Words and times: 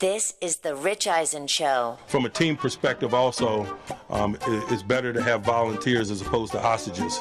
This 0.00 0.34
is 0.40 0.58
the 0.58 0.76
Rich 0.76 1.08
Eisen 1.08 1.48
Show. 1.48 1.98
From 2.06 2.24
a 2.24 2.28
team 2.28 2.56
perspective, 2.56 3.14
also, 3.14 3.66
um, 4.10 4.38
it's 4.46 4.84
better 4.84 5.12
to 5.12 5.20
have 5.20 5.40
volunteers 5.40 6.12
as 6.12 6.22
opposed 6.22 6.52
to 6.52 6.60
hostages. 6.60 7.18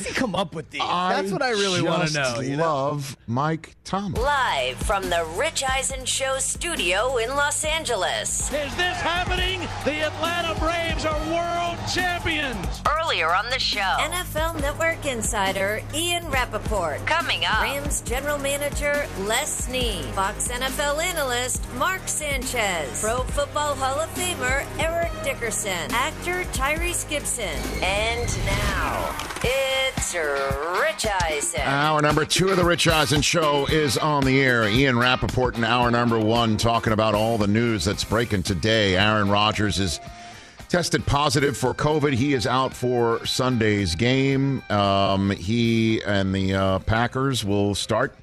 How 0.00 0.04
does 0.06 0.14
he 0.14 0.18
come 0.18 0.34
up 0.34 0.54
with 0.54 0.70
these? 0.70 0.80
That's 0.80 1.30
what 1.30 1.42
I 1.42 1.50
really 1.50 1.82
want 1.82 2.08
to 2.08 2.14
just 2.14 2.36
know. 2.36 2.40
You 2.40 2.56
know? 2.56 2.64
love 2.64 3.18
Mike 3.26 3.76
Thomas. 3.84 4.18
Live 4.18 4.78
from 4.78 5.10
the 5.10 5.26
Rich 5.36 5.62
Eisen 5.68 6.06
Show 6.06 6.38
studio 6.38 7.18
in 7.18 7.28
Los 7.30 7.64
Angeles. 7.64 8.50
Is 8.50 8.74
this 8.76 8.96
happening? 8.96 9.60
The 9.84 10.06
Atlanta 10.06 10.58
Braves 10.58 11.04
are 11.04 11.18
world 11.30 11.76
champions. 11.92 12.82
Earlier 12.98 13.34
on 13.34 13.50
the 13.50 13.58
show, 13.58 13.80
NFL 13.98 14.62
Network 14.62 15.04
insider 15.04 15.82
Ian 15.94 16.26
Rapoport. 16.30 17.04
Coming 17.04 17.44
up, 17.44 17.60
Rams 17.60 18.00
general 18.00 18.38
manager 18.38 19.06
Les 19.24 19.64
Snead. 19.64 20.04
Fox 20.14 20.48
NFL 20.48 21.02
analyst 21.02 21.62
Mark 21.74 22.02
Sanchez. 22.06 23.02
Pro 23.02 23.18
Football 23.24 23.74
Hall 23.74 24.00
of 24.00 24.08
Famer 24.14 24.64
Eric 24.78 25.12
Dickerson. 25.24 25.90
Actor 25.90 26.44
Tyrese 26.52 27.06
Gibson. 27.10 27.58
And 27.82 28.28
now, 28.46 29.30
it's 29.96 30.14
Rich 30.14 31.06
Eisen. 31.22 31.60
Hour 31.60 32.02
number 32.02 32.24
two 32.24 32.48
of 32.48 32.56
the 32.56 32.64
Rich 32.64 32.88
Eisen 32.88 33.22
Show 33.22 33.66
is 33.66 33.98
on 33.98 34.24
the 34.24 34.40
air. 34.40 34.68
Ian 34.68 34.98
Rapoport 34.98 35.56
in 35.56 35.64
hour 35.64 35.90
number 35.90 36.18
one 36.18 36.56
talking 36.56 36.92
about 36.92 37.14
all 37.14 37.38
the 37.38 37.46
news 37.46 37.84
that's 37.84 38.04
breaking 38.04 38.42
today. 38.42 38.96
Aaron 38.96 39.28
Rodgers 39.28 39.78
is 39.78 40.00
tested 40.68 41.04
positive 41.06 41.56
for 41.56 41.74
COVID. 41.74 42.12
He 42.12 42.34
is 42.34 42.46
out 42.46 42.72
for 42.74 43.24
Sunday's 43.26 43.94
game. 43.94 44.62
Um, 44.70 45.30
he 45.30 46.02
and 46.04 46.34
the 46.34 46.54
uh, 46.54 46.78
Packers 46.80 47.44
will 47.44 47.74
start 47.74 48.14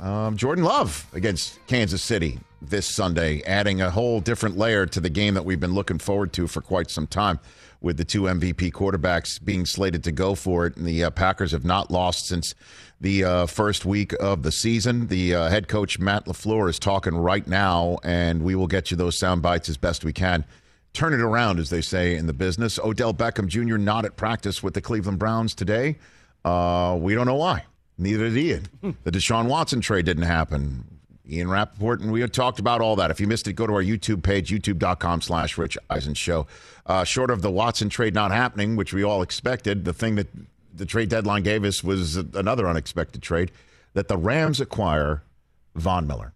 um, 0.00 0.36
Jordan 0.36 0.64
Love 0.64 1.06
against 1.12 1.64
Kansas 1.66 2.02
City 2.02 2.38
this 2.62 2.86
Sunday, 2.86 3.42
adding 3.42 3.80
a 3.80 3.90
whole 3.90 4.20
different 4.20 4.56
layer 4.56 4.86
to 4.86 5.00
the 5.00 5.10
game 5.10 5.34
that 5.34 5.44
we've 5.44 5.60
been 5.60 5.74
looking 5.74 5.98
forward 5.98 6.32
to 6.34 6.46
for 6.46 6.60
quite 6.60 6.90
some 6.90 7.06
time. 7.06 7.38
With 7.80 7.98
the 7.98 8.04
two 8.04 8.22
MVP 8.22 8.72
quarterbacks 8.72 9.42
being 9.42 9.66
slated 9.66 10.02
to 10.04 10.12
go 10.12 10.34
for 10.34 10.66
it, 10.66 10.76
and 10.76 10.86
the 10.86 11.04
uh, 11.04 11.10
Packers 11.10 11.52
have 11.52 11.64
not 11.64 11.90
lost 11.90 12.26
since 12.26 12.54
the 13.00 13.24
uh, 13.24 13.46
first 13.46 13.84
week 13.84 14.12
of 14.20 14.42
the 14.42 14.50
season. 14.52 15.08
The 15.08 15.34
uh, 15.34 15.48
head 15.48 15.68
coach 15.68 15.98
Matt 15.98 16.24
LaFleur 16.26 16.68
is 16.68 16.78
talking 16.78 17.14
right 17.14 17.46
now, 17.46 17.98
and 18.02 18.42
we 18.42 18.54
will 18.54 18.66
get 18.66 18.90
you 18.90 18.96
those 18.96 19.18
sound 19.18 19.42
bites 19.42 19.68
as 19.68 19.76
best 19.76 20.04
we 20.04 20.12
can. 20.12 20.44
Turn 20.94 21.12
it 21.12 21.20
around, 21.20 21.58
as 21.58 21.68
they 21.68 21.82
say 21.82 22.16
in 22.16 22.26
the 22.26 22.32
business. 22.32 22.78
Odell 22.78 23.12
Beckham 23.12 23.46
Jr. 23.48 23.76
not 23.76 24.06
at 24.06 24.16
practice 24.16 24.62
with 24.62 24.72
the 24.74 24.80
Cleveland 24.80 25.18
Browns 25.18 25.54
today. 25.54 25.98
Uh, 26.44 26.96
we 26.98 27.14
don't 27.14 27.26
know 27.26 27.34
why. 27.34 27.64
Neither 27.98 28.30
did 28.30 28.36
Ian. 28.38 28.96
the 29.04 29.10
Deshaun 29.10 29.46
Watson 29.46 29.80
trade 29.80 30.06
didn't 30.06 30.24
happen. 30.24 30.84
Ian 31.28 31.50
Rapoport, 31.50 32.00
and 32.00 32.12
we 32.12 32.20
had 32.20 32.32
talked 32.32 32.58
about 32.58 32.80
all 32.80 32.96
that. 32.96 33.10
If 33.10 33.20
you 33.20 33.26
missed 33.26 33.48
it, 33.48 33.54
go 33.54 33.66
to 33.66 33.72
our 33.74 33.82
YouTube 33.82 34.22
page, 34.22 34.50
youtube.com 34.50 35.20
slash 35.22 35.58
Rich 35.58 35.76
Eisen 35.90 36.14
Show. 36.14 36.46
Uh, 36.84 37.02
short 37.04 37.30
of 37.30 37.42
the 37.42 37.50
Watson 37.50 37.88
trade 37.88 38.14
not 38.14 38.30
happening, 38.30 38.76
which 38.76 38.92
we 38.92 39.02
all 39.02 39.22
expected, 39.22 39.84
the 39.84 39.92
thing 39.92 40.14
that 40.16 40.28
the 40.74 40.86
trade 40.86 41.08
deadline 41.08 41.42
gave 41.42 41.64
us 41.64 41.82
was 41.82 42.16
another 42.16 42.68
unexpected 42.68 43.22
trade, 43.22 43.50
that 43.94 44.08
the 44.08 44.16
Rams 44.16 44.60
acquire 44.60 45.22
Von 45.74 46.06
Miller. 46.06 46.32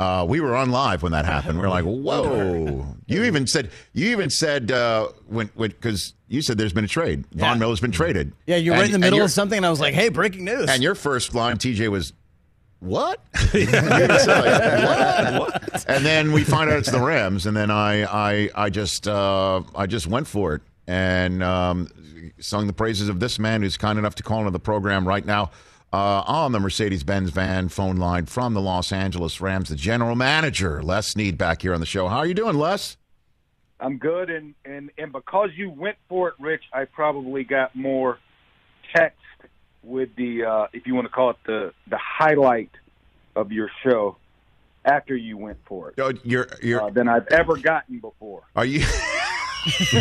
Uh, 0.00 0.24
we 0.24 0.40
were 0.40 0.56
on 0.56 0.72
live 0.72 1.00
when 1.04 1.12
that 1.12 1.24
happened. 1.24 1.56
We 1.60 1.64
are 1.64 1.68
like, 1.68 1.84
"Whoa!" 2.24 2.84
You 3.06 3.22
even 3.22 3.46
said, 3.46 3.70
you 3.92 4.10
even 4.10 4.30
said 4.30 4.72
uh, 4.72 5.08
when 5.28 5.48
because 5.54 6.14
you 6.26 6.42
said 6.42 6.58
there's 6.58 6.72
been 6.72 6.84
a 6.84 6.88
trade. 6.88 7.24
Von 7.34 7.60
Miller's 7.60 7.78
been 7.78 7.92
traded. 7.92 8.32
Yeah, 8.46 8.56
you're 8.56 8.74
right 8.74 8.86
And- 8.86 8.94
in 8.96 9.00
the 9.00 9.06
middle 9.06 9.22
of 9.22 9.30
something, 9.30 9.56
and 9.58 9.64
I 9.66 9.70
was 9.70 9.78
like, 9.78 9.94
"Hey, 9.94 10.08
breaking 10.08 10.44
news!" 10.44 10.68
And 10.68 10.82
your 10.82 10.96
first 10.96 11.36
line, 11.36 11.56
TJ, 11.56 11.88
was 11.88 12.14
what? 12.82 13.20
You 13.54 13.66
like, 13.66 15.40
what? 15.40 15.84
And 15.88 16.04
then 16.04 16.32
we 16.32 16.42
find 16.42 16.70
out 16.70 16.78
it's 16.78 16.90
the 16.90 17.00
Rams, 17.00 17.46
and 17.46 17.56
then 17.56 17.70
I 17.70 18.04
I 18.04 18.50
I 18.54 18.70
just 18.70 19.06
uh, 19.06 19.62
I 19.74 19.86
just 19.86 20.06
went 20.06 20.26
for 20.26 20.54
it 20.54 20.62
and 20.86 21.42
um, 21.42 21.88
sung 22.38 22.66
the 22.66 22.72
praises 22.72 23.08
of 23.08 23.20
this 23.20 23.38
man 23.38 23.62
who's 23.62 23.76
kind 23.76 23.98
enough 23.98 24.14
to 24.16 24.22
call 24.22 24.40
into 24.40 24.50
the 24.50 24.58
program 24.60 25.06
right 25.06 25.24
now. 25.24 25.50
Uh, 25.92 26.24
on 26.26 26.52
the 26.52 26.58
Mercedes 26.58 27.04
Benz 27.04 27.28
van 27.28 27.68
phone 27.68 27.96
line 27.96 28.24
from 28.24 28.54
the 28.54 28.62
Los 28.62 28.92
Angeles 28.92 29.42
Rams, 29.42 29.68
the 29.68 29.76
general 29.76 30.16
manager, 30.16 30.82
Les 30.82 31.06
Snead, 31.06 31.36
back 31.36 31.60
here 31.60 31.74
on 31.74 31.80
the 31.80 31.86
show. 31.86 32.08
How 32.08 32.16
are 32.16 32.26
you 32.26 32.32
doing, 32.32 32.56
Les? 32.56 32.96
I'm 33.78 33.98
good, 33.98 34.30
and 34.30 34.54
and 34.64 34.90
and 34.96 35.12
because 35.12 35.50
you 35.54 35.68
went 35.68 35.98
for 36.08 36.28
it, 36.28 36.34
Rich, 36.40 36.62
I 36.72 36.86
probably 36.86 37.44
got 37.44 37.76
more 37.76 38.18
text 38.94 39.18
with 39.82 40.14
the 40.16 40.44
uh, 40.44 40.66
if 40.72 40.86
you 40.86 40.94
want 40.94 41.06
to 41.06 41.12
call 41.12 41.30
it 41.30 41.36
the 41.46 41.72
the 41.88 41.98
highlight 41.98 42.70
of 43.36 43.50
your 43.52 43.70
show 43.82 44.16
after 44.84 45.16
you 45.16 45.36
went 45.38 45.58
for 45.64 45.88
it 45.90 45.94
Oh, 45.98 46.12
You're 46.24 46.48
you're 46.62 46.82
uh, 46.82 46.90
than 46.90 47.08
I've 47.08 47.26
ever 47.28 47.56
gotten 47.56 47.98
before. 47.98 48.42
are 48.56 48.64
you 48.64 48.84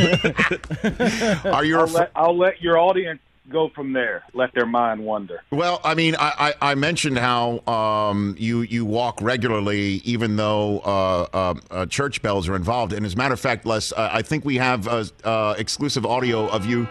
are 1.45 1.63
you 1.63 1.77
I'll 1.77 1.83
refer- 1.85 1.97
let 1.99 2.11
I'll 2.15 2.37
let 2.37 2.61
your 2.61 2.77
audience 2.79 3.19
go 3.49 3.69
from 3.69 3.91
there. 3.91 4.23
Let 4.33 4.53
their 4.53 4.65
mind 4.65 5.03
wander. 5.03 5.43
Well, 5.51 5.81
I 5.83 5.93
mean, 5.93 6.15
I, 6.17 6.53
I, 6.61 6.71
I 6.71 6.75
mentioned 6.75 7.17
how 7.17 7.59
um, 7.67 8.35
you 8.39 8.61
you 8.61 8.85
walk 8.85 9.19
regularly, 9.21 10.01
even 10.05 10.35
though 10.37 10.79
uh, 10.79 11.27
uh, 11.33 11.53
uh, 11.69 11.85
church 11.87 12.21
bells 12.21 12.47
are 12.47 12.55
involved. 12.55 12.93
And 12.93 13.05
as 13.05 13.13
a 13.15 13.17
matter 13.17 13.33
of 13.33 13.39
fact, 13.39 13.65
Les, 13.65 13.91
uh, 13.91 14.09
I 14.11 14.21
think 14.21 14.45
we 14.45 14.55
have 14.57 14.87
uh, 14.87 15.03
uh, 15.23 15.55
exclusive 15.57 16.05
audio 16.05 16.47
of 16.47 16.65
you 16.65 16.87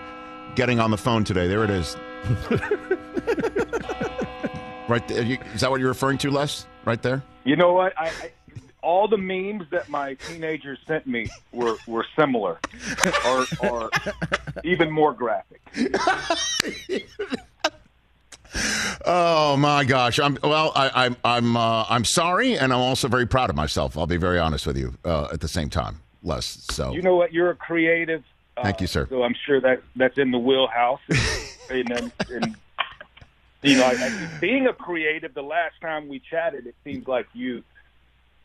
getting 0.55 0.81
on 0.81 0.91
the 0.91 0.99
phone 0.99 1.25
today. 1.25 1.47
There 1.49 1.65
it 1.65 1.71
is. 1.71 1.97
right 4.89 5.07
there. 5.09 5.23
You- 5.23 5.39
Is 5.55 5.61
that 5.63 5.71
what 5.71 5.81
you're 5.81 5.89
referring 5.89 6.19
to, 6.19 6.31
Les? 6.31 6.67
Right 6.85 7.01
there. 7.03 7.23
You 7.45 7.57
know 7.57 7.73
what? 7.73 7.93
I, 7.99 8.07
I 8.09 8.31
all 8.83 9.09
the 9.09 9.19
memes 9.19 9.65
that 9.71 9.89
my 9.91 10.15
teenagers 10.15 10.79
sent 10.87 11.07
me 11.07 11.29
were 11.53 11.77
were 11.87 12.05
similar, 12.19 12.59
or 13.27 13.45
or 13.69 13.91
even 14.65 14.91
more 14.91 15.13
graphic. 15.13 15.61
Oh 19.07 19.57
my 19.59 19.85
gosh! 19.85 20.19
I'm 20.19 20.37
well. 20.43 20.73
I, 20.75 21.07
I'm 21.07 21.17
I'm 21.25 21.57
uh, 21.57 21.85
I'm 21.89 22.05
sorry, 22.05 22.59
and 22.59 22.73
I'm 22.73 22.81
also 22.81 23.09
very 23.09 23.27
proud 23.27 23.51
of 23.51 23.57
myself. 23.57 23.97
I'll 23.97 24.07
be 24.07 24.17
very 24.17 24.39
honest 24.39 24.67
with 24.67 24.77
you 24.77 24.95
uh, 25.05 25.29
at 25.33 25.41
the 25.41 25.49
same 25.49 25.71
time, 25.71 26.01
Les. 26.23 26.45
So 26.71 26.93
You 26.93 27.03
know 27.03 27.17
what? 27.17 27.33
You're 27.33 27.51
a 27.51 27.57
creative. 27.57 28.25
Thank 28.63 28.81
you, 28.81 28.87
sir. 28.87 29.07
So 29.09 29.23
I'm 29.23 29.35
sure 29.47 29.61
that 29.61 29.83
that's 29.97 30.19
in 30.19 30.31
the 30.31 30.39
wheelhouse. 30.39 31.01
and, 31.71 31.91
and, 31.91 32.13
and 32.31 32.57
you 33.63 33.77
know, 33.77 33.85
I, 33.85 33.91
I, 33.91 34.39
being 34.41 34.67
a 34.67 34.73
creative, 34.73 35.35
the 35.35 35.43
last 35.43 35.75
time 35.81 36.09
we 36.09 36.21
chatted, 36.21 36.67
it 36.67 36.75
seems 36.85 37.07
like 37.07 37.27
you. 37.35 37.63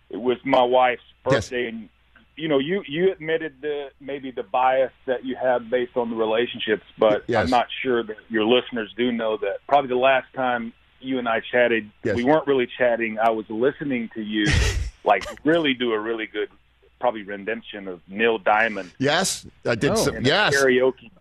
It 0.09 0.17
was 0.17 0.37
my 0.43 0.61
wife's 0.63 1.01
Yes. 1.29 1.49
birthday, 1.49 1.67
and 1.69 1.89
you 2.35 2.47
know, 2.47 2.59
you 2.59 2.83
you 2.87 3.11
admitted 3.11 3.55
the 3.61 3.87
maybe 3.99 4.29
the 4.29 4.43
bias 4.43 4.91
that 5.07 5.25
you 5.25 5.35
have 5.35 5.69
based 5.69 5.97
on 5.97 6.09
the 6.11 6.15
relationships, 6.15 6.83
but 6.99 7.23
Yes. 7.27 7.43
I'm 7.43 7.49
not 7.49 7.67
sure 7.81 8.03
that 8.03 8.17
your 8.29 8.43
listeners 8.45 8.93
do 8.95 9.11
know 9.11 9.37
that. 9.37 9.57
Probably 9.67 9.87
the 9.87 9.95
last 9.95 10.27
time 10.35 10.73
you 10.99 11.17
and 11.17 11.27
I 11.27 11.39
chatted, 11.51 11.89
Yes. 12.03 12.15
we 12.15 12.23
weren't 12.23 12.45
really 12.45 12.67
chatting. 12.77 13.17
I 13.17 13.31
was 13.31 13.45
listening 13.49 14.09
to 14.13 14.21
you, 14.21 14.45
like 15.03 15.23
really 15.43 15.73
do 15.73 15.93
a 15.93 15.99
really 15.99 16.27
good, 16.27 16.49
probably 17.00 17.23
rendition 17.23 17.88
of 17.88 18.01
Neil 18.07 18.38
Diamond 18.38 18.91
yes, 19.00 19.45
I 19.66 19.75
did. 19.75 19.91
Oh. 19.91 19.95
some, 19.95 20.25
yes, 20.25 20.56
karaoke 20.56 21.11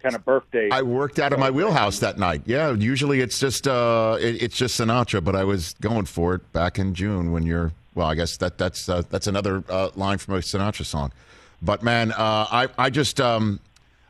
kind 0.00 0.14
of 0.14 0.24
birthday. 0.24 0.70
I 0.70 0.82
worked 0.82 1.18
out 1.18 1.32
of 1.32 1.38
my 1.38 1.50
wheelhouse 1.50 1.98
that 1.98 2.18
night. 2.18 2.42
Yeah, 2.46 2.72
usually 2.72 3.20
it's 3.20 3.38
just 3.38 3.68
uh, 3.68 4.16
it, 4.20 4.42
it's 4.42 4.56
just 4.56 4.80
Sinatra, 4.80 5.22
but 5.22 5.36
I 5.36 5.44
was 5.44 5.74
going 5.80 6.06
for 6.06 6.34
it 6.34 6.52
back 6.52 6.78
in 6.78 6.94
June 6.94 7.32
when 7.32 7.44
you're. 7.44 7.72
Well, 7.94 8.08
I 8.08 8.14
guess 8.14 8.36
that 8.38 8.58
that's 8.58 8.88
uh, 8.88 9.02
that's 9.10 9.26
another 9.26 9.64
uh, 9.68 9.90
line 9.96 10.18
from 10.18 10.34
a 10.34 10.38
Sinatra 10.38 10.84
song. 10.84 11.12
But 11.62 11.82
man, 11.82 12.12
uh, 12.12 12.46
I 12.50 12.68
I 12.78 12.90
just 12.90 13.20
um, 13.20 13.60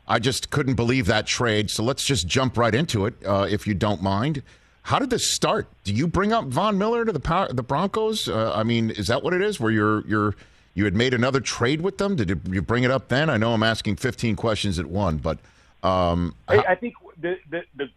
I 0.07 0.19
just 0.19 0.49
couldn't 0.49 0.75
believe 0.75 1.05
that 1.07 1.25
trade. 1.25 1.69
So 1.69 1.83
let's 1.83 2.05
just 2.05 2.27
jump 2.27 2.57
right 2.57 2.73
into 2.73 3.05
it, 3.05 3.13
uh, 3.25 3.47
if 3.49 3.65
you 3.67 3.73
don't 3.73 4.01
mind. 4.01 4.43
How 4.83 4.99
did 4.99 5.09
this 5.09 5.25
start? 5.25 5.67
Do 5.83 5.93
you 5.93 6.07
bring 6.07 6.31
up 6.31 6.45
Von 6.45 6.77
Miller 6.77 7.03
to 7.03 7.11
the 7.11 7.19
power, 7.19 7.51
the 7.51 7.63
Broncos? 7.63 8.29
Uh, 8.29 8.53
I 8.55 8.63
mean, 8.63 8.89
is 8.91 9.07
that 9.07 9.21
what 9.21 9.33
it 9.33 9.41
is? 9.41 9.59
Where 9.59 9.71
you're 9.71 10.05
you're 10.07 10.35
you 10.77 10.85
had 10.85 10.93
made 10.93 11.15
another 11.15 11.39
trade 11.39 11.81
with 11.81 11.97
them? 11.97 12.15
Did 12.15 12.29
you, 12.29 12.61
bring 12.61 12.83
it 12.83 12.91
up 12.91 13.07
then? 13.07 13.31
I 13.31 13.37
know 13.37 13.51
I'm 13.51 13.63
asking 13.63 13.95
15 13.95 14.35
questions 14.35 14.77
at 14.77 14.85
one, 14.85 15.17
but 15.17 15.39
um, 15.81 16.35
I, 16.47 16.57
I 16.59 16.75
think 16.75 16.93
the 17.19 17.39
the, 17.49 17.63
the 17.75 17.89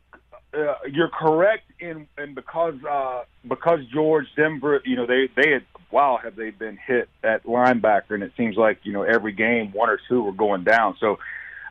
uh, 0.55 0.77
you're 0.91 1.11
correct 1.11 1.71
in 1.79 2.09
and 2.17 2.35
because 2.35 2.83
uh, 2.91 3.25
because 3.47 3.81
George 3.93 4.29
Denver, 4.35 4.81
you 4.87 4.97
know 4.97 5.05
they 5.05 5.29
they 5.37 5.51
had 5.51 5.65
wow 5.91 6.19
have 6.23 6.37
they 6.37 6.49
been 6.49 6.79
hit 6.79 7.11
at 7.23 7.45
linebacker 7.45 8.13
and 8.13 8.23
it 8.23 8.33
seems 8.35 8.57
like 8.57 8.79
you 8.85 8.95
know 8.95 9.03
every 9.03 9.33
game 9.33 9.73
one 9.73 9.91
or 9.91 10.01
two 10.09 10.23
were 10.23 10.33
going 10.33 10.65
down. 10.65 10.97
So 11.01 11.19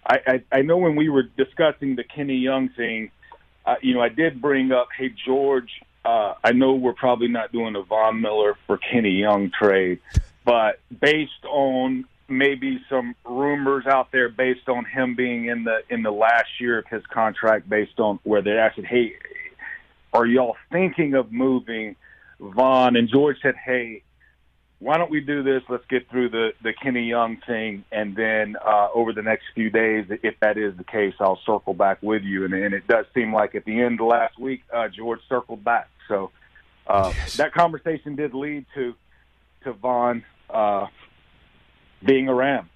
I 0.06 0.20
I, 0.28 0.58
I 0.60 0.62
know 0.62 0.78
when 0.78 0.96
we 0.96 1.10
were 1.10 1.24
discussing 1.24 1.96
the 1.96 2.04
Kenny 2.04 2.38
Young 2.38 2.70
thing, 2.70 3.10
uh, 3.66 3.78
you 3.82 3.96
know 3.96 4.02
I 4.02 4.10
did 4.10 4.40
bring 4.40 4.72
up 4.72 4.90
hey 4.96 5.12
George. 5.26 5.82
Uh, 6.06 6.36
I 6.44 6.52
know 6.52 6.76
we're 6.76 6.94
probably 6.94 7.30
not 7.30 7.52
doing 7.52 7.76
a 7.76 7.82
Von 7.82 8.22
Miller 8.22 8.56
for 8.68 8.78
Kenny 8.78 9.12
Young 9.12 9.50
trade, 9.52 10.00
but 10.46 10.80
based 11.02 11.46
on 11.48 12.06
maybe 12.28 12.80
some 12.90 13.16
rumors 13.26 13.86
out 13.88 14.12
there 14.12 14.30
based 14.30 14.70
on 14.70 14.86
him 14.86 15.16
being 15.16 15.46
in 15.46 15.64
the 15.64 15.82
in 15.90 16.04
the 16.04 16.12
last 16.12 16.48
year 16.60 16.80
of 16.80 16.86
his 16.88 17.04
contract 17.08 17.68
based 17.68 18.00
on 18.00 18.20
where 18.24 18.42
they 18.42 18.52
asked 18.52 18.80
hey 18.80 19.14
are 20.14 20.28
y'all 20.28 20.56
thinking 20.72 21.16
of 21.16 21.32
moving 21.32 21.96
Von 22.40 22.96
and 22.96 23.10
George 23.10 23.38
said 23.42 23.56
hey 23.56 24.04
why 24.80 24.98
don't 24.98 25.12
we 25.12 25.20
do 25.20 25.44
this? 25.44 25.62
Let's 25.68 25.86
get 25.90 26.10
through 26.10 26.30
the 26.30 26.54
the 26.64 26.72
Kenny 26.74 27.04
Young 27.04 27.38
thing, 27.46 27.84
and 27.92 28.16
then 28.16 28.56
uh, 28.66 28.88
over 28.94 29.12
the 29.12 29.22
next 29.22 29.44
few 29.54 29.70
days, 29.70 30.06
if 30.24 30.40
that 30.40 30.58
is 30.58 30.76
the 30.78 30.86
case, 30.86 31.14
I'll 31.20 31.40
circle 31.46 31.74
back 31.74 31.98
with 32.02 32.24
you. 32.24 32.46
And, 32.46 32.54
and 32.54 32.74
it 32.74 32.88
does 32.88 33.06
seem 33.14 33.34
like 33.34 33.56
at 33.56 33.66
the 33.66 33.82
end 33.82 34.00
of 34.00 34.08
last 34.08 34.40
week, 34.40 34.64
uh, 34.74 34.88
George 34.88 35.20
circled 35.28 35.66
back. 35.66 35.90
So 36.08 36.32
uh, 36.88 37.12
yes. 37.14 37.36
that 37.38 37.54
conversation 37.54 38.16
did 38.16 38.34
lead 38.34 38.66
to 38.76 38.96
to 39.64 39.74
Von 39.74 40.24
uh, 40.50 40.88
being 42.04 42.28
a 42.28 42.34
Ram. 42.34 42.70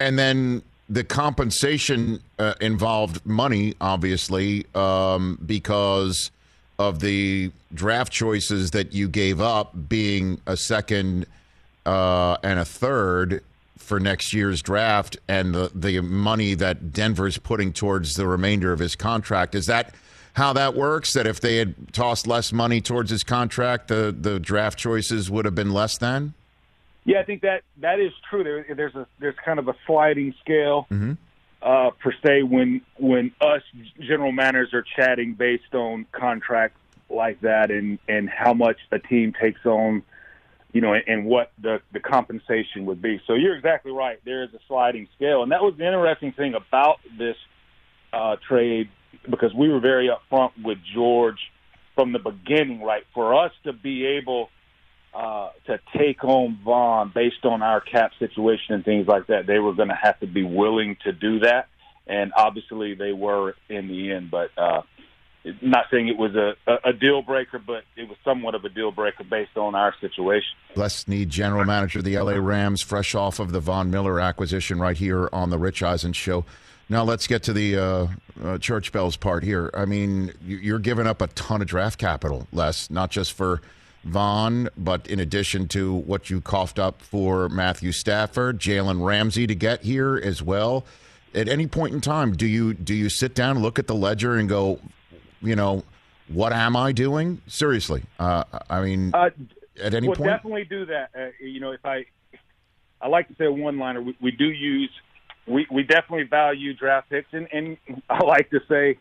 And 0.00 0.18
then 0.18 0.62
the 0.88 1.04
compensation 1.04 2.20
uh, 2.38 2.54
involved 2.60 3.24
money, 3.24 3.74
obviously, 3.80 4.66
um, 4.74 5.38
because 5.44 6.30
of 6.78 7.00
the 7.00 7.50
draft 7.72 8.12
choices 8.12 8.72
that 8.72 8.92
you 8.92 9.08
gave 9.08 9.40
up 9.40 9.72
being 9.88 10.40
a 10.46 10.56
second 10.56 11.26
uh, 11.86 12.36
and 12.42 12.58
a 12.58 12.64
third 12.64 13.42
for 13.78 14.00
next 14.00 14.32
year's 14.32 14.62
draft 14.62 15.16
and 15.28 15.54
the, 15.54 15.70
the 15.74 16.00
money 16.00 16.54
that 16.54 16.92
Denver's 16.92 17.38
putting 17.38 17.72
towards 17.72 18.16
the 18.16 18.26
remainder 18.26 18.72
of 18.72 18.78
his 18.78 18.96
contract. 18.96 19.54
Is 19.54 19.66
that 19.66 19.94
how 20.34 20.52
that 20.52 20.74
works? 20.74 21.12
That 21.14 21.26
if 21.26 21.40
they 21.40 21.56
had 21.56 21.92
tossed 21.92 22.26
less 22.26 22.52
money 22.52 22.80
towards 22.80 23.10
his 23.10 23.24
contract, 23.24 23.88
the, 23.88 24.14
the 24.18 24.38
draft 24.38 24.78
choices 24.78 25.30
would 25.30 25.44
have 25.44 25.54
been 25.54 25.72
less 25.72 25.98
than? 25.98 26.34
Yeah, 27.04 27.20
I 27.20 27.24
think 27.24 27.42
that 27.42 27.62
that 27.78 28.00
is 28.00 28.12
true. 28.30 28.44
There, 28.44 28.64
there's 28.74 28.94
a 28.94 29.06
there's 29.18 29.36
kind 29.44 29.58
of 29.58 29.68
a 29.68 29.74
sliding 29.86 30.34
scale. 30.42 30.86
Mm-hmm 30.90 31.14
uh, 31.64 31.90
per 31.98 32.12
se 32.22 32.42
when 32.42 32.82
when 32.98 33.32
us 33.40 33.62
general 33.98 34.32
managers 34.32 34.74
are 34.74 34.84
chatting 34.96 35.32
based 35.32 35.74
on 35.74 36.06
contracts 36.12 36.78
like 37.08 37.40
that 37.40 37.70
and 37.70 37.98
and 38.06 38.28
how 38.28 38.52
much 38.52 38.76
a 38.92 38.98
team 38.98 39.32
takes 39.32 39.64
on, 39.64 40.02
you 40.72 40.82
know, 40.82 40.92
and, 40.92 41.04
and 41.06 41.24
what 41.24 41.52
the 41.60 41.80
the 41.92 42.00
compensation 42.00 42.84
would 42.84 43.00
be. 43.00 43.20
So 43.26 43.34
you're 43.34 43.56
exactly 43.56 43.92
right. 43.92 44.20
There 44.24 44.44
is 44.44 44.52
a 44.52 44.60
sliding 44.68 45.08
scale, 45.16 45.42
and 45.42 45.52
that 45.52 45.62
was 45.62 45.74
the 45.78 45.86
interesting 45.86 46.32
thing 46.32 46.54
about 46.54 47.00
this 47.16 47.36
uh, 48.12 48.36
trade 48.46 48.90
because 49.28 49.54
we 49.54 49.68
were 49.68 49.80
very 49.80 50.08
upfront 50.08 50.52
with 50.62 50.78
George 50.94 51.38
from 51.94 52.12
the 52.12 52.18
beginning. 52.18 52.82
Right, 52.82 53.04
for 53.14 53.34
us 53.44 53.52
to 53.64 53.72
be 53.72 54.04
able 54.06 54.50
uh, 55.14 55.50
to 55.66 55.78
take 55.96 56.24
on 56.24 56.58
Von 56.64 57.12
based 57.14 57.44
on 57.44 57.62
our 57.62 57.80
cap 57.80 58.12
situation 58.18 58.74
and 58.74 58.84
things 58.84 59.06
like 59.06 59.28
that, 59.28 59.46
they 59.46 59.60
were 59.60 59.72
going 59.72 59.88
to 59.88 59.98
have 60.00 60.18
to 60.20 60.26
be 60.26 60.42
willing 60.42 60.96
to 61.04 61.12
do 61.12 61.38
that. 61.40 61.68
And 62.06 62.32
obviously 62.36 62.94
they 62.94 63.12
were 63.12 63.54
in 63.68 63.88
the 63.88 64.12
end, 64.12 64.30
but, 64.30 64.50
uh, 64.58 64.82
not 65.60 65.86
saying 65.90 66.08
it 66.08 66.16
was 66.16 66.34
a, 66.34 66.54
a 66.84 66.92
deal 66.92 67.20
breaker, 67.20 67.58
but 67.58 67.84
it 67.96 68.08
was 68.08 68.16
somewhat 68.24 68.54
of 68.54 68.64
a 68.64 68.70
deal 68.70 68.90
breaker 68.90 69.24
based 69.24 69.56
on 69.56 69.74
our 69.74 69.94
situation. 70.00 70.48
Les 70.74 70.94
Snead, 70.94 71.28
general 71.28 71.64
manager 71.64 71.98
of 71.98 72.04
the 72.04 72.18
LA 72.18 72.32
Rams, 72.32 72.80
fresh 72.80 73.14
off 73.14 73.38
of 73.38 73.52
the 73.52 73.60
Von 73.60 73.90
Miller 73.90 74.18
acquisition 74.18 74.80
right 74.80 74.96
here 74.96 75.28
on 75.34 75.50
the 75.50 75.58
Rich 75.58 75.82
Eisen 75.82 76.14
show. 76.14 76.46
Now 76.88 77.02
let's 77.02 77.26
get 77.26 77.42
to 77.44 77.52
the 77.52 77.76
uh, 77.76 78.06
uh, 78.42 78.58
church 78.58 78.92
bells 78.92 79.16
part 79.16 79.42
here. 79.42 79.70
I 79.74 79.84
mean, 79.84 80.32
you're 80.44 80.78
giving 80.78 81.06
up 81.06 81.22
a 81.22 81.28
ton 81.28 81.62
of 81.62 81.66
draft 81.66 81.98
capital, 81.98 82.46
Les, 82.52 82.90
not 82.90 83.10
just 83.10 83.32
for 83.32 83.62
Von, 84.04 84.68
but 84.76 85.06
in 85.06 85.18
addition 85.18 85.66
to 85.68 85.94
what 85.94 86.28
you 86.28 86.40
coughed 86.42 86.78
up 86.78 87.00
for 87.00 87.48
Matthew 87.48 87.90
Stafford, 87.90 88.58
Jalen 88.58 89.02
Ramsey 89.04 89.46
to 89.46 89.54
get 89.54 89.82
here 89.82 90.20
as 90.22 90.42
well. 90.42 90.84
At 91.34 91.48
any 91.48 91.66
point 91.66 91.94
in 91.94 92.00
time, 92.00 92.32
do 92.32 92.46
you 92.46 92.74
do 92.74 92.94
you 92.94 93.08
sit 93.08 93.34
down, 93.34 93.58
look 93.60 93.78
at 93.78 93.86
the 93.86 93.94
ledger, 93.94 94.36
and 94.36 94.48
go, 94.48 94.78
you 95.40 95.56
know, 95.56 95.82
what 96.28 96.52
am 96.52 96.76
I 96.76 96.92
doing? 96.92 97.40
Seriously, 97.46 98.02
uh, 98.18 98.44
I 98.70 98.82
mean, 98.82 99.10
uh, 99.14 99.30
at 99.82 99.94
any 99.94 100.06
we'll 100.06 100.16
point, 100.16 100.30
definitely 100.30 100.64
do 100.64 100.86
that. 100.86 101.10
Uh, 101.18 101.28
you 101.40 101.60
know, 101.60 101.72
if 101.72 101.84
I, 101.84 102.04
I 103.00 103.08
like 103.08 103.26
to 103.28 103.34
say 103.36 103.46
a 103.46 103.52
one 103.52 103.78
liner. 103.78 104.00
We, 104.00 104.16
we 104.20 104.30
do 104.30 104.44
use, 104.44 104.90
we 105.46 105.66
we 105.70 105.82
definitely 105.82 106.24
value 106.24 106.74
draft 106.74 107.10
picks, 107.10 107.32
and 107.32 107.48
and 107.52 107.76
I 108.08 108.24
like 108.24 108.50
to 108.50 108.60
say 108.68 108.98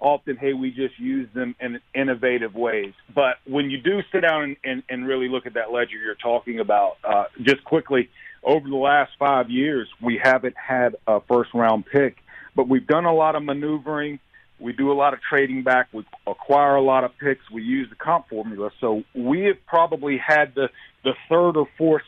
often, 0.00 0.36
hey, 0.36 0.52
we 0.52 0.70
just 0.70 0.98
use 0.98 1.28
them 1.34 1.54
in 1.60 1.80
innovative 1.94 2.54
ways. 2.54 2.92
But 3.14 3.36
when 3.46 3.70
you 3.70 3.80
do 3.80 4.02
sit 4.12 4.20
down 4.20 4.42
and, 4.42 4.56
and, 4.62 4.82
and 4.88 5.06
really 5.06 5.28
look 5.28 5.46
at 5.46 5.54
that 5.54 5.72
ledger 5.72 5.96
you're 5.96 6.14
talking 6.14 6.60
about, 6.60 6.98
uh, 7.02 7.24
just 7.40 7.64
quickly, 7.64 8.10
over 8.42 8.68
the 8.68 8.76
last 8.76 9.12
five 9.18 9.50
years, 9.50 9.88
we 10.02 10.20
haven't 10.22 10.56
had 10.56 10.96
a 11.06 11.20
first 11.20 11.54
round 11.54 11.86
pick, 11.86 12.18
but 12.54 12.68
we've 12.68 12.86
done 12.86 13.06
a 13.06 13.14
lot 13.14 13.34
of 13.34 13.42
maneuvering. 13.42 14.18
We 14.60 14.72
do 14.72 14.92
a 14.92 14.94
lot 14.94 15.14
of 15.14 15.20
trading 15.22 15.62
back. 15.62 15.88
We 15.92 16.04
acquire 16.26 16.76
a 16.76 16.82
lot 16.82 17.04
of 17.04 17.16
picks. 17.18 17.50
We 17.50 17.62
use 17.62 17.88
the 17.88 17.96
comp 17.96 18.28
formula. 18.28 18.70
So 18.80 19.04
we 19.14 19.44
have 19.44 19.64
probably 19.66 20.18
had 20.18 20.54
the, 20.54 20.68
the 21.02 21.14
third 21.28 21.56
or 21.56 21.66
fourth, 21.78 22.02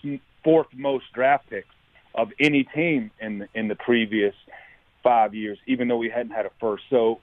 fourth 0.45 0.69
most 0.75 1.07
draft 1.15 1.49
picks 1.49 1.69
of 2.17 2.31
any 2.41 2.65
team 2.65 3.11
in, 3.21 3.49
in 3.55 3.69
the 3.69 3.75
previous 3.75 4.35
five 5.03 5.35
years, 5.35 5.59
even 5.67 5.89
though 5.89 5.99
we 5.99 6.11
hadn't 6.11 6.33
had 6.33 6.47
a 6.47 6.51
first. 6.61 6.85
So 6.91 7.21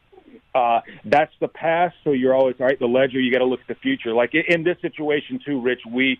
uh, 0.56 0.81
that's 1.04 1.34
the 1.40 1.48
past. 1.48 1.95
So 2.04 2.12
you're 2.12 2.36
always 2.36 2.56
all 2.60 2.68
right. 2.68 2.80
The 2.80 2.86
ledger, 2.86 3.19
you 3.19 3.31
got 3.31 3.40
to 3.40 3.45
look 3.45 3.62
at 3.62 3.68
the 3.68 3.75
future. 3.75 4.13
Like 4.13 4.34
in 4.34 4.63
this 4.63 4.78
situation 4.81 5.40
too, 5.45 5.62
Rich, 5.62 5.81
we 5.92 6.19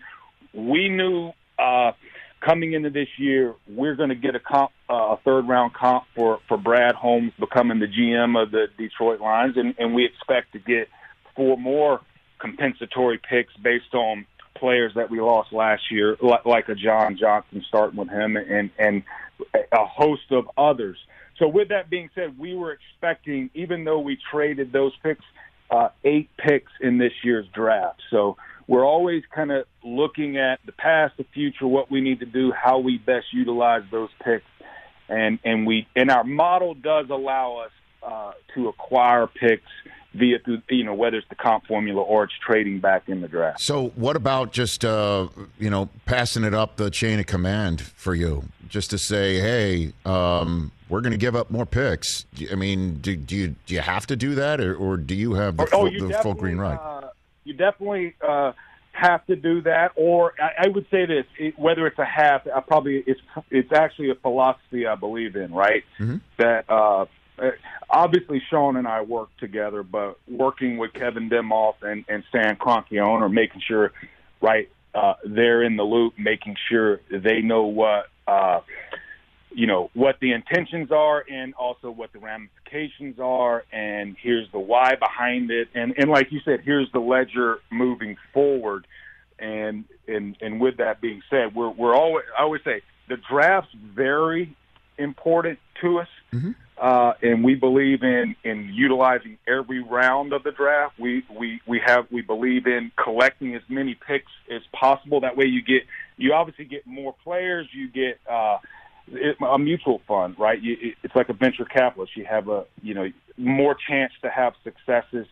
we 0.52 0.88
knew 0.88 1.32
uh, 1.58 1.92
coming 2.40 2.74
into 2.74 2.90
this 2.90 3.08
year 3.16 3.54
we're 3.66 3.94
going 3.94 4.10
to 4.10 4.14
get 4.14 4.34
a 4.34 4.40
comp, 4.40 4.70
uh, 4.90 5.14
a 5.14 5.20
third 5.24 5.48
round 5.48 5.72
comp 5.72 6.04
for 6.14 6.40
for 6.48 6.56
Brad 6.56 6.94
Holmes 6.94 7.32
becoming 7.38 7.78
the 7.78 7.86
GM 7.86 8.40
of 8.40 8.50
the 8.50 8.66
Detroit 8.76 9.20
Lions, 9.20 9.56
and, 9.56 9.74
and 9.78 9.94
we 9.94 10.04
expect 10.04 10.52
to 10.52 10.58
get 10.58 10.88
four 11.34 11.56
more 11.56 12.00
compensatory 12.38 13.18
picks 13.18 13.54
based 13.56 13.94
on 13.94 14.26
players 14.64 14.92
that 14.94 15.10
we 15.10 15.20
lost 15.20 15.52
last 15.52 15.82
year, 15.90 16.16
like 16.46 16.70
a 16.70 16.74
John 16.74 17.18
Johnson, 17.20 17.62
starting 17.68 17.98
with 17.98 18.08
him, 18.08 18.38
and 18.38 18.70
and 18.78 19.02
a 19.54 19.84
host 19.84 20.30
of 20.30 20.48
others. 20.56 20.96
So 21.38 21.48
with 21.48 21.68
that 21.68 21.90
being 21.90 22.08
said, 22.14 22.38
we 22.38 22.54
were 22.54 22.72
expecting, 22.72 23.50
even 23.52 23.84
though 23.84 23.98
we 23.98 24.16
traded 24.30 24.72
those 24.72 24.92
picks, 25.02 25.24
uh, 25.70 25.90
eight 26.02 26.30
picks 26.38 26.72
in 26.80 26.96
this 26.96 27.12
year's 27.22 27.46
draft. 27.52 28.00
So 28.10 28.38
we're 28.66 28.86
always 28.86 29.22
kind 29.34 29.52
of 29.52 29.66
looking 29.82 30.38
at 30.38 30.60
the 30.64 30.72
past, 30.72 31.18
the 31.18 31.26
future, 31.34 31.66
what 31.66 31.90
we 31.90 32.00
need 32.00 32.20
to 32.20 32.26
do, 32.26 32.50
how 32.50 32.78
we 32.78 32.96
best 32.96 33.26
utilize 33.34 33.82
those 33.90 34.08
picks, 34.24 34.46
and 35.10 35.38
and 35.44 35.66
we 35.66 35.86
and 35.94 36.10
our 36.10 36.24
model 36.24 36.72
does 36.72 37.10
allow 37.10 37.66
us 37.66 37.72
uh, 38.02 38.32
to 38.54 38.68
acquire 38.68 39.26
picks 39.26 39.70
via 40.14 40.38
through 40.38 40.62
you 40.68 40.84
know 40.84 40.94
whether 40.94 41.18
it's 41.18 41.28
the 41.28 41.34
comp 41.34 41.66
formula 41.66 42.00
or 42.00 42.24
it's 42.24 42.34
trading 42.44 42.78
back 42.78 43.08
in 43.08 43.20
the 43.20 43.28
draft. 43.28 43.60
So 43.60 43.88
what 43.96 44.16
about 44.16 44.52
just 44.52 44.84
uh, 44.84 45.28
you 45.58 45.70
know 45.70 45.88
passing 46.06 46.44
it 46.44 46.54
up 46.54 46.76
the 46.76 46.90
chain 46.90 47.18
of 47.18 47.26
command 47.26 47.82
for 47.82 48.14
you, 48.14 48.44
just 48.68 48.90
to 48.90 48.98
say, 48.98 49.38
hey, 49.40 49.92
um, 50.06 50.70
we're 50.88 51.00
going 51.00 51.12
to 51.12 51.18
give 51.18 51.36
up 51.36 51.50
more 51.50 51.66
picks. 51.66 52.24
I 52.50 52.54
mean, 52.54 52.94
do, 53.00 53.16
do, 53.16 53.36
you 53.36 53.48
do 53.66 53.74
you 53.74 53.80
have 53.80 54.06
to 54.06 54.16
do 54.16 54.34
that, 54.36 54.60
or, 54.60 54.74
or 54.74 54.96
do 54.96 55.14
you 55.14 55.34
have 55.34 55.56
the, 55.56 55.64
oh, 55.72 55.90
full, 55.90 56.08
the 56.08 56.18
full 56.22 56.34
green 56.34 56.58
right? 56.58 56.78
Uh, 56.78 57.08
you 57.44 57.52
definitely 57.54 58.14
uh, 58.26 58.52
have 58.92 59.26
to 59.26 59.36
do 59.36 59.60
that, 59.62 59.92
or 59.96 60.34
I, 60.40 60.66
I 60.66 60.68
would 60.68 60.86
say 60.90 61.06
this: 61.06 61.26
it, 61.38 61.58
whether 61.58 61.86
it's 61.86 61.98
a 61.98 62.04
half, 62.04 62.46
I 62.46 62.60
probably 62.60 63.02
it's 63.06 63.20
it's 63.50 63.72
actually 63.72 64.10
a 64.10 64.14
philosophy 64.14 64.86
I 64.86 64.94
believe 64.94 65.36
in, 65.36 65.52
right? 65.52 65.84
Mm-hmm. 65.98 66.16
That 66.38 66.70
uh, 66.70 67.06
obviously 67.90 68.42
Sean 68.50 68.76
and 68.76 68.86
I 68.86 69.02
work 69.02 69.30
together, 69.38 69.82
but 69.82 70.18
working 70.28 70.78
with 70.78 70.92
Kevin 70.92 71.28
Demoff 71.28 71.76
and, 71.82 72.04
and 72.08 72.24
Stan 72.28 72.56
Kroenke 72.56 73.04
are 73.04 73.28
making 73.28 73.62
sure, 73.66 73.92
right, 74.40 74.68
uh, 74.94 75.14
they're 75.24 75.62
in 75.62 75.76
the 75.76 75.82
loop, 75.82 76.14
making 76.18 76.56
sure 76.68 77.00
they 77.10 77.40
know 77.40 77.64
what. 77.64 78.08
Uh, 78.26 78.60
you 79.56 79.66
know 79.66 79.88
what 79.94 80.18
the 80.20 80.32
intentions 80.32 80.90
are 80.90 81.24
and 81.30 81.54
also 81.54 81.90
what 81.90 82.12
the 82.12 82.18
ramifications 82.18 83.18
are 83.20 83.64
and 83.72 84.16
here's 84.20 84.50
the 84.50 84.58
why 84.58 84.94
behind 84.96 85.50
it 85.50 85.68
and 85.74 85.94
and 85.96 86.10
like 86.10 86.32
you 86.32 86.40
said 86.44 86.60
here's 86.64 86.90
the 86.92 86.98
ledger 86.98 87.60
moving 87.70 88.16
forward 88.32 88.84
and 89.38 89.84
and 90.08 90.36
and 90.40 90.60
with 90.60 90.78
that 90.78 91.00
being 91.00 91.22
said 91.30 91.54
we're 91.54 91.70
we're 91.70 91.94
always 91.94 92.24
I 92.36 92.42
always 92.42 92.62
say 92.64 92.82
the 93.08 93.16
draft's 93.16 93.72
very 93.74 94.56
important 94.98 95.58
to 95.82 96.00
us 96.00 96.08
mm-hmm. 96.32 96.50
Uh, 96.78 97.12
and 97.22 97.44
we 97.44 97.54
believe 97.54 98.02
in 98.02 98.34
in 98.44 98.70
utilizing 98.72 99.38
every 99.46 99.82
round 99.82 100.32
of 100.32 100.42
the 100.42 100.52
draft 100.52 100.98
we 100.98 101.24
we 101.30 101.60
we 101.66 101.80
have 101.84 102.06
we 102.10 102.20
believe 102.20 102.66
in 102.66 102.90
collecting 103.02 103.54
as 103.54 103.62
many 103.68 103.94
picks 103.94 104.32
as 104.50 104.62
possible 104.72 105.20
that 105.20 105.36
way 105.36 105.46
you 105.46 105.62
get 105.62 105.82
you 106.16 106.32
obviously 106.32 106.64
get 106.64 106.86
more 106.86 107.14
players 107.24 107.68
you 107.72 107.88
get 107.88 108.18
uh 108.28 108.58
it, 109.12 109.36
a 109.46 109.58
mutual 109.58 110.00
fund, 110.06 110.36
right? 110.38 110.60
You, 110.60 110.76
it, 110.80 110.94
it's 111.02 111.14
like 111.14 111.28
a 111.28 111.32
venture 111.32 111.64
capitalist. 111.64 112.16
You 112.16 112.24
have 112.24 112.48
a 112.48 112.64
you 112.82 112.94
know 112.94 113.10
more 113.36 113.76
chance 113.88 114.12
to 114.22 114.30
have 114.30 114.54
successes, 114.62 115.26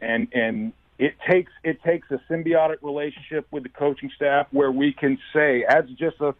and 0.00 0.28
and 0.32 0.72
it 0.98 1.14
takes 1.28 1.52
it 1.62 1.82
takes 1.82 2.10
a 2.10 2.20
symbiotic 2.30 2.78
relationship 2.82 3.46
with 3.50 3.62
the 3.62 3.68
coaching 3.68 4.10
staff 4.14 4.46
where 4.50 4.72
we 4.72 4.92
can 4.92 5.18
say, 5.32 5.64
as 5.68 5.84
just 5.98 6.20
a 6.20 6.34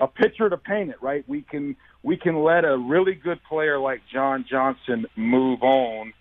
a 0.00 0.06
picture 0.06 0.48
to 0.48 0.56
paint 0.56 0.90
it, 0.90 1.02
right? 1.02 1.24
We 1.28 1.42
can 1.42 1.76
we 2.02 2.16
can 2.16 2.42
let 2.42 2.64
a 2.64 2.76
really 2.76 3.14
good 3.14 3.40
player 3.48 3.78
like 3.78 4.02
John 4.12 4.44
Johnson 4.48 5.06
move 5.16 5.62
on 5.62 6.12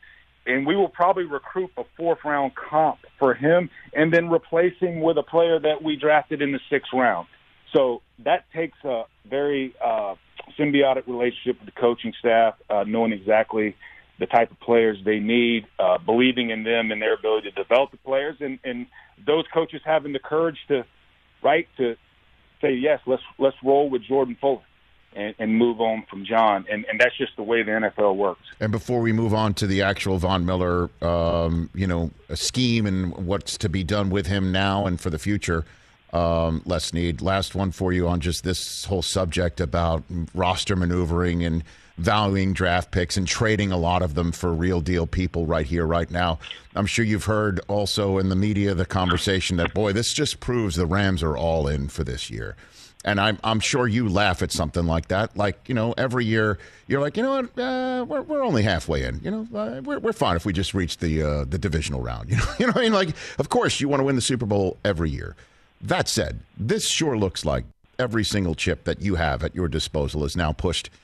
and 0.46 0.65
we 0.65 0.75
will 0.75 0.89
probably 0.89 1.24
recruit 1.24 1.72
a 1.77 1.84
fourth 1.98 2.20
round 2.24 2.53
comp 2.55 3.00
for 3.17 3.34
him, 3.34 3.70
and 3.94 4.13
then 4.13 4.29
replace 4.29 4.77
him 4.79 5.01
with 5.01 5.17
a 5.17 5.24
player 5.24 5.60
that 5.60 5.84
we 5.84 5.96
drafted 5.96 6.41
in 6.41 6.51
the 6.51 6.60
sixth 6.70 6.91
round. 6.94 7.27
So 7.74 8.01
that 8.20 8.46
takes 8.53 8.77
a 8.84 9.03
very 9.27 9.75
uh, 9.84 10.15
symbiotic 10.58 11.08
relationship 11.08 11.60
with 11.60 11.74
the 11.74 11.79
coaching 11.79 12.13
staff, 12.20 12.55
uh, 12.70 12.84
knowing 12.86 13.12
exactly 13.12 13.75
the 14.20 14.27
type 14.27 14.51
of 14.51 14.60
players 14.60 14.98
they 15.03 15.20
need, 15.20 15.65
uh, 15.79 15.98
believing 15.98 16.51
in 16.51 16.63
them 16.63 16.91
and 16.91 17.01
their 17.01 17.15
ability 17.15 17.51
to 17.51 17.63
develop 17.63 17.91
the 17.91 17.98
players, 17.98 18.38
and, 18.39 18.60
and 18.63 18.86
those 19.25 19.46
coaches 19.53 19.82
having 19.84 20.13
the 20.13 20.20
courage 20.20 20.58
to, 20.67 20.86
right, 21.44 21.67
to 21.77 21.96
say 22.62 22.74
yes, 22.74 23.00
let's 23.05 23.24
let's 23.38 23.57
roll 23.63 23.89
with 23.89 24.03
Jordan 24.03 24.38
Fuller. 24.39 24.62
And, 25.17 25.33
and, 25.39 25.57
move 25.57 25.79
on 25.79 26.03
from 26.09 26.25
John. 26.25 26.65
And, 26.69 26.83
and 26.91 27.00
that's 27.00 27.17
just 27.17 27.38
the 27.38 27.43
way 27.43 27.63
the 27.63 27.71
NFL 27.71 28.17
works. 28.17 28.41
And 28.59 28.69
before 28.69 29.00
we 29.00 29.13
move 29.13 29.33
on 29.33 29.53
to 29.53 29.65
the 29.65 29.81
actual 29.81 30.17
Von 30.17 30.45
Miller, 30.45 30.89
um, 31.01 31.69
you 31.74 31.88
know, 31.88 32.12
scheme 32.33 32.85
and 32.85 33.15
what's 33.25 33.57
to 33.59 33.69
be 33.69 33.81
done 33.81 34.09
with 34.09 34.27
him 34.27 34.51
now 34.51 34.85
and 34.85 35.00
for 35.00 35.09
the 35.09 35.17
future, 35.17 35.63
um, 36.12 36.62
Les 36.65 36.83
Snead, 36.83 37.21
last 37.21 37.55
one 37.55 37.71
for 37.71 37.93
you 37.93 38.09
on 38.09 38.19
just 38.19 38.43
this 38.43 38.83
whole 38.83 39.01
subject 39.01 39.62
about 39.62 40.03
roster 40.33 40.75
maneuvering 40.75 41.45
and– 41.45 41.63
valuing 41.97 42.53
draft 42.53 42.91
picks 42.91 43.17
and 43.17 43.27
trading 43.27 43.71
a 43.71 43.77
lot 43.77 44.01
of 44.01 44.15
them 44.15 44.31
for 44.31 44.53
real 44.53 44.81
deal 44.81 45.07
people 45.07 45.45
right 45.45 45.65
here, 45.65 45.85
right 45.85 46.11
now. 46.11 46.39
I'm 46.75 46.85
sure 46.85 47.05
you've 47.05 47.25
heard 47.25 47.61
also 47.67 48.17
in 48.17 48.29
the 48.29 48.35
media 48.35 48.73
the 48.73 48.85
conversation 48.85 49.57
that, 49.57 49.73
boy, 49.73 49.93
this 49.93 50.13
just 50.13 50.39
proves 50.39 50.75
the 50.75 50.85
Rams 50.85 51.23
are 51.23 51.37
all 51.37 51.67
in 51.67 51.87
for 51.87 52.03
this 52.03 52.29
year. 52.29 52.55
And 53.05 53.21
I'm, 53.21 53.37
I'm 53.43 53.59
sure 53.59 53.87
you 53.87 54.09
laugh 54.09 54.41
at 54.41 54.51
something 54.51 54.85
like 54.85 55.09
that. 55.09 55.37
Like, 55.37 55.69
you 55.69 55.75
know, 55.75 55.93
every 55.95 56.25
year 56.25 56.57
you're 56.87 57.01
like, 57.01 57.15
you 57.15 57.23
know 57.23 57.43
what, 57.43 57.59
uh, 57.59 58.03
we're, 58.03 58.23
we're 58.23 58.43
only 58.43 58.63
halfway 58.63 59.03
in. 59.03 59.21
You 59.23 59.31
know, 59.31 59.47
uh, 59.57 59.81
we're, 59.83 59.99
we're 59.99 60.11
fine 60.11 60.35
if 60.35 60.45
we 60.45 60.51
just 60.51 60.73
reach 60.73 60.97
the, 60.97 61.21
uh, 61.21 61.45
the 61.45 61.59
divisional 61.59 62.01
round. 62.01 62.29
You 62.31 62.37
know, 62.37 62.45
you 62.59 62.65
know 62.65 62.71
what 62.71 62.81
I 62.81 62.83
mean? 62.83 62.93
Like, 62.93 63.09
of 63.37 63.49
course, 63.49 63.79
you 63.79 63.87
want 63.87 63.99
to 63.99 64.03
win 64.03 64.15
the 64.15 64.21
Super 64.21 64.47
Bowl 64.47 64.77
every 64.83 65.11
year. 65.11 65.35
That 65.81 66.09
said, 66.09 66.39
this 66.57 66.87
sure 66.87 67.15
looks 67.15 67.45
like 67.45 67.63
every 67.99 68.25
single 68.25 68.55
chip 68.55 68.85
that 68.85 69.01
you 69.01 69.15
have 69.15 69.43
at 69.43 69.53
your 69.55 69.67
disposal 69.69 70.25
is 70.25 70.35
now 70.35 70.51
pushed– 70.51 70.89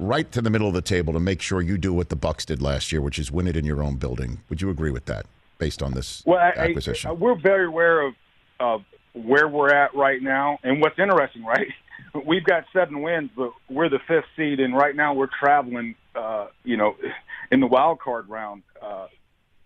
right 0.00 0.32
to 0.32 0.40
the 0.40 0.50
middle 0.50 0.66
of 0.66 0.74
the 0.74 0.82
table 0.82 1.12
to 1.12 1.20
make 1.20 1.42
sure 1.42 1.60
you 1.60 1.78
do 1.78 1.92
what 1.92 2.08
the 2.08 2.16
Bucs 2.16 2.46
did 2.46 2.62
last 2.62 2.90
year, 2.90 3.00
which 3.00 3.18
is 3.18 3.30
win 3.30 3.46
it 3.46 3.56
in 3.56 3.64
your 3.64 3.82
own 3.82 3.96
building. 3.96 4.40
Would 4.48 4.62
you 4.62 4.70
agree 4.70 4.90
with 4.90 5.04
that, 5.04 5.26
based 5.58 5.82
on 5.82 5.92
this 5.92 6.22
well, 6.26 6.38
acquisition? 6.38 7.10
I, 7.10 7.12
we're 7.12 7.38
very 7.38 7.66
aware 7.66 8.00
of, 8.00 8.14
of 8.58 8.84
where 9.12 9.48
we're 9.48 9.72
at 9.72 9.94
right 9.94 10.22
now, 10.22 10.58
and 10.62 10.80
what's 10.80 10.98
interesting, 10.98 11.44
right? 11.44 11.68
We've 12.26 12.44
got 12.44 12.64
seven 12.72 13.02
wins, 13.02 13.30
but 13.36 13.52
we're 13.68 13.88
the 13.88 14.00
fifth 14.08 14.24
seed, 14.36 14.58
and 14.58 14.74
right 14.74 14.96
now 14.96 15.14
we're 15.14 15.28
traveling, 15.38 15.94
uh, 16.14 16.46
you 16.64 16.76
know, 16.76 16.96
in 17.52 17.60
the 17.60 17.66
wild 17.66 18.00
card 18.00 18.28
round 18.28 18.62
uh, 18.82 19.06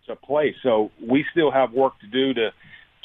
to 0.06 0.16
play. 0.16 0.54
So 0.62 0.90
we 1.00 1.24
still 1.30 1.50
have 1.50 1.72
work 1.72 1.98
to 2.00 2.06
do 2.06 2.34
to 2.34 2.50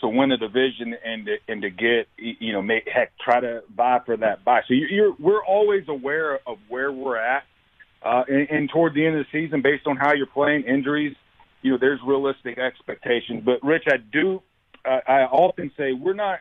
to 0.02 0.08
win 0.08 0.32
a 0.32 0.38
division 0.38 0.96
and 1.04 1.26
to, 1.26 1.38
and 1.48 1.62
to 1.62 1.70
get 1.70 2.08
you 2.18 2.54
know 2.54 2.62
make 2.62 2.88
heck 2.88 3.12
try 3.18 3.40
to 3.40 3.64
vie 3.76 4.00
for 4.06 4.18
that 4.18 4.44
buy. 4.44 4.62
So 4.68 4.74
you're 4.74 5.14
we're 5.20 5.44
always 5.44 5.84
aware 5.88 6.40
of 6.48 6.58
where 6.68 6.92
we're 6.92 7.18
at, 7.18 7.44
uh, 8.04 8.24
and, 8.28 8.50
and 8.50 8.70
toward 8.70 8.94
the 8.94 9.06
end 9.06 9.18
of 9.18 9.26
the 9.32 9.46
season, 9.46 9.62
based 9.62 9.88
on 9.88 9.98
how 9.98 10.14
you're 10.14 10.28
playing, 10.28 10.64
injuries, 10.64 11.16
you 11.62 11.72
know, 11.72 11.78
there's 11.80 12.00
realistic 12.06 12.58
expectations. 12.58 13.44
But 13.46 13.64
Rich, 13.64 13.84
I 13.88 13.98
do 13.98 14.42
uh, 14.86 15.00
I 15.08 15.22
often 15.24 15.72
say 15.78 15.94
we're 15.94 16.14
not. 16.14 16.40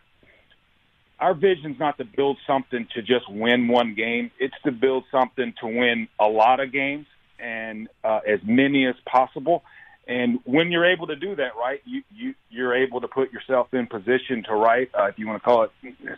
Our 1.20 1.34
vision's 1.34 1.80
not 1.80 1.98
to 1.98 2.04
build 2.04 2.38
something 2.46 2.86
to 2.94 3.02
just 3.02 3.28
win 3.28 3.66
one 3.66 3.94
game. 3.94 4.30
It's 4.38 4.54
to 4.64 4.70
build 4.70 5.02
something 5.10 5.52
to 5.60 5.66
win 5.66 6.06
a 6.20 6.28
lot 6.28 6.60
of 6.60 6.72
games 6.72 7.06
and 7.40 7.88
uh, 8.04 8.20
as 8.26 8.38
many 8.44 8.86
as 8.86 8.94
possible. 9.04 9.64
And 10.08 10.40
when 10.44 10.72
you're 10.72 10.90
able 10.90 11.06
to 11.08 11.16
do 11.16 11.36
that, 11.36 11.54
right, 11.54 11.80
you, 11.84 12.02
you 12.10 12.34
you're 12.48 12.74
able 12.74 13.02
to 13.02 13.08
put 13.08 13.30
yourself 13.30 13.68
in 13.74 13.86
position 13.86 14.42
to 14.48 14.54
right, 14.54 14.90
uh, 14.98 15.04
if 15.04 15.18
you 15.18 15.28
want 15.28 15.42
to 15.42 15.44
call 15.44 15.64
it, 15.64 15.70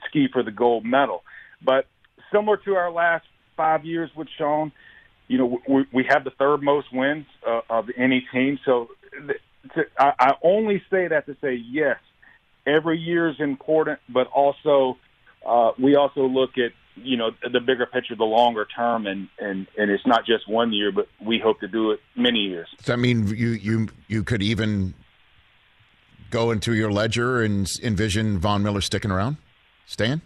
ski 0.08 0.28
for 0.32 0.44
the 0.44 0.52
gold 0.52 0.84
medal. 0.84 1.24
But 1.60 1.86
similar 2.32 2.56
to 2.58 2.76
our 2.76 2.92
last 2.92 3.26
five 3.56 3.84
years 3.84 4.08
with 4.16 4.28
Sean, 4.38 4.70
you 5.26 5.38
know, 5.38 5.58
we, 5.68 5.86
we 5.92 6.04
have 6.08 6.22
the 6.22 6.30
third 6.30 6.62
most 6.62 6.86
wins 6.92 7.26
uh, 7.44 7.62
of 7.68 7.88
any 7.96 8.24
team. 8.32 8.60
So 8.64 8.90
to, 9.74 9.82
I, 9.98 10.12
I 10.20 10.32
only 10.44 10.82
say 10.88 11.08
that 11.08 11.26
to 11.26 11.36
say 11.40 11.54
yes, 11.54 11.98
every 12.66 12.98
year 12.98 13.28
is 13.28 13.40
important, 13.40 13.98
but 14.08 14.28
also 14.28 14.98
uh, 15.44 15.72
we 15.82 15.96
also 15.96 16.26
look 16.26 16.50
at 16.58 16.72
you 17.02 17.16
know 17.16 17.30
the 17.42 17.60
bigger 17.60 17.86
picture, 17.86 18.14
the 18.16 18.24
longer 18.24 18.66
term, 18.66 19.06
and 19.06 19.28
and 19.38 19.66
and 19.78 19.90
it's 19.90 20.06
not 20.06 20.26
just 20.26 20.48
one 20.48 20.72
year, 20.72 20.92
but 20.92 21.08
we 21.24 21.38
hope 21.38 21.60
to 21.60 21.68
do 21.68 21.90
it 21.92 22.00
many 22.16 22.40
years. 22.40 22.68
Does 22.78 22.86
that 22.86 22.98
mean 22.98 23.26
you 23.28 23.50
you 23.50 23.88
you 24.08 24.24
could 24.24 24.42
even 24.42 24.94
go 26.30 26.50
into 26.50 26.74
your 26.74 26.90
ledger 26.90 27.42
and 27.42 27.70
envision 27.82 28.38
Von 28.38 28.62
Miller 28.62 28.80
sticking 28.80 29.10
around, 29.10 29.36
Stan? 29.86 30.22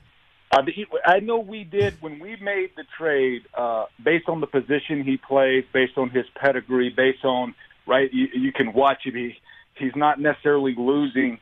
Uh, 0.52 0.62
I 1.04 1.20
know 1.20 1.38
we 1.38 1.64
did 1.64 2.00
when 2.00 2.20
we 2.20 2.36
made 2.36 2.70
the 2.76 2.84
trade 2.96 3.42
uh, 3.54 3.86
based 4.02 4.28
on 4.28 4.40
the 4.40 4.46
position 4.46 5.02
he 5.02 5.16
plays, 5.16 5.64
based 5.72 5.98
on 5.98 6.10
his 6.10 6.26
pedigree, 6.40 6.90
based 6.90 7.24
on 7.24 7.54
right. 7.86 8.12
You, 8.12 8.28
you 8.32 8.52
can 8.52 8.72
watch 8.72 9.02
it. 9.06 9.14
He 9.14 9.34
he's 9.76 9.96
not 9.96 10.20
necessarily 10.20 10.74
losing 10.76 11.38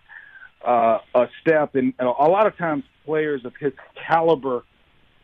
uh, 0.66 0.98
a 1.14 1.26
step, 1.40 1.74
and 1.74 1.92
a 1.98 2.04
lot 2.04 2.46
of 2.46 2.56
times 2.56 2.84
players 3.04 3.44
of 3.44 3.52
his 3.60 3.72
caliber 4.06 4.64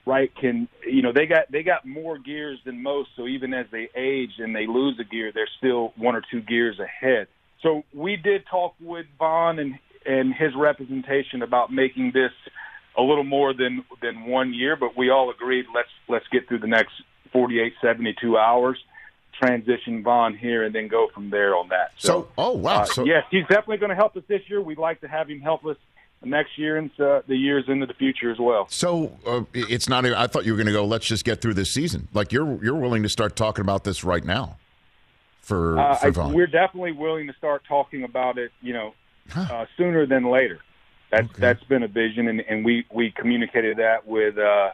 right 0.08 0.34
can 0.34 0.68
you 0.86 1.02
know 1.02 1.12
they 1.12 1.26
got 1.26 1.52
they 1.52 1.62
got 1.62 1.86
more 1.86 2.18
gears 2.18 2.58
than 2.64 2.82
most. 2.82 3.10
So 3.14 3.28
even 3.28 3.52
as 3.52 3.66
they 3.70 3.90
age 3.94 4.32
and 4.38 4.56
they 4.56 4.66
lose 4.66 4.98
a 4.98 5.04
gear 5.04 5.30
they're 5.32 5.48
still 5.58 5.92
one 5.96 6.16
or 6.16 6.22
two 6.30 6.40
gears 6.40 6.80
ahead. 6.80 7.28
So 7.62 7.82
we 7.92 8.16
did 8.16 8.44
talk 8.50 8.74
with 8.80 9.06
Von 9.18 9.58
and 9.58 9.78
and 10.06 10.34
his 10.34 10.52
representation 10.56 11.42
about 11.42 11.70
making 11.70 12.12
this 12.14 12.32
a 12.96 13.02
little 13.02 13.24
more 13.24 13.52
than 13.52 13.84
than 14.00 14.24
one 14.24 14.54
year 14.54 14.74
but 14.76 14.96
we 14.96 15.10
all 15.10 15.30
agreed 15.30 15.66
let's 15.74 15.90
let's 16.08 16.26
get 16.32 16.48
through 16.48 16.60
the 16.60 16.66
next 16.66 16.92
48 17.32 17.74
72 17.82 18.38
hours 18.38 18.78
transition 19.40 20.02
Von 20.02 20.34
here 20.34 20.64
and 20.64 20.74
then 20.74 20.88
go 20.88 21.08
from 21.14 21.30
there 21.30 21.54
on 21.54 21.68
that. 21.68 21.92
So, 21.98 22.08
so 22.08 22.28
oh 22.38 22.56
wow. 22.56 22.80
uh, 22.80 22.84
so, 22.86 23.04
yes 23.04 23.24
he's 23.30 23.46
definitely 23.46 23.76
going 23.76 23.90
to 23.90 23.96
help 23.96 24.16
us 24.16 24.24
this 24.26 24.40
year. 24.48 24.62
We'd 24.62 24.78
like 24.78 25.02
to 25.02 25.08
have 25.08 25.28
him 25.28 25.40
help 25.40 25.66
us 25.66 25.76
next 26.24 26.58
year 26.58 26.76
and 26.76 26.90
uh, 27.00 27.22
the 27.26 27.36
years 27.36 27.64
into 27.68 27.86
the 27.86 27.94
future 27.94 28.30
as 28.30 28.38
well. 28.38 28.66
So 28.70 29.16
uh, 29.26 29.42
it's 29.54 29.88
not. 29.88 30.04
I 30.04 30.26
thought 30.26 30.44
you 30.44 30.52
were 30.52 30.56
going 30.56 30.66
to 30.66 30.72
go. 30.72 30.84
Let's 30.84 31.06
just 31.06 31.24
get 31.24 31.40
through 31.40 31.54
this 31.54 31.70
season. 31.70 32.08
Like 32.12 32.32
you're 32.32 32.62
you're 32.62 32.76
willing 32.76 33.02
to 33.02 33.08
start 33.08 33.36
talking 33.36 33.62
about 33.62 33.84
this 33.84 34.04
right 34.04 34.24
now. 34.24 34.56
For, 35.40 35.78
uh, 35.78 35.94
for 35.94 36.22
I, 36.22 36.26
we're 36.26 36.46
definitely 36.46 36.92
willing 36.92 37.26
to 37.28 37.32
start 37.34 37.62
talking 37.66 38.04
about 38.04 38.38
it. 38.38 38.52
You 38.60 38.72
know, 38.74 38.94
huh. 39.30 39.46
Uh, 39.50 39.66
sooner 39.76 40.06
than 40.06 40.30
later. 40.30 40.60
That's 41.10 41.24
okay. 41.24 41.40
that's 41.40 41.64
been 41.64 41.82
a 41.82 41.88
vision, 41.88 42.28
and, 42.28 42.40
and 42.40 42.64
we 42.64 42.84
we 42.92 43.10
communicated 43.10 43.78
that 43.78 44.06
with. 44.06 44.38
Uh, 44.38 44.70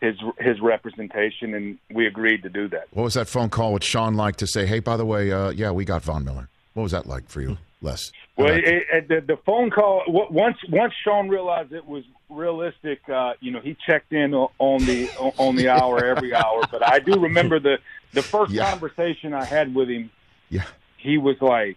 his 0.00 0.16
his 0.40 0.60
representation, 0.60 1.54
and 1.54 1.78
we 1.94 2.08
agreed 2.08 2.42
to 2.42 2.48
do 2.48 2.68
that. 2.70 2.88
What 2.90 3.04
was 3.04 3.14
that 3.14 3.28
phone 3.28 3.50
call 3.50 3.72
with 3.72 3.84
Sean 3.84 4.16
like 4.16 4.34
to 4.36 4.48
say? 4.48 4.66
Hey, 4.66 4.80
by 4.80 4.96
the 4.96 5.06
way, 5.06 5.30
uh, 5.30 5.50
yeah, 5.50 5.70
we 5.70 5.84
got 5.84 6.02
Von 6.02 6.24
Miller. 6.24 6.48
What 6.74 6.84
was 6.84 6.92
that 6.92 7.06
like 7.06 7.28
for 7.28 7.40
you, 7.40 7.58
Les? 7.82 8.12
Well, 8.36 8.48
it, 8.48 8.64
it, 8.64 9.08
the, 9.08 9.20
the 9.20 9.36
phone 9.44 9.70
call 9.70 10.02
once 10.08 10.56
once 10.70 10.94
Sean 11.04 11.28
realized 11.28 11.72
it 11.72 11.86
was 11.86 12.04
realistic, 12.30 13.06
uh, 13.08 13.34
you 13.40 13.50
know, 13.50 13.60
he 13.60 13.76
checked 13.86 14.12
in 14.12 14.32
on 14.32 14.84
the 14.84 15.10
on 15.38 15.56
the 15.56 15.68
hour 15.68 16.04
every 16.04 16.34
hour. 16.34 16.62
But 16.70 16.86
I 16.86 16.98
do 16.98 17.20
remember 17.20 17.60
the 17.60 17.78
the 18.12 18.22
first 18.22 18.52
yeah. 18.52 18.70
conversation 18.70 19.34
I 19.34 19.44
had 19.44 19.74
with 19.74 19.88
him. 19.88 20.10
Yeah, 20.48 20.64
he 20.96 21.18
was 21.18 21.36
like, 21.42 21.76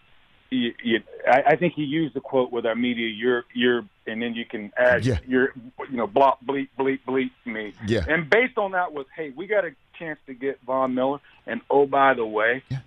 you, 0.50 0.74
you, 0.82 1.02
I, 1.28 1.44
I 1.48 1.56
think 1.58 1.74
he 1.74 1.84
used 1.84 2.16
the 2.16 2.22
quote 2.22 2.54
with 2.54 2.66
our 2.66 2.76
media. 2.76 3.08
You're 3.10 3.44
you're, 3.54 3.84
and 4.08 4.22
then 4.22 4.34
you 4.34 4.46
can 4.46 4.72
add 4.78 5.06
yeah. 5.06 5.20
you're, 5.28 5.54
you 5.90 5.98
know, 5.98 6.08
blop 6.08 6.38
bleep 6.46 6.70
bleep 6.80 7.00
bleep 7.06 7.32
me. 7.46 7.74
Yeah, 7.86 8.06
and 8.08 8.30
based 8.30 8.58
on 8.58 8.72
that 8.72 8.94
was, 8.94 9.08
hey, 9.14 9.34
we 9.36 9.46
got 9.46 9.66
a 9.66 9.72
chance 10.00 10.20
to 10.28 10.34
get 10.34 10.62
Von 10.66 10.96
Miller, 10.96 11.20
and 11.46 11.60
oh 11.70 11.86
by 11.86 12.14
the 12.14 12.26
way. 12.26 12.64
Yeah 12.70 12.80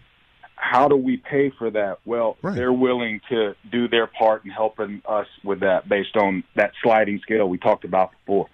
how 0.60 0.88
do 0.88 0.96
we 0.96 1.16
pay 1.16 1.50
for 1.50 1.70
that? 1.70 1.98
Well, 2.04 2.36
right. 2.42 2.54
they're 2.54 2.72
willing 2.72 3.20
to 3.28 3.54
do 3.70 3.88
their 3.88 4.06
part 4.06 4.44
in 4.44 4.50
helping 4.50 5.02
us 5.06 5.26
with 5.44 5.60
that 5.60 5.88
based 5.88 6.16
on 6.16 6.44
that 6.56 6.72
sliding 6.82 7.20
scale 7.20 7.48
we 7.48 7.58
talked 7.58 7.84
about 7.84 8.12
before. 8.12 8.48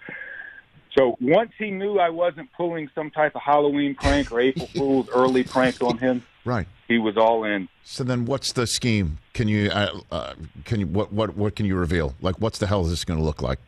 So 0.97 1.17
once 1.19 1.51
he 1.57 1.71
knew 1.71 1.99
I 1.99 2.09
wasn't 2.09 2.51
pulling 2.53 2.89
some 2.95 3.11
type 3.11 3.35
of 3.35 3.41
Halloween 3.41 3.95
prank 3.95 4.31
or 4.31 4.39
April 4.39 4.67
Fool's 4.75 5.09
early 5.09 5.43
prank 5.43 5.81
on 5.81 5.97
him, 5.97 6.23
right? 6.45 6.67
He 6.87 6.99
was 6.99 7.17
all 7.17 7.43
in. 7.43 7.67
So 7.83 8.03
then, 8.03 8.25
what's 8.25 8.53
the 8.53 8.65
scheme? 8.65 9.17
Can 9.33 9.47
you 9.47 9.69
uh, 9.71 9.99
uh, 10.11 10.33
can 10.63 10.79
you 10.79 10.87
what 10.87 11.11
what 11.11 11.35
what 11.35 11.55
can 11.55 11.65
you 11.65 11.75
reveal? 11.75 12.15
Like, 12.21 12.39
what's 12.39 12.59
the 12.59 12.67
hell 12.67 12.83
is 12.83 12.91
this 12.91 13.03
going 13.03 13.19
to 13.19 13.25
look 13.25 13.41
like? 13.41 13.59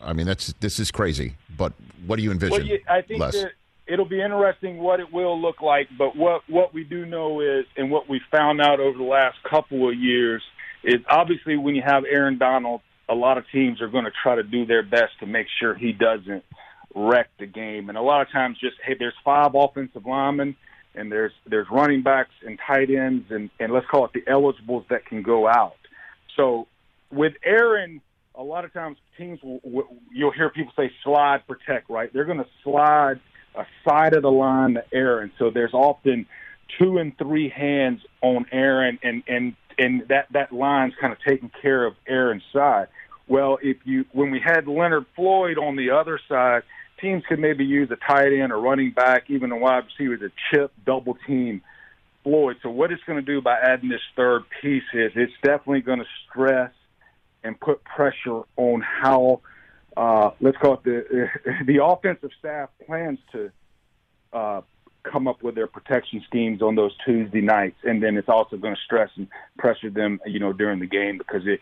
I 0.00 0.12
mean, 0.12 0.26
that's 0.26 0.54
this 0.60 0.78
is 0.78 0.92
crazy. 0.92 1.34
But 1.56 1.72
what 2.06 2.16
do 2.16 2.22
you 2.22 2.30
envision? 2.30 2.68
Well, 2.68 2.78
I 2.88 3.02
think 3.02 3.20
Les? 3.20 3.32
that 3.32 3.52
it'll 3.86 4.08
be 4.08 4.20
interesting 4.20 4.78
what 4.78 5.00
it 5.00 5.12
will 5.12 5.40
look 5.40 5.62
like. 5.62 5.88
But 5.96 6.16
what 6.16 6.42
what 6.48 6.74
we 6.74 6.84
do 6.84 7.06
know 7.06 7.40
is, 7.40 7.64
and 7.76 7.90
what 7.90 8.08
we 8.08 8.20
found 8.30 8.60
out 8.60 8.80
over 8.80 8.96
the 8.96 9.04
last 9.04 9.36
couple 9.48 9.88
of 9.88 9.94
years 9.94 10.42
is, 10.82 10.96
obviously 11.08 11.56
when 11.56 11.74
you 11.74 11.82
have 11.86 12.04
Aaron 12.04 12.38
Donald, 12.38 12.80
a 13.08 13.14
lot 13.14 13.38
of 13.38 13.44
teams 13.52 13.80
are 13.80 13.88
going 13.88 14.04
to 14.04 14.12
try 14.22 14.34
to 14.36 14.42
do 14.42 14.66
their 14.66 14.82
best 14.82 15.12
to 15.20 15.26
make 15.26 15.46
sure 15.60 15.74
he 15.74 15.92
doesn't 15.92 16.44
wreck 16.94 17.28
the 17.38 17.46
game. 17.46 17.88
And 17.88 17.98
a 17.98 18.02
lot 18.02 18.22
of 18.22 18.30
times, 18.32 18.58
just 18.58 18.76
hey, 18.84 18.94
there's 18.98 19.14
five 19.24 19.52
offensive 19.54 20.06
linemen. 20.06 20.56
and 20.96 21.12
there's 21.12 21.32
there's 21.46 21.66
running 21.70 22.02
backs 22.02 22.32
and 22.44 22.58
tight 22.66 22.90
ends 22.90 23.26
and 23.30 23.50
and 23.60 23.72
let's 23.72 23.86
call 23.86 24.04
it 24.06 24.12
the 24.14 24.24
eligibles 24.26 24.84
that 24.90 25.06
can 25.06 25.22
go 25.22 25.46
out. 25.46 25.76
So 26.36 26.66
with 27.12 27.34
Aaron, 27.44 28.00
a 28.34 28.42
lot 28.42 28.64
of 28.64 28.72
times 28.72 28.96
teams 29.16 29.38
will, 29.42 29.60
you'll 30.12 30.32
hear 30.32 30.50
people 30.50 30.72
say 30.76 30.90
slide 31.04 31.46
protect, 31.46 31.88
right? 31.88 32.12
They're 32.12 32.24
going 32.24 32.38
to 32.38 32.48
slide 32.64 33.20
a 33.56 33.66
side 33.88 34.14
of 34.14 34.22
the 34.22 34.30
line 34.30 34.74
to 34.74 34.84
Aaron, 34.92 35.32
so 35.38 35.50
there's 35.50 35.74
often 35.74 36.26
two 36.78 36.98
and 36.98 37.16
three 37.16 37.48
hands 37.48 38.00
on 38.22 38.46
Aaron, 38.52 38.98
and 39.02 39.22
and 39.26 39.54
and 39.78 40.08
that 40.08 40.26
that 40.32 40.52
line's 40.52 40.94
kind 41.00 41.12
of 41.12 41.18
taking 41.26 41.50
care 41.62 41.84
of 41.84 41.94
Aaron's 42.06 42.42
side. 42.52 42.88
Well, 43.28 43.58
if 43.62 43.78
you 43.84 44.04
when 44.12 44.30
we 44.30 44.40
had 44.40 44.66
Leonard 44.66 45.06
Floyd 45.14 45.58
on 45.58 45.76
the 45.76 45.90
other 45.90 46.20
side, 46.28 46.62
teams 47.00 47.22
could 47.28 47.38
maybe 47.38 47.64
use 47.64 47.90
a 47.90 47.96
tight 47.96 48.32
end 48.32 48.52
or 48.52 48.60
running 48.60 48.92
back, 48.92 49.24
even 49.28 49.52
a 49.52 49.56
wide 49.56 49.84
receiver 49.84 50.16
to 50.16 50.30
chip 50.50 50.72
double 50.84 51.18
team 51.26 51.62
Floyd. 52.22 52.56
So 52.62 52.70
what 52.70 52.90
it's 52.90 53.02
going 53.04 53.24
to 53.24 53.32
do 53.32 53.40
by 53.40 53.56
adding 53.58 53.88
this 53.88 54.00
third 54.16 54.42
piece 54.60 54.82
is 54.92 55.12
it's 55.14 55.32
definitely 55.42 55.82
going 55.82 56.00
to 56.00 56.06
stress 56.28 56.72
and 57.44 57.58
put 57.58 57.84
pressure 57.84 58.42
on 58.56 58.80
how 58.82 59.40
uh, 59.96 60.30
let's 60.40 60.56
call 60.58 60.74
it 60.74 60.84
the 60.84 61.28
the 61.66 61.84
offensive 61.84 62.30
staff 62.38 62.68
plans 62.86 63.18
to 63.32 63.50
uh, 64.32 64.60
come 65.02 65.28
up 65.28 65.42
with 65.42 65.54
their 65.54 65.66
protection 65.66 66.22
schemes 66.26 66.62
on 66.62 66.74
those 66.74 66.92
Tuesday 67.04 67.40
nights, 67.40 67.78
and 67.84 68.02
then 68.02 68.16
it's 68.16 68.28
also 68.28 68.56
going 68.56 68.74
to 68.74 68.80
stress 68.84 69.10
and 69.16 69.28
pressure 69.58 69.90
them, 69.90 70.20
you 70.26 70.38
know, 70.38 70.52
during 70.52 70.80
the 70.80 70.86
game 70.86 71.18
because 71.18 71.42
it, 71.46 71.60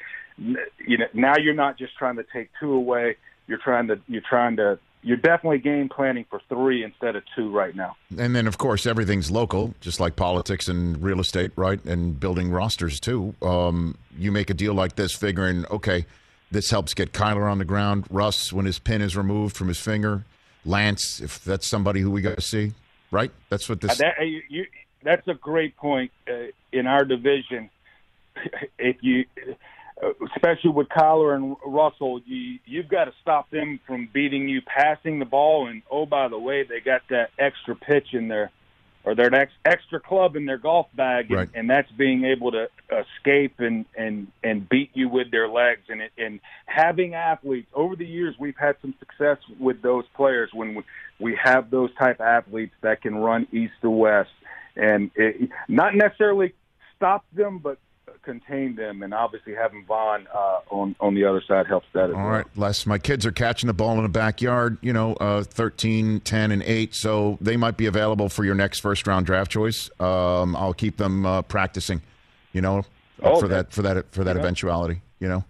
you 0.86 0.98
know, 0.98 1.06
now 1.12 1.36
you're 1.36 1.54
not 1.54 1.78
just 1.78 1.96
trying 1.96 2.16
to 2.16 2.24
take 2.32 2.50
two 2.58 2.72
away. 2.72 3.16
You're 3.46 3.58
trying 3.58 3.88
to 3.88 4.00
you're 4.08 4.22
trying 4.28 4.56
to 4.56 4.78
you're 5.02 5.18
definitely 5.18 5.58
game 5.58 5.90
planning 5.90 6.24
for 6.30 6.40
three 6.48 6.82
instead 6.82 7.14
of 7.14 7.22
two 7.36 7.50
right 7.50 7.76
now. 7.76 7.94
And 8.16 8.34
then, 8.34 8.46
of 8.46 8.56
course, 8.56 8.86
everything's 8.86 9.30
local, 9.30 9.74
just 9.80 10.00
like 10.00 10.16
politics 10.16 10.66
and 10.66 11.00
real 11.02 11.20
estate, 11.20 11.52
right? 11.56 11.84
And 11.84 12.18
building 12.18 12.50
rosters 12.50 12.98
too. 12.98 13.34
Um, 13.42 13.98
you 14.16 14.32
make 14.32 14.48
a 14.48 14.54
deal 14.54 14.72
like 14.72 14.96
this, 14.96 15.12
figuring, 15.12 15.66
okay, 15.70 16.06
this 16.54 16.70
helps 16.70 16.94
get 16.94 17.12
Kyler 17.12 17.50
on 17.50 17.58
the 17.58 17.64
ground. 17.64 18.06
Russ, 18.08 18.52
when 18.52 18.64
his 18.64 18.78
pin 18.78 19.02
is 19.02 19.16
removed 19.16 19.56
from 19.56 19.68
his 19.68 19.78
finger. 19.78 20.24
Lance, 20.64 21.20
if 21.20 21.44
that's 21.44 21.66
somebody 21.66 22.00
who 22.00 22.10
we 22.10 22.22
got 22.22 22.36
to 22.36 22.40
see, 22.40 22.72
right? 23.10 23.30
That's 23.50 23.68
what 23.68 23.82
this. 23.82 24.00
Uh, 24.00 24.04
that, 24.04 24.26
you, 24.48 24.64
that's 25.02 25.26
a 25.28 25.34
great 25.34 25.76
point. 25.76 26.10
Uh, 26.26 26.46
in 26.72 26.86
our 26.86 27.04
division, 27.04 27.68
if 28.78 28.96
you 29.02 29.26
especially 30.34 30.70
with 30.70 30.88
Kyler 30.88 31.34
and 31.34 31.56
Russell, 31.66 32.20
you 32.24 32.58
you've 32.64 32.88
got 32.88 33.04
to 33.06 33.12
stop 33.20 33.50
them 33.50 33.80
from 33.86 34.08
beating 34.12 34.48
you 34.48 34.62
passing 34.62 35.18
the 35.18 35.24
ball. 35.24 35.66
And 35.66 35.82
oh, 35.90 36.06
by 36.06 36.28
the 36.28 36.38
way, 36.38 36.62
they 36.62 36.80
got 36.80 37.02
that 37.10 37.30
extra 37.38 37.76
pitch 37.76 38.14
in 38.14 38.28
their 38.28 38.50
or 39.04 39.14
their 39.14 39.32
ex, 39.34 39.52
extra 39.64 40.00
club 40.00 40.34
in 40.36 40.46
their 40.46 40.58
golf 40.58 40.86
bag, 40.94 41.26
and, 41.30 41.38
right. 41.38 41.48
and 41.54 41.68
that's 41.68 41.90
being 41.92 42.24
able 42.24 42.50
to 42.52 42.68
escape 42.90 43.54
and 43.58 43.84
and 43.96 44.28
and 44.42 44.68
beat 44.68 44.90
you 44.94 45.08
with 45.08 45.30
their 45.30 45.48
legs. 45.48 45.82
And 45.88 46.00
it, 46.00 46.12
and 46.16 46.40
having 46.66 47.14
athletes 47.14 47.68
over 47.74 47.96
the 47.96 48.06
years, 48.06 48.34
we've 48.38 48.56
had 48.56 48.76
some 48.80 48.94
success 48.98 49.38
with 49.58 49.82
those 49.82 50.04
players 50.16 50.50
when 50.52 50.76
we, 50.76 50.82
we 51.20 51.38
have 51.42 51.70
those 51.70 51.90
type 51.96 52.20
of 52.20 52.26
athletes 52.26 52.74
that 52.80 53.02
can 53.02 53.16
run 53.16 53.46
east 53.52 53.74
to 53.82 53.90
west, 53.90 54.30
and 54.76 55.10
it, 55.16 55.50
not 55.68 55.94
necessarily 55.94 56.54
stop 56.96 57.24
them, 57.34 57.58
but 57.58 57.78
contain 58.24 58.74
them, 58.74 59.02
and 59.02 59.14
obviously 59.14 59.54
having 59.54 59.84
Von 59.84 60.26
uh, 60.34 60.60
on 60.70 60.96
on 61.00 61.14
the 61.14 61.24
other 61.24 61.42
side 61.46 61.66
helps 61.66 61.86
that 61.92 62.10
as 62.10 62.16
All 62.16 62.22
well. 62.22 62.30
right, 62.30 62.46
Les, 62.56 62.86
my 62.86 62.98
kids 62.98 63.26
are 63.26 63.32
catching 63.32 63.66
the 63.66 63.74
ball 63.74 63.96
in 63.96 64.02
the 64.02 64.08
backyard, 64.08 64.78
you 64.80 64.92
know, 64.92 65.14
uh, 65.14 65.42
13, 65.42 66.20
10, 66.20 66.52
and 66.52 66.62
8, 66.62 66.94
so 66.94 67.38
they 67.40 67.56
might 67.56 67.76
be 67.76 67.86
available 67.86 68.28
for 68.28 68.44
your 68.44 68.54
next 68.54 68.80
first 68.80 69.06
round 69.06 69.26
draft 69.26 69.50
choice. 69.50 69.90
Um, 70.00 70.56
I'll 70.56 70.74
keep 70.74 70.96
them 70.96 71.26
uh, 71.26 71.42
practicing, 71.42 72.02
you 72.52 72.60
know, 72.60 72.82
oh, 73.22 73.40
for 73.40 73.48
that 73.48 73.72
for 73.72 73.82
that 73.82 74.12
for 74.12 74.24
that 74.24 74.36
eventuality, 74.36 75.00
you 75.20 75.28
know. 75.28 75.44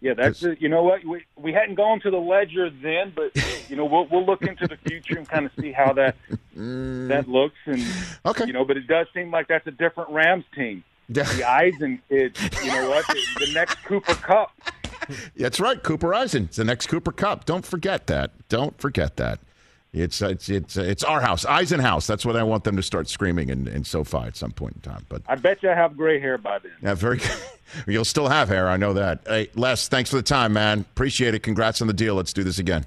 Yeah, 0.00 0.12
that's 0.12 0.42
it. 0.42 0.60
You 0.60 0.68
know 0.68 0.82
what? 0.82 1.02
We 1.04 1.24
we 1.34 1.52
hadn't 1.54 1.76
gone 1.76 2.00
to 2.00 2.10
the 2.10 2.18
ledger 2.18 2.68
then, 2.68 3.12
but 3.16 3.32
you 3.70 3.76
know 3.76 3.86
we'll 3.86 4.06
we'll 4.06 4.26
look 4.26 4.42
into 4.42 4.66
the 4.66 4.76
future 4.76 5.16
and 5.16 5.26
kind 5.26 5.46
of 5.46 5.52
see 5.58 5.72
how 5.72 5.94
that 5.94 6.16
that 6.56 7.26
looks. 7.26 7.56
And 7.64 7.82
okay, 8.26 8.44
you 8.46 8.52
know, 8.52 8.66
but 8.66 8.76
it 8.76 8.86
does 8.86 9.06
seem 9.14 9.30
like 9.30 9.48
that's 9.48 9.66
a 9.66 9.70
different 9.70 10.10
Rams 10.10 10.44
team 10.54 10.84
the 11.08 11.44
Eisen 11.48 12.00
kids. 12.08 12.40
You 12.62 12.72
know 12.72 12.90
what? 12.90 13.06
The, 13.06 13.46
the 13.46 13.52
next 13.52 13.76
Cooper 13.84 14.14
Kupp. 14.14 14.52
That's 15.36 15.60
right, 15.60 15.82
Cooper 15.82 16.14
Eisen. 16.14 16.44
It's 16.44 16.56
the 16.56 16.64
next 16.64 16.86
Cooper 16.86 17.12
Kupp. 17.12 17.44
Don't 17.44 17.64
forget 17.64 18.06
that. 18.06 18.32
Don't 18.48 18.78
forget 18.80 19.16
that. 19.16 19.40
It's 19.94 20.20
it's 20.22 20.48
it's 20.48 20.76
it's 20.76 21.04
our 21.04 21.20
house, 21.20 21.44
Eisen 21.44 21.78
House. 21.78 22.08
That's 22.08 22.26
what 22.26 22.34
I 22.34 22.42
want 22.42 22.64
them 22.64 22.74
to 22.74 22.82
start 22.82 23.08
screaming 23.08 23.48
in, 23.48 23.68
in 23.68 23.84
SoFi 23.84 24.18
at 24.18 24.36
some 24.36 24.50
point 24.50 24.74
in 24.74 24.80
time. 24.80 25.06
But 25.08 25.22
I 25.28 25.36
bet 25.36 25.62
you 25.62 25.70
I 25.70 25.74
have 25.74 25.96
gray 25.96 26.18
hair 26.18 26.36
by 26.36 26.58
then. 26.58 26.72
Yeah, 26.82 26.94
very. 26.94 27.20
You'll 27.86 28.04
still 28.04 28.28
have 28.28 28.48
hair. 28.48 28.68
I 28.68 28.76
know 28.76 28.92
that. 28.94 29.20
Hey, 29.24 29.50
Les, 29.54 29.86
thanks 29.86 30.10
for 30.10 30.16
the 30.16 30.22
time, 30.22 30.52
man. 30.52 30.80
Appreciate 30.80 31.34
it. 31.34 31.44
Congrats 31.44 31.80
on 31.80 31.86
the 31.86 31.94
deal. 31.94 32.16
Let's 32.16 32.32
do 32.32 32.42
this 32.42 32.58
again. 32.58 32.84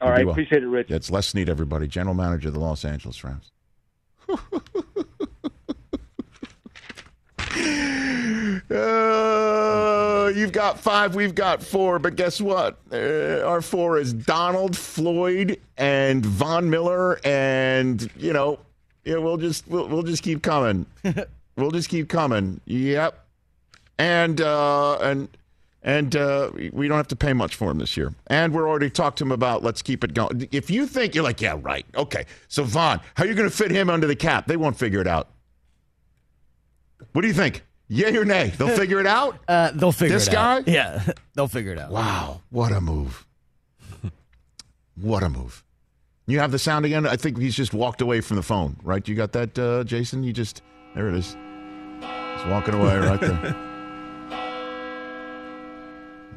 All 0.00 0.10
right, 0.10 0.24
well. 0.24 0.32
appreciate 0.32 0.62
it, 0.62 0.66
Rich. 0.66 0.90
It's 0.90 1.10
Les 1.10 1.26
Snead, 1.26 1.48
everybody, 1.48 1.88
general 1.88 2.14
manager 2.14 2.48
of 2.48 2.54
the 2.54 2.60
Los 2.60 2.84
Angeles 2.84 3.22
Rams. 3.22 3.50
Uh, 8.72 10.28
you've 10.34 10.52
got 10.52 10.78
five, 10.78 11.14
we've 11.14 11.34
got 11.34 11.62
four, 11.62 11.98
but 11.98 12.16
guess 12.16 12.40
what? 12.40 12.78
Uh, 12.92 13.42
our 13.44 13.60
four 13.60 13.98
is 13.98 14.12
Donald, 14.12 14.76
Floyd, 14.76 15.60
and 15.76 16.24
Von 16.24 16.70
Miller, 16.70 17.20
and 17.24 18.10
you 18.16 18.32
know, 18.32 18.58
yeah, 19.04 19.16
we'll 19.16 19.36
just 19.36 19.68
we'll, 19.68 19.88
we'll 19.88 20.02
just 20.02 20.22
keep 20.22 20.42
coming. 20.42 20.86
we'll 21.56 21.70
just 21.70 21.88
keep 21.88 22.08
coming. 22.08 22.60
Yep, 22.64 23.22
and 23.98 24.40
uh, 24.40 24.96
and 24.98 25.28
and 25.82 26.16
uh, 26.16 26.50
we 26.72 26.88
don't 26.88 26.96
have 26.96 27.08
to 27.08 27.16
pay 27.16 27.32
much 27.32 27.56
for 27.56 27.70
him 27.70 27.78
this 27.78 27.96
year. 27.96 28.14
And 28.28 28.54
we're 28.54 28.68
already 28.68 28.90
talked 28.90 29.18
to 29.18 29.24
him 29.24 29.32
about 29.32 29.62
let's 29.62 29.82
keep 29.82 30.04
it 30.04 30.14
going. 30.14 30.48
If 30.52 30.70
you 30.70 30.86
think 30.86 31.14
you're 31.14 31.24
like, 31.24 31.40
yeah, 31.40 31.58
right, 31.60 31.84
okay, 31.94 32.24
so 32.48 32.64
Von, 32.64 33.00
how 33.14 33.24
are 33.24 33.26
you 33.26 33.34
going 33.34 33.50
to 33.50 33.54
fit 33.56 33.70
him 33.70 33.90
under 33.90 34.06
the 34.06 34.16
cap? 34.16 34.46
They 34.46 34.56
won't 34.56 34.78
figure 34.78 35.00
it 35.00 35.06
out. 35.06 35.28
What 37.12 37.22
do 37.22 37.28
you 37.28 37.34
think? 37.34 37.64
Yay 37.92 38.16
or 38.16 38.24
nay? 38.24 38.50
They'll 38.56 38.74
figure 38.74 39.00
it 39.00 39.06
out. 39.06 39.38
Uh, 39.48 39.70
they'll 39.74 39.92
figure 39.92 40.16
this 40.16 40.28
it 40.28 40.34
out. 40.34 40.64
This 40.64 40.72
guy? 40.72 40.72
Yeah, 40.72 41.12
they'll 41.34 41.48
figure 41.48 41.72
it 41.72 41.78
out. 41.78 41.90
Wow, 41.90 42.40
what 42.48 42.72
a 42.72 42.80
move! 42.80 43.26
what 44.94 45.22
a 45.22 45.28
move! 45.28 45.62
You 46.26 46.38
have 46.38 46.52
the 46.52 46.58
sound 46.58 46.86
again. 46.86 47.06
I 47.06 47.16
think 47.16 47.38
he's 47.38 47.54
just 47.54 47.74
walked 47.74 48.00
away 48.00 48.22
from 48.22 48.36
the 48.36 48.42
phone. 48.42 48.76
Right? 48.82 49.06
You 49.06 49.14
got 49.14 49.32
that, 49.32 49.58
uh, 49.58 49.84
Jason? 49.84 50.22
You 50.22 50.32
just 50.32 50.62
there 50.94 51.08
it 51.08 51.14
is. 51.14 51.36
He's 52.00 52.46
walking 52.46 52.74
away 52.74 52.98
right 52.98 53.20
there. 53.20 53.71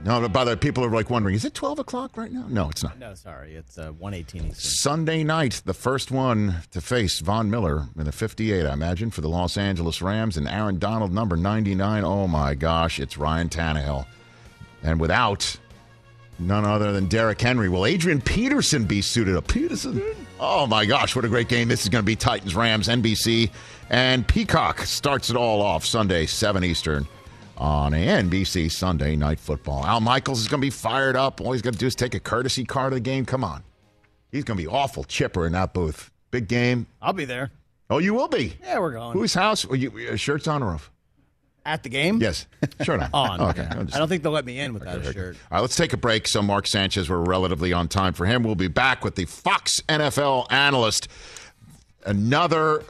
No, 0.06 0.22
but 0.22 0.32
by 0.32 0.44
the 0.44 0.52
way, 0.52 0.56
people 0.56 0.86
are 0.86 0.89
like 0.91 1.10
wondering, 1.10 1.34
is 1.34 1.46
it 1.46 1.56
12 1.56 1.80
o'clock 1.80 2.15
right 2.15 2.32
now? 2.32 2.46
No, 2.48 2.70
it's 2.70 2.84
not. 2.84 3.00
No, 3.00 3.15
sorry. 3.15 3.56
It's 3.56 3.80
uh, 3.80 3.91
118 3.98 4.52
Eastern. 4.52 4.54
Sunday 4.54 5.24
night, 5.24 5.63
the 5.65 5.74
first 5.74 6.12
one 6.12 6.58
to 6.70 6.80
face 6.80 7.22
Von 7.22 7.50
Miller 7.50 7.88
in 7.98 8.06
the 8.06 8.12
58, 8.12 8.68
I 8.68 8.72
imagine, 8.72 9.10
for 9.10 9.22
the 9.22 9.30
Los 9.30 9.58
Angeles 9.58 10.04
Rams. 10.04 10.38
And 10.38 10.48
Aaron 10.48 10.78
Donald, 10.78 11.12
number 11.12 11.36
99. 11.36 12.04
Oh, 12.04 12.28
my 12.28 12.54
gosh, 12.54 13.00
it's 13.00 13.18
Ryan 13.18 13.50
Tannehill. 13.50 14.06
And 14.84 15.00
without 15.00 15.58
none 16.38 16.65
other 16.65 16.91
than 16.91 17.08
Derrick 17.08 17.41
Henry, 17.41 17.68
will 17.68 17.88
Adrian 17.88 18.22
Peterson 18.22 18.86
be 18.86 19.02
suited 19.02 19.36
up? 19.36 19.48
Peterson? 19.48 20.04
Oh, 20.39 20.68
my 20.68 20.86
gosh, 20.86 21.15
what 21.15 21.26
a 21.26 21.30
great 21.30 21.50
game. 21.50 21.68
This 21.68 21.82
is 21.82 21.89
going 21.89 22.04
to 22.04 22.06
be 22.06 22.15
Titans 22.15 22.54
Rams, 22.54 22.89
NBC. 22.89 23.50
And 23.89 24.28
Peacock 24.28 24.82
starts 24.82 25.32
it 25.32 25.36
all 25.36 25.63
off 25.63 25.84
Sunday, 25.84 26.28
7 26.28 26.63
Eastern 26.63 27.08
on 27.58 27.94
NBC 27.94 28.72
Sunday 28.72 29.15
Night 29.15 29.39
Football. 29.39 29.86
Al 29.86 30.02
Michaels 30.02 30.41
is 30.41 30.48
going 30.48 30.62
to 30.62 30.65
be 30.65 30.72
fired 30.72 31.15
up. 31.15 31.41
All 31.41 31.52
he's 31.52 31.62
going 31.62 31.74
to 31.74 31.80
do 31.80 31.88
is 31.88 31.96
take 31.96 32.13
a 32.13 32.20
courtesy 32.20 32.65
car 32.65 32.89
to 32.89 32.96
the 32.96 33.00
game. 33.00 33.26
Come 33.26 33.44
on. 33.44 33.63
He's 34.32 34.44
going 34.44 34.58
to 34.58 34.63
be 34.63 34.68
awful 34.68 35.04
chipper 35.04 35.46
in 35.46 35.54
that 35.54 35.74
booth. 35.74 36.12
Big 36.32 36.48
game. 36.48 36.88
I'll 37.02 37.13
be 37.13 37.26
there. 37.26 37.52
Oh, 37.89 38.00
you 38.00 38.13
will 38.13 38.28
be? 38.28 38.58
Yeah, 38.62 38.80
we're 38.80 38.91
going. 38.91 39.18
Whose 39.18 39.34
house? 39.34 39.65
Are 39.65 39.76
you, 39.76 39.91
uh, 40.12 40.15
shirts 40.15 40.48
on 40.48 40.63
or 40.63 40.74
off? 40.74 40.91
At 41.65 41.84
the 41.84 41.89
game? 41.89 42.20
Yes. 42.22 42.46
Shirt 42.82 43.02
on. 43.02 43.10
on. 43.13 43.41
Oh, 43.41 43.50
okay. 43.50 43.68
I 43.72 43.98
don't 43.98 44.08
think 44.08 44.22
they'll 44.24 44.32
let 44.32 44.46
me 44.46 44.60
in 44.60 44.74
without 44.74 44.98
okay, 44.98 45.08
a 45.08 45.13
shirt. 45.13 45.36
All 45.50 45.56
right, 45.56 45.62
let's 45.62 45.76
take 45.76 45.94
a 45.94 45.98
break. 45.98 46.28
So, 46.28 46.41
Mark 46.41 46.68
Sanchez, 46.68 47.10
we're 47.10 47.24
relatively 47.24 47.74
on 47.74 47.88
time 47.88 48.13
for 48.13 48.26
him. 48.26 48.44
We'll 48.44 48.56
be 48.56 48.68
back 48.68 49.04
with 49.04 49.15
the 49.15 49.26
Fox 49.26 49.82
NFL 49.89 50.52
analyst. 50.52 51.08
Another 52.06 52.84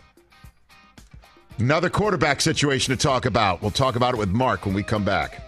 Another 1.57 1.89
quarterback 1.89 2.41
situation 2.41 2.95
to 2.95 3.01
talk 3.01 3.25
about. 3.25 3.61
We'll 3.61 3.71
talk 3.71 3.95
about 3.95 4.13
it 4.13 4.17
with 4.17 4.29
Mark 4.29 4.65
when 4.65 4.75
we 4.75 4.83
come 4.83 5.05
back. 5.05 5.41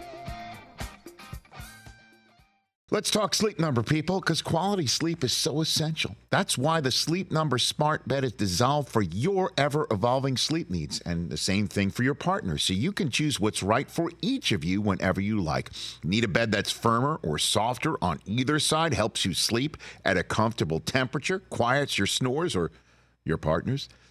Let's 2.89 3.11
talk 3.11 3.35
sleep 3.35 3.59
number, 3.59 3.83
people, 3.83 4.21
because 4.21 4.41
quality 4.41 4.87
sleep 4.87 5.21
is 5.25 5.33
so 5.33 5.59
essential. 5.59 6.15
That's 6.29 6.57
why 6.57 6.79
the 6.79 6.89
Sleep 6.89 7.33
Number 7.33 7.57
Smart 7.57 8.07
Bed 8.07 8.23
is 8.23 8.31
designed 8.31 8.87
for 8.87 9.01
your 9.01 9.51
ever 9.57 9.85
evolving 9.91 10.37
sleep 10.37 10.69
needs, 10.69 11.01
and 11.01 11.29
the 11.29 11.35
same 11.35 11.67
thing 11.67 11.89
for 11.89 12.03
your 12.03 12.13
partner, 12.13 12.57
so 12.57 12.71
you 12.71 12.93
can 12.93 13.09
choose 13.09 13.41
what's 13.41 13.61
right 13.61 13.91
for 13.91 14.09
each 14.21 14.53
of 14.53 14.63
you 14.63 14.79
whenever 14.79 15.19
you 15.19 15.41
like. 15.41 15.71
Need 16.05 16.23
a 16.23 16.29
bed 16.29 16.53
that's 16.53 16.71
firmer 16.71 17.19
or 17.21 17.37
softer 17.37 18.01
on 18.01 18.21
either 18.25 18.57
side, 18.57 18.93
helps 18.93 19.25
you 19.25 19.33
sleep 19.33 19.75
at 20.05 20.15
a 20.15 20.23
comfortable 20.23 20.79
temperature, 20.79 21.39
quiets 21.39 21.97
your 21.97 22.07
snores, 22.07 22.55
or 22.55 22.71
your 23.25 23.37
partners? 23.37 23.89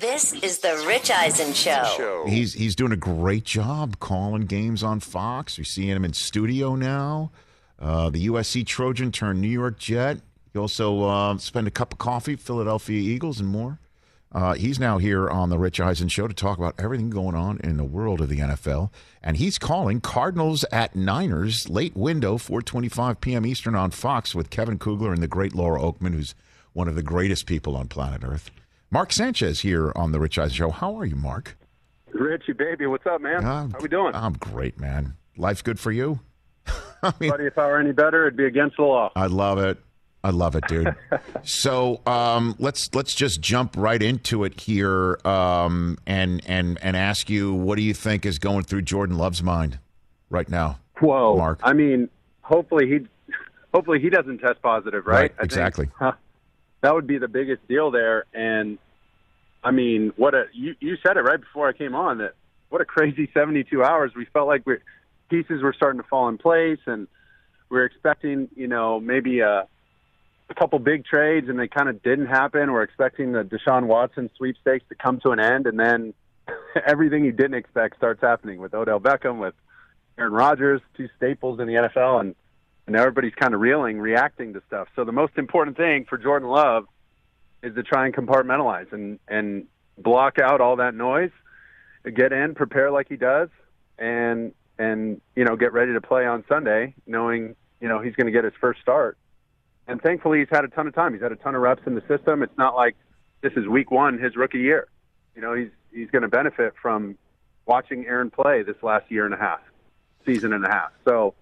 This 0.00 0.32
is 0.32 0.58
the 0.60 0.84
Rich 0.86 1.10
Eisen 1.10 1.52
Show. 1.52 2.24
He's 2.28 2.54
he's 2.54 2.76
doing 2.76 2.92
a 2.92 2.96
great 2.96 3.42
job 3.42 3.98
calling 3.98 4.42
games 4.42 4.84
on 4.84 5.00
Fox. 5.00 5.58
You're 5.58 5.64
seeing 5.64 5.88
him 5.88 6.04
in 6.04 6.12
studio 6.12 6.76
now. 6.76 7.32
Uh, 7.80 8.08
the 8.08 8.28
USC 8.28 8.64
Trojan 8.64 9.10
turned 9.10 9.40
New 9.40 9.48
York 9.48 9.76
Jet. 9.78 10.20
He 10.52 10.58
also 10.58 11.02
uh, 11.02 11.38
spent 11.38 11.66
a 11.66 11.72
cup 11.72 11.92
of 11.92 11.98
coffee, 11.98 12.36
Philadelphia 12.36 13.00
Eagles, 13.00 13.40
and 13.40 13.48
more. 13.48 13.80
Uh, 14.30 14.54
he's 14.54 14.78
now 14.78 14.98
here 14.98 15.28
on 15.28 15.50
the 15.50 15.58
Rich 15.58 15.80
Eisen 15.80 16.08
Show 16.08 16.28
to 16.28 16.34
talk 16.34 16.58
about 16.58 16.74
everything 16.78 17.10
going 17.10 17.34
on 17.34 17.58
in 17.64 17.76
the 17.76 17.84
world 17.84 18.20
of 18.20 18.28
the 18.28 18.38
NFL, 18.38 18.90
and 19.20 19.36
he's 19.36 19.58
calling 19.58 20.00
Cardinals 20.00 20.64
at 20.70 20.94
Niners 20.94 21.68
late 21.68 21.96
window, 21.96 22.36
4:25 22.36 23.20
p.m. 23.20 23.44
Eastern 23.44 23.74
on 23.74 23.90
Fox 23.90 24.32
with 24.32 24.50
Kevin 24.50 24.78
Kugler 24.78 25.12
and 25.12 25.22
the 25.22 25.28
great 25.28 25.56
Laura 25.56 25.80
Okmin, 25.80 26.14
who's 26.14 26.36
one 26.72 26.86
of 26.86 26.94
the 26.94 27.02
greatest 27.02 27.46
people 27.46 27.74
on 27.74 27.88
planet 27.88 28.22
Earth. 28.22 28.52
Mark 28.90 29.12
Sanchez 29.12 29.60
here 29.60 29.92
on 29.94 30.12
the 30.12 30.20
Rich 30.20 30.38
Eisen 30.38 30.54
Show. 30.54 30.70
How 30.70 30.96
are 30.98 31.04
you, 31.04 31.16
Mark? 31.16 31.58
Richie, 32.12 32.54
baby, 32.54 32.86
what's 32.86 33.06
up, 33.06 33.20
man? 33.20 33.44
Uh, 33.44 33.68
How 33.68 33.78
we 33.80 33.88
doing? 33.88 34.14
I'm 34.14 34.32
great, 34.32 34.80
man. 34.80 35.14
Life 35.36 35.62
good 35.62 35.78
for 35.78 35.92
you? 35.92 36.20
I 37.02 37.12
mean, 37.20 37.30
Buddy, 37.30 37.44
if 37.44 37.58
I 37.58 37.66
were 37.66 37.78
any 37.78 37.92
better, 37.92 38.26
it'd 38.26 38.36
be 38.36 38.46
against 38.46 38.76
the 38.76 38.82
law. 38.84 39.12
I 39.14 39.26
love 39.26 39.58
it. 39.58 39.78
I 40.24 40.30
love 40.30 40.56
it, 40.56 40.66
dude. 40.68 40.94
so 41.44 42.00
um, 42.06 42.56
let's 42.58 42.92
let's 42.94 43.14
just 43.14 43.40
jump 43.40 43.76
right 43.76 44.02
into 44.02 44.42
it 44.44 44.58
here, 44.58 45.18
um, 45.24 45.98
and 46.06 46.42
and 46.46 46.78
and 46.82 46.96
ask 46.96 47.30
you, 47.30 47.54
what 47.54 47.76
do 47.76 47.82
you 47.82 47.94
think 47.94 48.26
is 48.26 48.38
going 48.38 48.64
through 48.64 48.82
Jordan 48.82 49.16
Love's 49.16 49.42
mind 49.42 49.78
right 50.28 50.48
now? 50.48 50.80
Whoa, 50.98 51.36
Mark. 51.36 51.60
I 51.62 51.72
mean, 51.72 52.08
hopefully 52.40 52.88
he, 52.88 53.34
hopefully 53.72 54.00
he 54.00 54.10
doesn't 54.10 54.38
test 54.38 54.60
positive, 54.60 55.06
right? 55.06 55.20
right 55.20 55.32
exactly. 55.40 55.86
Think, 55.86 55.96
huh, 55.98 56.12
that 56.80 56.94
would 56.94 57.06
be 57.06 57.18
the 57.18 57.28
biggest 57.28 57.66
deal 57.68 57.90
there. 57.90 58.24
And 58.32 58.78
I 59.62 59.70
mean, 59.70 60.12
what 60.16 60.34
a 60.34 60.44
you 60.52 60.74
you 60.80 60.96
said 61.06 61.16
it 61.16 61.22
right 61.22 61.40
before 61.40 61.68
I 61.68 61.72
came 61.72 61.94
on 61.94 62.18
that 62.18 62.34
what 62.68 62.80
a 62.80 62.84
crazy 62.84 63.30
72 63.32 63.82
hours. 63.82 64.12
We 64.14 64.26
felt 64.26 64.46
like 64.46 64.66
we 64.66 64.76
pieces 65.30 65.62
were 65.62 65.72
starting 65.72 66.00
to 66.00 66.08
fall 66.08 66.28
in 66.28 66.38
place, 66.38 66.80
and 66.86 67.08
we 67.68 67.78
are 67.78 67.84
expecting 67.84 68.48
you 68.56 68.68
know 68.68 69.00
maybe 69.00 69.40
a 69.40 69.66
a 70.50 70.54
couple 70.54 70.78
big 70.78 71.04
trades, 71.04 71.48
and 71.48 71.58
they 71.58 71.68
kind 71.68 71.88
of 71.88 72.02
didn't 72.02 72.26
happen. 72.26 72.72
We're 72.72 72.82
expecting 72.82 73.32
the 73.32 73.42
Deshaun 73.42 73.86
Watson 73.86 74.30
sweepstakes 74.36 74.84
to 74.88 74.94
come 74.94 75.20
to 75.20 75.30
an 75.30 75.40
end, 75.40 75.66
and 75.66 75.78
then 75.78 76.14
everything 76.86 77.24
you 77.24 77.32
didn't 77.32 77.54
expect 77.54 77.96
starts 77.96 78.20
happening 78.20 78.58
with 78.60 78.74
Odell 78.74 79.00
Beckham, 79.00 79.38
with 79.38 79.54
Aaron 80.16 80.32
Rodgers, 80.32 80.80
two 80.96 81.08
staples 81.16 81.60
in 81.60 81.66
the 81.66 81.74
NFL, 81.74 82.20
and 82.20 82.34
and 82.88 82.96
everybody's 82.96 83.34
kind 83.34 83.54
of 83.54 83.60
reeling, 83.60 83.98
reacting 83.98 84.54
to 84.54 84.62
stuff. 84.66 84.88
So 84.96 85.04
the 85.04 85.12
most 85.12 85.36
important 85.36 85.76
thing 85.76 86.06
for 86.08 86.16
Jordan 86.16 86.48
Love 86.48 86.86
is 87.62 87.74
to 87.74 87.82
try 87.82 88.06
and 88.06 88.14
compartmentalize 88.14 88.92
and 88.92 89.20
and 89.28 89.66
block 89.98 90.38
out 90.38 90.60
all 90.60 90.76
that 90.76 90.94
noise, 90.94 91.30
get 92.14 92.32
in, 92.32 92.54
prepare 92.54 92.90
like 92.90 93.08
he 93.08 93.16
does, 93.16 93.50
and 93.98 94.54
and 94.78 95.20
you 95.36 95.44
know 95.44 95.54
get 95.54 95.74
ready 95.74 95.92
to 95.92 96.00
play 96.00 96.26
on 96.26 96.44
Sunday, 96.48 96.94
knowing 97.06 97.54
you 97.80 97.88
know 97.88 98.00
he's 98.00 98.14
going 98.14 98.26
to 98.26 98.32
get 98.32 98.44
his 98.44 98.54
first 98.58 98.80
start. 98.80 99.18
And 99.86 100.00
thankfully, 100.00 100.38
he's 100.38 100.48
had 100.50 100.64
a 100.64 100.68
ton 100.68 100.86
of 100.86 100.94
time. 100.94 101.12
He's 101.12 101.22
had 101.22 101.32
a 101.32 101.36
ton 101.36 101.54
of 101.54 101.60
reps 101.60 101.82
in 101.86 101.94
the 101.94 102.02
system. 102.08 102.42
It's 102.42 102.56
not 102.56 102.74
like 102.74 102.96
this 103.42 103.52
is 103.54 103.66
week 103.66 103.90
one, 103.90 104.18
his 104.18 104.34
rookie 104.34 104.60
year. 104.60 104.88
You 105.36 105.42
know, 105.42 105.52
he's 105.52 105.70
he's 105.92 106.10
going 106.10 106.22
to 106.22 106.28
benefit 106.28 106.72
from 106.80 107.18
watching 107.66 108.06
Aaron 108.06 108.30
play 108.30 108.62
this 108.62 108.76
last 108.82 109.10
year 109.10 109.26
and 109.26 109.34
a 109.34 109.38
half, 109.38 109.60
season 110.24 110.54
and 110.54 110.64
a 110.64 110.70
half. 110.70 110.92
So 111.06 111.34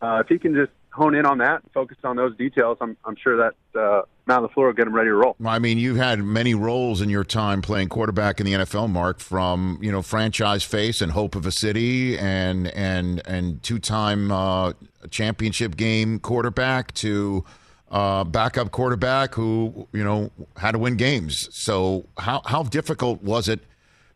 uh, 0.00 0.20
if 0.22 0.28
he 0.28 0.38
can 0.38 0.54
just 0.54 0.70
hone 0.94 1.14
in 1.14 1.26
on 1.26 1.38
that 1.38 1.62
and 1.62 1.72
focus 1.72 1.96
on 2.04 2.16
those 2.16 2.36
details, 2.36 2.78
I'm, 2.80 2.96
I'm 3.04 3.16
sure 3.16 3.36
that 3.36 3.78
uh, 3.78 4.02
Matt 4.26 4.40
LaFleur 4.40 4.66
will 4.66 4.72
get 4.72 4.86
him 4.86 4.94
ready 4.94 5.08
to 5.08 5.14
roll. 5.14 5.36
I 5.44 5.58
mean, 5.58 5.76
you've 5.78 5.96
had 5.96 6.22
many 6.22 6.54
roles 6.54 7.00
in 7.02 7.10
your 7.10 7.24
time 7.24 7.62
playing 7.62 7.88
quarterback 7.88 8.38
in 8.38 8.46
the 8.46 8.52
NFL, 8.52 8.90
Mark, 8.90 9.18
from 9.18 9.78
you 9.82 9.90
know 9.90 10.02
franchise 10.02 10.62
face 10.62 11.02
and 11.02 11.12
hope 11.12 11.34
of 11.34 11.46
a 11.46 11.52
city, 11.52 12.16
and 12.18 12.68
and 12.68 13.20
and 13.26 13.62
two 13.62 13.78
time 13.78 14.30
uh, 14.30 14.72
championship 15.10 15.76
game 15.76 16.20
quarterback 16.20 16.94
to 16.94 17.44
uh, 17.90 18.24
backup 18.24 18.70
quarterback 18.70 19.34
who 19.34 19.88
you 19.92 20.04
know 20.04 20.30
had 20.56 20.72
to 20.72 20.78
win 20.78 20.96
games. 20.96 21.48
So 21.52 22.06
how 22.18 22.40
how 22.46 22.62
difficult 22.62 23.22
was 23.22 23.48
it? 23.48 23.60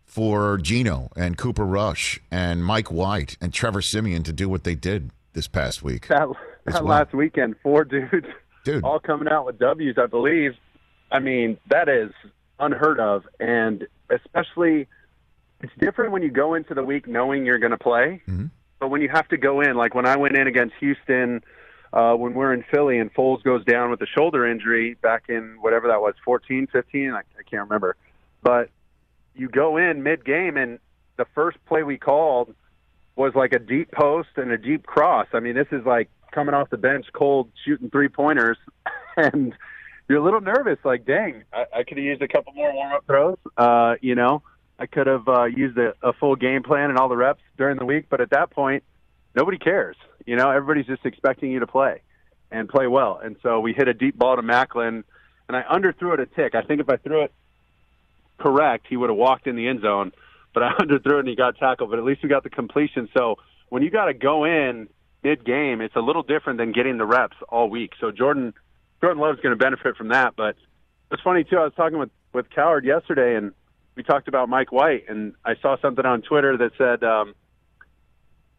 For 0.05 0.57
Geno 0.57 1.11
and 1.17 1.37
Cooper 1.37 1.67
Rush 1.67 2.19
and 2.31 2.65
Mike 2.65 2.91
White 2.91 3.37
and 3.43 3.53
Trevor 3.53 3.83
Siemian 3.83 4.23
to 4.23 4.33
do 4.33 4.49
what 4.49 4.65
they 4.65 4.75
did 4.75 5.11
this 5.35 5.47
past 5.47 5.83
week. 5.83 6.09
That, 6.09 6.29
that 6.73 6.85
last 6.85 7.13
weekend, 7.15 7.57
four 7.63 7.85
dudes, 7.85 8.27
dude, 8.65 8.85
all 8.85 9.01
coming 9.01 9.29
out 9.29 9.47
with 9.47 9.59
W's. 9.59 9.97
I 9.99 10.07
believe. 10.07 10.55
I 11.11 11.21
mean, 11.21 11.59
that 11.71 11.89
is 11.89 12.11
unheard 12.61 13.01
of, 13.01 13.27
and 13.41 13.87
especially 14.11 14.89
it's 15.61 15.73
different 15.79 16.13
when 16.13 16.23
you 16.23 16.31
go 16.31 16.55
into 16.55 16.75
the 16.75 16.85
week 16.85 17.07
knowing 17.07 17.45
you're 17.45 17.59
going 17.59 17.73
to 17.73 17.79
play. 17.79 18.23
Mm-hmm. 18.29 18.47
But 18.79 18.89
when 18.89 19.03
you 19.03 19.09
have 19.09 19.27
to 19.29 19.37
go 19.37 19.61
in, 19.61 19.77
like 19.77 19.95
when 19.95 20.07
I 20.07 20.17
went 20.17 20.37
in 20.37 20.47
against 20.47 20.75
Houston, 20.81 21.43
uh, 21.93 22.15
when 22.15 22.35
we're 22.35 22.53
in 22.53 22.65
Philly 22.71 22.99
and 22.99 23.13
Foles 23.13 23.43
goes 23.43 23.65
down 23.65 23.91
with 23.91 24.01
a 24.03 24.07
shoulder 24.07 24.47
injury 24.47 24.95
back 24.95 25.25
in 25.29 25.57
whatever 25.61 25.89
that 25.89 26.01
was, 26.01 26.15
14, 26.25 26.69
15, 26.71 27.11
I, 27.11 27.19
I 27.19 27.23
can't 27.51 27.63
remember. 27.63 27.97
But 28.43 28.71
you 29.35 29.49
go 29.49 29.77
in 29.77 30.03
mid 30.03 30.25
game, 30.25 30.57
and 30.57 30.79
the 31.17 31.27
first 31.35 31.59
play 31.67 31.83
we 31.83 31.99
called 31.99 32.55
was 33.17 33.35
like 33.35 33.53
a 33.53 33.59
deep 33.59 33.91
post 33.91 34.29
and 34.37 34.53
a 34.53 34.59
deep 34.59 34.87
cross. 34.87 35.27
I 35.33 35.41
mean, 35.41 35.57
this 35.57 35.67
is 35.73 35.85
like 35.85 36.09
coming 36.33 36.55
off 36.55 36.71
the 36.71 36.77
bench 36.77 37.07
cold 37.13 37.51
shooting 37.65 37.91
three 37.91 38.09
pointers 38.09 38.57
and 39.17 39.55
you're 40.09 40.19
a 40.19 40.25
little 40.25 40.41
nervous 40.41 40.79
like 40.85 41.05
dang 41.05 41.43
i, 41.53 41.65
I 41.77 41.83
could 41.85 41.99
have 41.99 42.05
used 42.05 42.23
a 42.23 42.29
couple 42.29 42.53
more 42.55 42.73
warm 42.73 42.93
up 42.93 43.07
throws 43.07 43.39
uh 43.57 43.95
you 44.01 44.15
know 44.15 44.43
i 44.79 44.87
could 44.87 45.07
have 45.07 45.29
uh 45.29 45.45
used 45.45 45.79
a, 45.79 45.95
a 46.03 46.13
full 46.13 46.37
game 46.37 46.63
plan 46.63 46.91
and 46.91 46.99
all 46.99 47.09
the 47.09 47.17
reps 47.17 47.43
during 47.57 47.79
the 47.79 47.85
week 47.85 48.07
but 48.09 48.21
at 48.21 48.31
that 48.31 48.51
point 48.51 48.85
nobody 49.35 49.59
cares 49.59 49.97
you 50.27 50.37
know 50.37 50.51
everybody's 50.51 50.87
just 50.87 51.05
expecting 51.05 51.51
you 51.51 51.61
to 51.61 51.67
play 51.67 52.03
and 52.51 52.69
play 52.69 52.87
well 52.87 53.21
and 53.23 53.37
so 53.43 53.61
we 53.61 53.73
hit 53.73 53.89
a 53.89 53.95
deep 53.95 54.17
ball 54.19 54.37
to 54.37 54.43
Maclin 54.43 55.05
and 55.49 55.57
i 55.57 55.63
underthrew 55.63 56.15
it 56.15 56.21
a 56.21 56.27
tick 56.27 56.55
i 56.55 56.63
think 56.63 56.81
if 56.81 56.89
i 56.89 56.97
threw 56.97 57.25
it 57.25 57.33
correct, 58.39 58.87
he 58.89 58.97
would 58.97 59.11
have 59.11 59.17
walked 59.17 59.47
in 59.47 59.57
the 59.57 59.69
end 59.69 59.83
zone. 59.83 60.13
But 60.55 60.63
I 60.63 60.73
underthrew 60.81 61.15
it 61.15 61.21
and 61.21 61.29
he 61.29 61.37
got 61.37 61.59
tackled. 61.59 61.91
But 61.91 61.99
at 61.99 62.05
least 62.05 62.23
we 62.23 62.29
got 62.29 62.45
the 62.45 62.51
completion. 62.51 63.09
So 63.17 63.37
when 63.69 63.83
you 63.83 63.91
got 63.91 64.07
to 64.07 64.15
go 64.15 64.45
in 64.45 64.89
mid 65.23 65.45
game, 65.45 65.81
it's 65.81 65.97
a 65.97 66.01
little 66.01 66.23
different 66.23 66.59
than 66.59 66.73
getting 66.73 66.99
the 66.99 67.07
reps 67.07 67.37
all 67.49 67.69
week. 67.69 67.93
So 68.01 68.11
Jordan 68.11 68.55
Jordan 69.01 69.21
Love's 69.21 69.41
going 69.41 69.57
to 69.57 69.63
benefit 69.63 69.97
from 69.97 70.09
that. 70.09 70.35
But 70.37 70.57
it's 71.11 71.23
funny 71.23 71.45
too. 71.45 71.57
I 71.57 71.65
was 71.65 71.73
talking 71.77 71.99
with 71.99 72.11
with 72.33 72.51
Cowherd 72.51 72.85
yesterday, 72.85 73.37
and 73.37 73.53
we 73.95 74.03
talked 74.03 74.29
about 74.29 74.49
Mike 74.49 74.73
White, 74.73 75.05
and 75.09 75.35
I 75.45 75.55
saw 75.57 75.77
something 75.81 76.05
on 76.05 76.23
Twitter 76.23 76.57
that 76.57 76.73
said. 76.79 77.05
Um, 77.05 77.35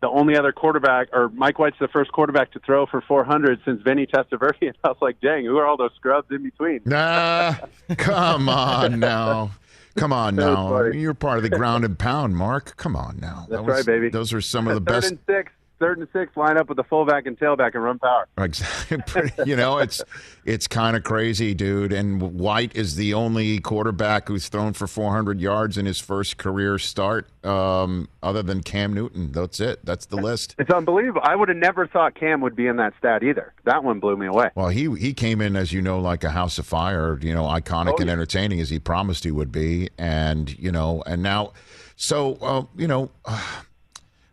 the 0.02 0.08
only 0.08 0.38
other 0.38 0.54
quarterback, 0.54 1.10
or 1.12 1.28
Mike 1.28 1.60
White's 1.60 1.78
the 1.78 1.90
first 1.90 2.14
quarterback 2.14 2.54
to 2.54 2.60
throw 2.60 2.86
for 2.86 3.02
400 3.02 3.60
since 3.66 3.82
Vinny 3.82 4.08
Testaverde. 4.08 4.56
And 4.62 4.78
I 4.82 4.88
was 4.88 4.98
like, 5.02 5.20
dang, 5.20 5.44
who 5.44 5.58
are 5.58 5.68
all 5.68 5.76
those 5.76 5.92
scrubs 5.98 6.32
in 6.32 6.42
between? 6.42 6.80
Nah, 6.86 7.56
come 7.98 8.48
on 8.48 9.02
now. 9.02 9.52
Come 9.98 10.14
on 10.14 10.36
now. 10.36 10.84
You're 10.84 11.14
part 11.14 11.38
of 11.38 11.44
the 11.44 11.50
ground 11.50 11.84
and 11.84 12.00
pound, 12.00 12.38
Mark. 12.38 12.78
Come 12.78 12.96
on 12.96 13.20
now. 13.20 13.46
That's 13.50 13.62
that 13.62 13.66
was, 13.66 13.76
right, 13.76 13.86
baby. 13.86 14.10
Those 14.10 14.32
are 14.32 14.40
some 14.40 14.68
of 14.70 14.76
the 14.76 14.80
Third 14.80 15.02
best. 15.02 15.12
And 15.12 15.20
six 15.28 15.52
third 15.80 15.98
and 15.98 16.08
six, 16.14 16.36
line 16.38 16.58
up 16.58 16.68
with 16.68 16.78
the 16.78 16.84
fullback 16.84 17.26
and 17.26 17.40
tailback 17.40 17.74
and 17.74 17.84
run 17.84 18.00
power. 18.00 18.28
Exactly. 18.50 19.32
you 19.46 19.56
know, 19.56 19.78
it's 19.78 20.02
it's 20.44 20.68
kind 20.68 20.96
of 20.96 21.04
crazy, 21.04 21.54
dude. 21.54 21.94
And 21.94 22.40
White 22.40 22.76
is 22.76 22.96
the 22.96 23.14
only 23.14 23.60
quarterback 23.60 24.28
who's 24.28 24.50
thrown 24.50 24.74
for 24.74 24.88
400 24.88 25.40
yards 25.40 25.78
in 25.78 25.86
his 25.86 26.00
first 26.00 26.38
career 26.38 26.80
start, 26.80 27.28
um, 27.46 28.10
other 28.24 28.42
than 28.42 28.64
Cam 28.64 28.94
Newton. 28.94 29.32
That's 29.32 29.60
it. 29.60 29.86
That's 29.86 30.06
the 30.08 30.16
list. 30.16 30.56
It's 30.58 30.72
unbelievable. 30.72 31.22
I 31.24 31.36
would 31.36 31.50
have 31.50 31.58
never 31.58 31.86
thought 31.86 32.16
Cam 32.16 32.42
would 32.42 32.56
be 32.56 32.68
in 32.68 32.78
that 32.78 32.94
stat 32.98 33.24
either. 33.24 33.54
That 33.66 33.84
one 33.84 34.00
blew 34.00 34.18
me 34.18 34.28
away. 34.28 34.50
Well, 34.56 34.70
he 34.70 34.94
he 34.96 35.14
came 35.14 35.42
in 35.42 35.56
as 35.56 35.72
you 35.72 35.82
know 35.82 36.00
like 36.00 36.24
a 36.24 36.32
house 36.32 36.58
of 36.58 36.66
fire. 36.66 37.20
You 37.22 37.36
know, 37.36 37.44
iconic 37.44 37.96
oh, 37.98 38.02
and 38.02 38.10
entertaining 38.10 38.60
as 38.60 38.70
he 38.70 38.80
promised 38.80 39.24
he 39.24 39.32
would 39.32 39.52
be, 39.52 39.90
and 39.98 40.58
you 40.58 40.72
know, 40.72 41.04
and 41.06 41.22
now, 41.22 41.54
so 41.96 42.36
uh, 42.42 42.64
you 42.76 42.88
know. 42.88 43.12
Uh, 43.26 43.42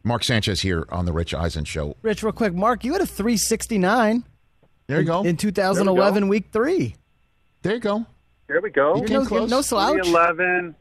Mark 0.06 0.22
Sanchez 0.22 0.60
here 0.60 0.86
on 0.90 1.04
the 1.04 1.12
Rich 1.12 1.34
Eisen 1.34 1.64
Show. 1.64 1.96
Rich, 2.00 2.22
real 2.22 2.32
quick, 2.32 2.54
Mark, 2.54 2.84
you 2.84 2.92
had 2.92 3.02
a 3.02 3.06
369. 3.06 4.24
There 4.86 5.00
you 5.00 5.06
go. 5.06 5.24
In 5.24 5.36
2011, 5.36 6.28
week 6.28 6.46
three. 6.52 6.94
There 7.62 7.74
you 7.74 7.80
go. 7.80 8.06
There 8.46 8.60
we 8.60 8.70
go. 8.70 8.96
You're 8.98 9.08
no, 9.08 9.26
close. 9.26 9.50
no 9.50 9.60
slouch. 9.62 9.96
2011, 9.96 10.76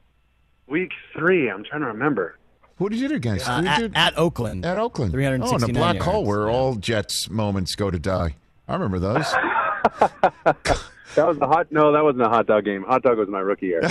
week 0.68 0.92
three. 1.18 1.50
I'm 1.50 1.64
trying 1.64 1.82
to 1.82 1.88
remember. 1.88 2.38
Who 2.78 2.88
did 2.88 3.00
you 3.00 3.08
do 3.08 3.16
against? 3.16 3.50
Uh, 3.50 3.64
at, 3.66 3.96
at, 3.96 4.16
Oakland. 4.16 4.64
At 4.64 4.78
Oakland. 4.78 5.12
369 5.12 5.64
Oh, 5.64 5.66
in 5.66 5.76
a 5.76 5.80
black 5.80 5.96
yards. 5.96 6.06
hole 6.06 6.24
where 6.24 6.48
yeah. 6.48 6.54
all 6.54 6.76
Jets 6.76 7.28
moments 7.28 7.76
go 7.76 7.90
to 7.90 7.98
die. 7.98 8.36
I 8.68 8.74
remember 8.74 9.00
those. 9.00 9.34
That 11.16 11.28
was 11.28 11.38
the 11.38 11.48
hot. 11.48 11.72
No, 11.72 11.94
that 11.94 12.04
wasn't 12.04 12.24
a 12.24 12.28
hot 12.28 12.46
dog 12.46 12.66
game. 12.66 12.84
Hot 12.84 13.02
dog 13.02 13.18
was 13.18 13.30
my 13.30 13.40
rookie 13.40 13.68
year. 13.68 13.80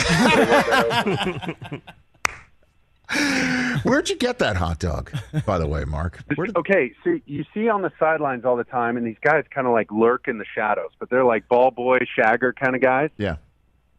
Where'd 3.84 4.08
you 4.08 4.16
get 4.16 4.38
that 4.40 4.56
hot 4.56 4.78
dog, 4.78 5.12
by 5.46 5.58
the 5.58 5.66
way, 5.66 5.84
Mark? 5.84 6.18
Did, 6.28 6.56
okay, 6.56 6.92
so 7.04 7.18
you 7.26 7.44
see 7.54 7.68
on 7.68 7.82
the 7.82 7.92
sidelines 7.98 8.44
all 8.44 8.56
the 8.56 8.64
time, 8.64 8.96
and 8.96 9.06
these 9.06 9.18
guys 9.22 9.44
kind 9.50 9.66
of 9.66 9.72
like 9.72 9.92
lurk 9.92 10.26
in 10.26 10.38
the 10.38 10.44
shadows, 10.54 10.90
but 10.98 11.10
they're 11.10 11.24
like 11.24 11.48
ball 11.48 11.70
boy, 11.70 11.98
shagger 12.18 12.54
kind 12.54 12.74
of 12.74 12.82
guys. 12.82 13.10
yeah. 13.16 13.36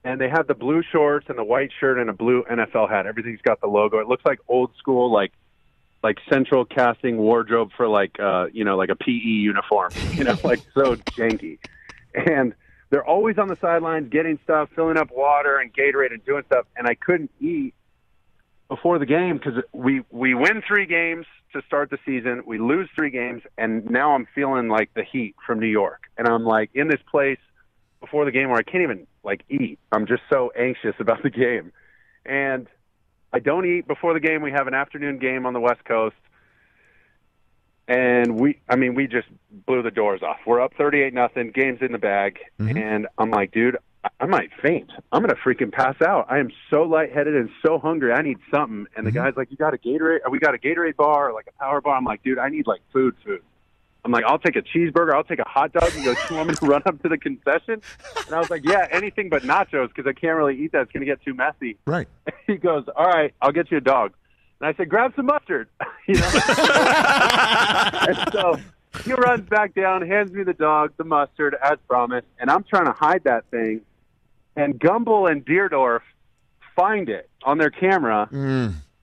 And 0.03 0.21
they 0.21 0.29
have 0.29 0.45
the 0.45 0.53
blue 0.53 0.83
shorts 0.91 1.25
and 1.29 1.37
the 1.37 1.43
white 1.43 1.71
shirt 1.79 1.97
and 1.97 2.11
a 2.11 2.13
blue 2.13 2.43
NFL 2.43 2.89
hat. 2.91 3.07
Everything's 3.07 3.41
got 3.41 3.59
the 3.59 3.67
logo. 3.67 3.97
It 3.97 4.07
looks 4.07 4.23
like 4.23 4.39
old 4.47 4.69
school, 4.77 5.11
like 5.11 5.31
like 6.03 6.17
central 6.29 6.63
casting 6.63 7.17
wardrobe 7.17 7.71
for 7.75 7.87
like 7.87 8.19
uh 8.19 8.45
you 8.53 8.63
know 8.63 8.77
like 8.77 8.89
a 8.89 8.95
PE 8.95 9.11
uniform. 9.11 9.91
You 10.13 10.25
know, 10.25 10.37
like 10.43 10.59
so 10.75 10.95
janky. 10.95 11.57
And 12.13 12.53
they're 12.91 13.03
always 13.05 13.39
on 13.39 13.47
the 13.47 13.57
sidelines 13.59 14.09
getting 14.11 14.37
stuff, 14.43 14.69
filling 14.75 14.97
up 14.97 15.09
water 15.11 15.57
and 15.57 15.73
Gatorade 15.73 16.11
and 16.11 16.23
doing 16.23 16.43
stuff. 16.45 16.67
And 16.77 16.87
I 16.87 16.93
couldn't 16.93 17.31
eat 17.41 17.73
before 18.67 18.99
the 18.99 19.05
game 19.05 19.37
because 19.37 19.63
we 19.73 20.03
we 20.11 20.33
win 20.33 20.61
three 20.67 20.85
games 20.85 21.25
to 21.53 21.61
start 21.67 21.89
the 21.89 21.99
season, 22.05 22.43
we 22.45 22.57
lose 22.57 22.89
three 22.95 23.09
games, 23.09 23.43
and 23.57 23.89
now 23.89 24.15
I'm 24.15 24.27
feeling 24.35 24.67
like 24.67 24.93
the 24.93 25.03
heat 25.03 25.35
from 25.45 25.59
New 25.59 25.67
York, 25.67 26.03
and 26.17 26.27
I'm 26.27 26.43
like 26.43 26.69
in 26.73 26.87
this 26.87 27.01
place 27.09 27.39
before 27.99 28.25
the 28.25 28.31
game 28.31 28.49
where 28.49 28.59
I 28.59 28.63
can't 28.63 28.83
even 28.83 29.07
like 29.23 29.43
eat. 29.49 29.79
I'm 29.91 30.05
just 30.05 30.23
so 30.29 30.51
anxious 30.57 30.95
about 30.99 31.23
the 31.23 31.29
game, 31.29 31.71
and 32.25 32.67
I 33.31 33.39
don't 33.39 33.65
eat 33.65 33.87
before 33.87 34.13
the 34.13 34.19
game. 34.19 34.41
We 34.41 34.51
have 34.51 34.67
an 34.67 34.73
afternoon 34.73 35.19
game 35.19 35.45
on 35.45 35.53
the 35.53 35.61
West 35.61 35.83
Coast. 35.85 36.15
And 37.87 38.39
we, 38.39 38.59
I 38.67 38.77
mean, 38.77 38.95
we 38.95 39.05
just 39.05 39.27
blew 39.67 39.83
the 39.83 39.91
doors 39.91 40.23
off. 40.23 40.37
We're 40.47 40.59
up 40.59 40.73
thirty-eight 40.75 41.13
nothing. 41.13 41.51
Game's 41.51 41.83
in 41.83 41.91
the 41.91 41.99
bag, 41.99 42.39
mm-hmm. 42.59 42.75
and 42.75 43.07
I'm 43.19 43.29
like, 43.29 43.51
dude, 43.51 43.77
I- 44.19 44.25
might 44.25 44.49
faint. 44.61 44.91
I'm 45.11 45.21
gonna 45.21 45.35
freaking 45.35 45.71
pass 45.71 46.01
out. 46.01 46.25
I 46.29 46.39
am 46.39 46.49
so 46.69 46.83
lightheaded 46.83 47.35
and 47.35 47.49
so 47.65 47.79
hungry. 47.79 48.11
I 48.11 48.21
need 48.21 48.37
something. 48.51 48.87
And 48.95 49.05
the 49.05 49.11
mm-hmm. 49.11 49.19
guy's 49.19 49.35
like, 49.37 49.51
"You 49.51 49.57
got 49.57 49.73
a 49.73 49.77
Gatorade? 49.77 50.19
We 50.29 50.39
got 50.39 50.55
a 50.55 50.57
Gatorade 50.57 50.95
bar 50.95 51.29
or 51.29 51.33
like 51.33 51.47
a 51.47 51.63
power 51.63 51.81
bar." 51.81 51.95
I'm 51.95 52.03
like, 52.03 52.23
"Dude, 52.23 52.39
I 52.39 52.49
need 52.49 52.67
like 52.67 52.81
food, 52.91 53.15
food." 53.23 53.41
I'm 54.03 54.11
like, 54.11 54.23
"I'll 54.25 54.39
take 54.39 54.55
a 54.55 54.61
cheeseburger. 54.61 55.13
I'll 55.13 55.23
take 55.23 55.39
a 55.39 55.47
hot 55.47 55.73
dog." 55.73 55.91
He 55.91 56.03
goes, 56.03 56.17
"You 56.29 56.37
want 56.37 56.49
me 56.49 56.55
to 56.55 56.65
run 56.65 56.81
up 56.85 57.01
to 57.03 57.09
the 57.09 57.17
concession?" 57.17 57.81
And 58.25 58.35
I 58.35 58.39
was 58.39 58.49
like, 58.49 58.63
"Yeah, 58.63 58.87
anything 58.91 59.29
but 59.29 59.43
nachos 59.43 59.89
because 59.89 60.07
I 60.07 60.13
can't 60.13 60.37
really 60.37 60.59
eat 60.59 60.71
that. 60.73 60.81
It's 60.81 60.91
gonna 60.91 61.05
get 61.05 61.21
too 61.23 61.33
messy." 61.33 61.77
Right. 61.85 62.07
He 62.47 62.57
goes, 62.57 62.85
"All 62.95 63.07
right, 63.07 63.33
I'll 63.41 63.51
get 63.51 63.71
you 63.71 63.77
a 63.77 63.81
dog." 63.81 64.13
And 64.59 64.67
I 64.67 64.77
said, 64.77 64.87
"Grab 64.87 65.13
some 65.15 65.25
mustard," 65.25 65.67
you 66.07 66.15
know. 66.15 66.29
and 68.07 68.17
so 68.31 68.57
he 69.03 69.13
runs 69.13 69.49
back 69.49 69.73
down, 69.73 70.07
hands 70.07 70.31
me 70.31 70.43
the 70.43 70.53
dog, 70.53 70.93
the 70.97 71.03
mustard, 71.03 71.55
as 71.61 71.79
promised, 71.87 72.27
and 72.39 72.51
I'm 72.51 72.63
trying 72.63 72.85
to 72.85 72.91
hide 72.91 73.23
that 73.23 73.45
thing. 73.49 73.81
And 74.55 74.79
Gumbel 74.79 75.29
and 75.29 75.45
Dierdorf 75.45 76.01
find 76.75 77.09
it 77.09 77.29
on 77.43 77.57
their 77.57 77.69
camera, 77.69 78.27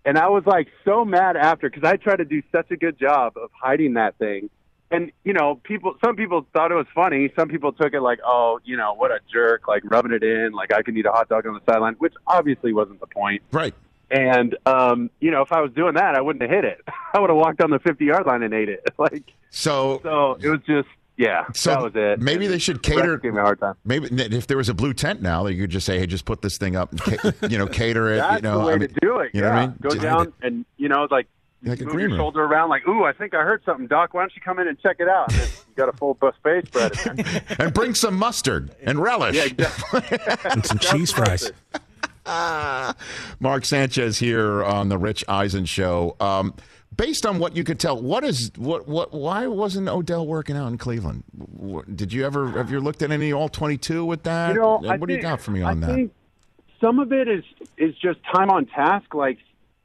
and 0.04 0.18
I 0.18 0.28
was 0.28 0.44
like 0.46 0.68
so 0.84 1.04
mad 1.04 1.36
after 1.36 1.68
because 1.70 1.84
I 1.88 1.96
tried 1.96 2.16
to 2.16 2.24
do 2.24 2.42
such 2.52 2.70
a 2.70 2.76
good 2.76 2.98
job 2.98 3.34
of 3.36 3.50
hiding 3.60 3.94
that 3.94 4.16
thing. 4.18 4.50
And 4.90 5.10
you 5.24 5.32
know, 5.32 5.54
people. 5.62 5.94
Some 6.04 6.16
people 6.16 6.46
thought 6.52 6.70
it 6.70 6.74
was 6.74 6.86
funny. 6.94 7.32
Some 7.34 7.48
people 7.48 7.72
took 7.72 7.94
it 7.94 8.02
like, 8.02 8.18
"Oh, 8.26 8.60
you 8.64 8.76
know, 8.76 8.92
what 8.94 9.10
a 9.10 9.20
jerk!" 9.32 9.66
Like 9.66 9.82
rubbing 9.84 10.12
it 10.12 10.22
in, 10.22 10.52
like 10.52 10.72
I 10.74 10.82
can 10.82 10.96
eat 10.96 11.06
a 11.06 11.12
hot 11.12 11.28
dog 11.30 11.46
on 11.46 11.54
the 11.54 11.60
sideline, 11.70 11.94
which 11.94 12.12
obviously 12.26 12.72
wasn't 12.74 13.00
the 13.00 13.06
point. 13.06 13.42
Right. 13.52 13.74
And 14.10 14.54
um, 14.66 15.08
you 15.20 15.30
know, 15.30 15.40
if 15.40 15.50
I 15.50 15.62
was 15.62 15.72
doing 15.72 15.94
that, 15.94 16.14
I 16.14 16.20
wouldn't 16.20 16.42
have 16.42 16.50
hit 16.50 16.64
it. 16.66 16.82
I 17.14 17.20
would 17.20 17.30
have 17.30 17.38
walked 17.38 17.62
on 17.62 17.70
the 17.70 17.78
fifty-yard 17.78 18.26
line 18.26 18.42
and 18.42 18.52
ate 18.52 18.68
it. 18.68 18.86
Like, 18.98 19.32
So, 19.48 20.00
so 20.02 20.38
it 20.42 20.48
was 20.50 20.60
just, 20.66 20.88
yeah, 21.16 21.44
so 21.54 21.70
that 21.70 21.82
was 21.82 21.92
it. 21.94 22.20
maybe 22.20 22.46
they 22.46 22.58
should 22.58 22.82
cater. 22.82 23.18
Refs 23.18 23.22
gave 23.22 23.34
me 23.34 23.40
a 23.40 23.42
hard 23.42 23.60
time. 23.60 23.74
Maybe 23.84 24.08
if 24.10 24.46
there 24.46 24.56
was 24.56 24.68
a 24.68 24.74
blue 24.74 24.94
tent 24.94 25.20
now, 25.22 25.46
you 25.46 25.60
could 25.62 25.70
just 25.70 25.86
say, 25.86 25.98
"Hey, 25.98 26.06
just 26.06 26.24
put 26.24 26.42
this 26.42 26.58
thing 26.58 26.74
up 26.76 26.90
and 26.92 27.00
ca- 27.00 27.32
you 27.48 27.58
know 27.58 27.66
cater 27.66 28.12
it." 28.12 28.16
That's 28.18 28.36
you 28.36 28.48
know, 28.48 28.60
the 28.60 28.66
way 28.66 28.72
I 28.74 28.76
mean, 28.78 28.88
to 28.88 29.00
do 29.00 29.18
it. 29.18 29.30
You 29.34 29.42
know 29.42 29.48
yeah. 29.48 29.54
what 29.54 29.62
I 29.62 29.66
mean? 29.66 29.76
Go 29.82 29.88
Just- 29.90 30.02
down 30.02 30.32
and 30.42 30.64
you 30.78 30.88
know, 30.88 31.06
like, 31.10 31.26
Like 31.64 31.80
a 31.80 31.84
move 31.84 31.92
green 31.92 32.00
your 32.00 32.08
room. 32.10 32.18
shoulder 32.18 32.42
around, 32.44 32.70
like, 32.70 32.88
"Ooh, 32.88 33.04
I 33.04 33.12
think 33.12 33.34
I 33.34 33.42
heard 33.42 33.62
something, 33.64 33.86
Doc. 33.86 34.14
Why 34.14 34.22
don't 34.22 34.34
you 34.34 34.42
come 34.42 34.58
in 34.58 34.66
and 34.68 34.78
check 34.80 34.96
it 35.00 35.08
out?" 35.08 35.32
And 35.32 35.40
you 35.42 35.74
got 35.76 35.88
a 35.88 35.92
full 35.92 36.14
buffet 36.14 36.66
spread. 36.66 36.92
in 37.06 37.24
and 37.58 37.72
bring 37.74 37.94
some 37.94 38.16
mustard 38.16 38.74
and 38.82 38.98
relish. 38.98 39.36
yeah, 39.36 39.44
exactly. 39.44 40.18
and 40.50 40.64
some 40.66 40.78
cheese 40.80 41.12
fries. 41.12 41.52
Mark 43.40 43.64
Sanchez 43.64 44.18
here 44.18 44.62
on 44.64 44.88
the 44.88 44.98
Rich 44.98 45.24
Eisen 45.28 45.64
Show. 45.64 46.16
Um, 46.20 46.54
based 46.96 47.26
on 47.26 47.38
what 47.38 47.56
you 47.56 47.64
could 47.64 47.78
tell, 47.78 48.00
what 48.00 48.24
is 48.24 48.50
what 48.56 48.86
what? 48.88 49.12
Why 49.12 49.46
wasn't 49.46 49.88
Odell 49.88 50.26
working 50.26 50.56
out 50.56 50.68
in 50.68 50.78
Cleveland? 50.78 51.24
Did 51.94 52.12
you 52.12 52.24
ever 52.24 52.50
have 52.52 52.70
you 52.70 52.80
looked 52.80 53.02
at 53.02 53.10
any 53.10 53.32
all 53.32 53.48
twenty 53.48 53.78
two 53.78 54.04
with 54.04 54.22
that? 54.24 54.54
You 54.54 54.60
know, 54.60 54.78
And 54.78 54.92
I 54.92 54.96
what 54.96 55.08
do 55.08 55.14
you 55.14 55.22
got 55.22 55.40
for 55.40 55.50
me 55.50 55.62
on 55.62 55.82
I 55.82 55.86
that? 55.86 55.94
think 55.94 56.14
some 56.80 56.98
of 56.98 57.12
it 57.12 57.28
is 57.28 57.44
is 57.76 57.94
just 57.96 58.18
time 58.34 58.50
on 58.50 58.66
task. 58.66 59.14
Like 59.14 59.38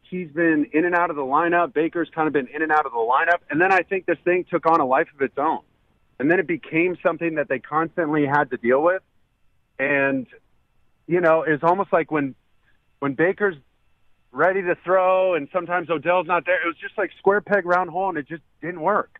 he's 0.04 0.30
been 0.30 0.67
in 0.74 0.86
and 0.86 0.96
out 0.96 1.10
of 1.10 1.15
the 1.15 1.22
lineup. 1.22 1.74
Baker's 1.74 2.10
kind 2.13 2.28
of 2.28 2.34
been 2.34 2.48
in 2.48 2.62
and 2.62 2.72
out 2.72 2.86
of 2.86 2.91
the 2.91 2.98
lineup, 2.98 3.39
and 3.50 3.60
then 3.62 3.72
I 3.72 3.82
think 3.82 4.06
this 4.06 4.20
thing 4.24 4.46
took 4.50 4.65
on 4.65 4.80
a 4.80 4.86
life 4.86 5.08
of 5.15 5.22
its 5.22 5.38
own, 5.38 5.60
and 6.20 6.30
then 6.30 6.39
it 6.39 6.48
became 6.48 6.98
something 7.04 7.36
that 7.36 7.48
they 7.50 7.60
constantly 7.60 8.26
had 8.26 8.50
to 8.52 8.58
deal 8.58 8.82
with. 8.82 9.02
And 9.80 10.28
you 11.08 11.22
know, 11.22 11.43
it's 11.43 11.63
almost 11.63 11.93
like 11.93 12.12
when 12.12 12.36
when 13.00 13.13
Baker's 13.13 13.56
ready 14.38 14.62
to 14.62 14.76
throw, 14.84 15.34
and 15.34 15.50
sometimes 15.52 15.89
Odell's 15.89 16.28
not 16.28 16.45
there. 16.45 16.63
It 16.63 16.67
was 16.67 16.78
just 16.78 16.97
like 16.97 17.12
square 17.17 17.41
peg 17.41 17.65
round 17.65 17.89
hole, 17.89 18.10
and 18.10 18.17
it 18.17 18.28
just 18.28 18.43
didn't 18.62 18.82
work. 18.82 19.19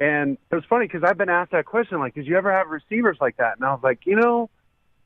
And 0.00 0.38
it 0.50 0.54
was 0.54 0.64
funny 0.68 0.86
because 0.86 1.02
I've 1.04 1.18
been 1.18 1.28
asked 1.28 1.52
that 1.52 1.66
question, 1.66 1.98
like, 1.98 2.14
did 2.14 2.26
you 2.26 2.36
ever 2.36 2.52
have 2.52 2.68
receivers 2.68 3.18
like 3.20 3.36
that? 3.36 3.56
And 3.56 3.64
I 3.64 3.72
was 3.72 3.80
like, 3.82 4.06
you 4.06 4.16
know, 4.16 4.50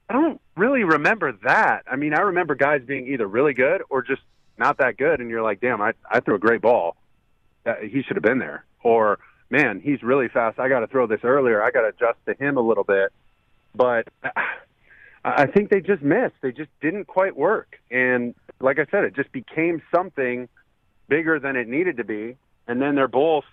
I 0.09 0.15
don't 0.15 0.41
really 0.57 0.85
remember 0.85 1.33
that. 1.45 1.83
I 1.91 1.97
mean, 1.97 2.15
I 2.15 2.21
remember 2.21 2.55
guys 2.55 2.83
being 2.87 3.07
either 3.09 3.27
really 3.27 3.53
good 3.53 3.83
or 3.91 4.03
just 4.03 4.23
not 4.59 4.79
that 4.79 4.97
good, 4.97 5.21
and 5.21 5.31
you're 5.31 5.43
like, 5.43 5.61
damn, 5.61 5.81
I, 5.81 5.93
I 6.11 6.21
threw 6.21 6.35
a 6.35 6.39
great 6.39 6.63
ball. 6.63 6.97
Uh, 7.67 7.75
he 7.83 8.03
should 8.03 8.17
have 8.17 8.23
been 8.23 8.39
there. 8.39 8.65
Or, 8.83 9.19
man, 9.51 9.81
he's 9.81 10.03
really 10.03 10.29
fast. 10.29 10.59
I 10.59 10.69
got 10.69 10.81
to 10.81 10.87
throw 10.87 11.07
this 11.07 11.21
earlier. 11.23 11.63
I 11.63 11.71
got 11.71 11.83
to 11.83 11.89
adjust 11.89 12.19
to 12.27 12.35
him 12.35 12.57
a 12.57 12.61
little 12.61 12.85
bit. 12.85 13.13
But 13.75 14.09
uh, 14.25 14.31
I 15.37 15.47
think 15.47 15.71
they 15.71 15.81
just 15.81 16.03
missed. 16.03 16.35
They 16.41 16.53
just 16.53 16.71
didn't 16.81 17.07
quite 17.07 17.37
work. 17.37 17.79
And 17.91 18.35
like 18.61 18.79
I 18.79 18.87
said, 18.91 19.05
it 19.05 19.14
just 19.14 19.33
became 19.33 19.83
something 19.95 20.49
bigger 21.09 21.38
than 21.38 21.57
it 21.57 21.69
needed 21.69 21.97
to 21.99 22.05
be. 22.05 22.37
And 22.67 22.81
then 22.81 22.95
they're 22.95 23.09
both 23.09 23.45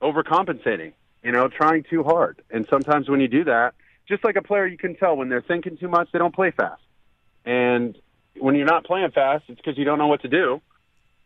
overcompensating, 0.00 0.92
you 1.22 1.32
know, 1.32 1.48
trying 1.48 1.84
too 1.84 2.02
hard. 2.02 2.42
And 2.50 2.66
sometimes 2.68 3.08
when 3.08 3.20
you 3.20 3.28
do 3.28 3.44
that, 3.44 3.74
just 4.08 4.24
like 4.24 4.36
a 4.36 4.42
player, 4.42 4.66
you 4.66 4.76
can 4.76 4.96
tell 4.96 5.16
when 5.16 5.28
they're 5.28 5.42
thinking 5.42 5.76
too 5.76 5.88
much, 5.88 6.08
they 6.12 6.18
don't 6.18 6.34
play 6.34 6.50
fast. 6.50 6.82
And 7.44 7.96
when 8.38 8.54
you're 8.54 8.66
not 8.66 8.84
playing 8.84 9.10
fast, 9.10 9.44
it's 9.48 9.60
because 9.60 9.78
you 9.78 9.84
don't 9.84 9.98
know 9.98 10.06
what 10.06 10.22
to 10.22 10.28
do, 10.28 10.60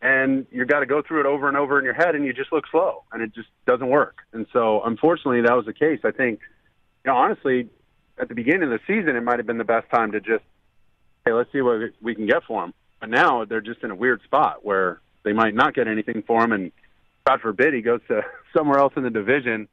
and 0.01 0.47
you've 0.51 0.69
got 0.69 0.81
to 0.81 0.87
go 0.87 1.03
through 1.03 1.21
it 1.21 1.27
over 1.27 1.49
and 1.49 1.57
over 1.57 1.79
in 1.79 1.85
your 1.85 1.95
head, 1.95 2.15
and 2.15 2.25
you 2.25 2.33
just 2.33 2.53
look 2.53 2.65
slow, 2.71 3.05
and 3.13 3.23
it 3.23 3.35
just 3.35 3.49
doesn't 3.67 3.89
work. 3.89 4.19
And 4.33 4.47
so, 4.53 4.83
unfortunately, 4.83 5.41
that 5.43 5.55
was 5.55 5.67
the 5.67 5.73
case. 5.73 6.01
I 6.05 6.11
think, 6.11 6.41
you 7.05 7.11
know, 7.11 7.17
honestly, 7.17 7.69
at 8.21 8.29
the 8.29 8.35
beginning 8.35 8.65
of 8.65 8.71
the 8.71 8.81
season, 8.87 9.17
it 9.17 9.23
might 9.23 9.39
have 9.39 9.47
been 9.47 9.59
the 9.59 9.65
best 9.65 9.89
time 9.91 10.13
to 10.13 10.21
just, 10.21 10.45
hey, 11.25 11.33
let's 11.33 11.51
see 11.53 11.61
what 11.61 11.91
we 12.03 12.15
can 12.15 12.27
get 12.27 12.45
for 12.45 12.65
him. 12.65 12.75
But 13.01 13.11
now 13.11 13.45
they're 13.45 13.61
just 13.61 13.83
in 13.83 13.91
a 13.91 13.95
weird 13.95 14.23
spot 14.23 14.65
where 14.65 15.01
they 15.23 15.33
might 15.33 15.55
not 15.55 15.75
get 15.75 15.89
anything 15.89 16.23
for 16.27 16.43
him, 16.43 16.53
and 16.53 16.73
God 17.27 17.41
forbid 17.41 17.75
he 17.75 17.83
goes 17.83 18.01
to 18.09 18.23
somewhere 18.57 18.79
else 18.79 18.93
in 18.97 19.03
the 19.03 19.11
division 19.11 19.69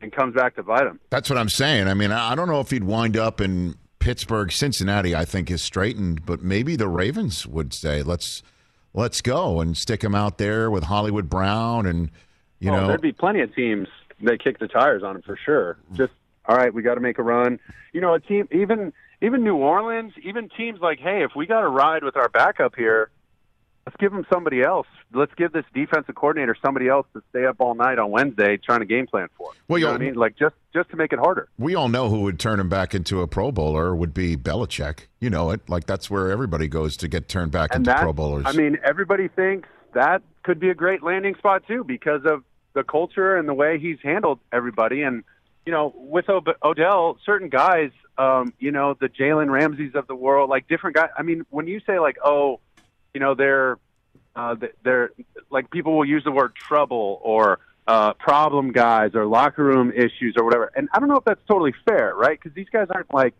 and 0.00 0.12
comes 0.12 0.34
back 0.34 0.54
to 0.56 0.62
bite 0.62 0.86
him. 0.86 1.00
That's 1.10 1.28
what 1.28 1.38
I'm 1.38 1.48
saying. 1.48 1.88
I 1.88 1.94
mean, 1.94 2.12
I 2.12 2.34
don't 2.34 2.48
know 2.48 2.60
if 2.60 2.70
he'd 2.70 2.84
wind 2.84 3.16
up 3.16 3.40
in 3.40 3.74
Pittsburgh, 3.98 4.52
Cincinnati. 4.52 5.14
I 5.14 5.24
think 5.24 5.50
is 5.50 5.62
straightened, 5.62 6.24
but 6.24 6.42
maybe 6.42 6.76
the 6.76 6.88
Ravens 6.88 7.46
would 7.46 7.74
say, 7.74 8.02
"Let's 8.02 8.42
let's 8.94 9.20
go 9.20 9.60
and 9.60 9.76
stick 9.76 10.04
him 10.04 10.14
out 10.14 10.38
there 10.38 10.70
with 10.70 10.84
Hollywood 10.84 11.28
Brown 11.28 11.86
and 11.86 12.10
you 12.60 12.70
oh, 12.70 12.76
know." 12.76 12.86
There'd 12.88 13.00
be 13.00 13.12
plenty 13.12 13.40
of 13.40 13.54
teams 13.54 13.88
that 14.22 14.42
kick 14.42 14.60
the 14.60 14.68
tires 14.68 15.02
on 15.02 15.16
him 15.16 15.22
for 15.22 15.36
sure. 15.36 15.78
Just 15.94 16.12
all 16.48 16.56
right, 16.56 16.72
we 16.72 16.82
got 16.82 16.94
to 16.94 17.00
make 17.00 17.18
a 17.18 17.22
run. 17.22 17.60
You 17.92 18.00
know, 18.00 18.14
a 18.14 18.20
team 18.20 18.48
even 18.50 18.92
even 19.20 19.44
New 19.44 19.56
Orleans, 19.56 20.12
even 20.22 20.48
teams 20.56 20.80
like, 20.80 20.98
hey, 20.98 21.22
if 21.22 21.32
we 21.36 21.46
got 21.46 21.60
to 21.60 21.68
ride 21.68 22.02
with 22.04 22.16
our 22.16 22.28
backup 22.28 22.74
here, 22.76 23.10
let's 23.84 23.96
give 23.98 24.12
him 24.12 24.24
somebody 24.32 24.62
else. 24.62 24.86
Let's 25.12 25.32
give 25.36 25.52
this 25.52 25.64
defensive 25.74 26.14
coordinator 26.14 26.56
somebody 26.64 26.88
else 26.88 27.06
to 27.14 27.22
stay 27.30 27.44
up 27.46 27.56
all 27.58 27.74
night 27.74 27.98
on 27.98 28.10
Wednesday 28.10 28.56
trying 28.56 28.80
to 28.80 28.86
game 28.86 29.06
plan 29.06 29.28
for. 29.36 29.50
Well, 29.66 29.78
you 29.78 29.86
know 29.86 29.92
what 29.92 30.00
I 30.00 30.04
mean, 30.04 30.14
like 30.14 30.38
just 30.38 30.54
just 30.72 30.90
to 30.90 30.96
make 30.96 31.12
it 31.12 31.18
harder. 31.18 31.48
We 31.58 31.74
all 31.74 31.88
know 31.88 32.08
who 32.08 32.20
would 32.20 32.38
turn 32.38 32.60
him 32.60 32.68
back 32.68 32.94
into 32.94 33.20
a 33.20 33.26
Pro 33.26 33.52
Bowler 33.52 33.94
would 33.94 34.14
be 34.14 34.36
Belichick. 34.36 35.06
You 35.20 35.30
know 35.30 35.50
it. 35.50 35.68
Like 35.68 35.86
that's 35.86 36.08
where 36.10 36.30
everybody 36.30 36.68
goes 36.68 36.96
to 36.98 37.08
get 37.08 37.28
turned 37.28 37.52
back 37.52 37.70
and 37.72 37.80
into 37.80 37.90
that, 37.90 38.00
Pro 38.00 38.12
Bowlers. 38.12 38.44
I 38.46 38.52
mean, 38.52 38.78
everybody 38.84 39.28
thinks 39.28 39.68
that 39.94 40.22
could 40.44 40.60
be 40.60 40.70
a 40.70 40.74
great 40.74 41.02
landing 41.02 41.34
spot 41.34 41.64
too 41.66 41.84
because 41.84 42.22
of 42.24 42.44
the 42.74 42.84
culture 42.84 43.36
and 43.36 43.48
the 43.48 43.54
way 43.54 43.78
he's 43.78 43.98
handled 44.02 44.38
everybody. 44.52 45.02
And 45.02 45.24
you 45.68 45.72
know, 45.72 45.92
with 45.94 46.24
Odell, 46.30 47.18
certain 47.26 47.50
guys, 47.50 47.90
um, 48.16 48.54
you 48.58 48.72
know, 48.72 48.96
the 48.98 49.10
Jalen 49.10 49.50
Ramseys 49.50 49.94
of 49.94 50.06
the 50.06 50.14
world, 50.14 50.48
like 50.48 50.66
different 50.66 50.96
guys. 50.96 51.10
I 51.14 51.20
mean, 51.22 51.44
when 51.50 51.66
you 51.66 51.82
say 51.86 51.98
like, 51.98 52.16
oh 52.24 52.60
you 53.12 53.20
know 53.20 53.34
they're 53.34 53.76
uh, 54.34 54.54
they're 54.82 55.10
like 55.50 55.70
people 55.70 55.96
will 55.96 56.04
use 56.04 56.24
the 56.24 56.30
word 56.30 56.54
trouble 56.54 57.20
or 57.22 57.58
uh, 57.86 58.12
problem 58.14 58.72
guys 58.72 59.10
or 59.14 59.26
locker 59.26 59.64
room 59.64 59.92
issues 59.92 60.36
or 60.38 60.44
whatever. 60.44 60.70
And 60.74 60.88
I 60.94 61.00
don't 61.00 61.08
know 61.10 61.16
if 61.16 61.24
that's 61.24 61.44
totally 61.48 61.74
fair, 61.84 62.14
right? 62.14 62.38
Because 62.40 62.54
these 62.54 62.68
guys 62.72 62.86
aren't 62.90 63.12
like 63.12 63.34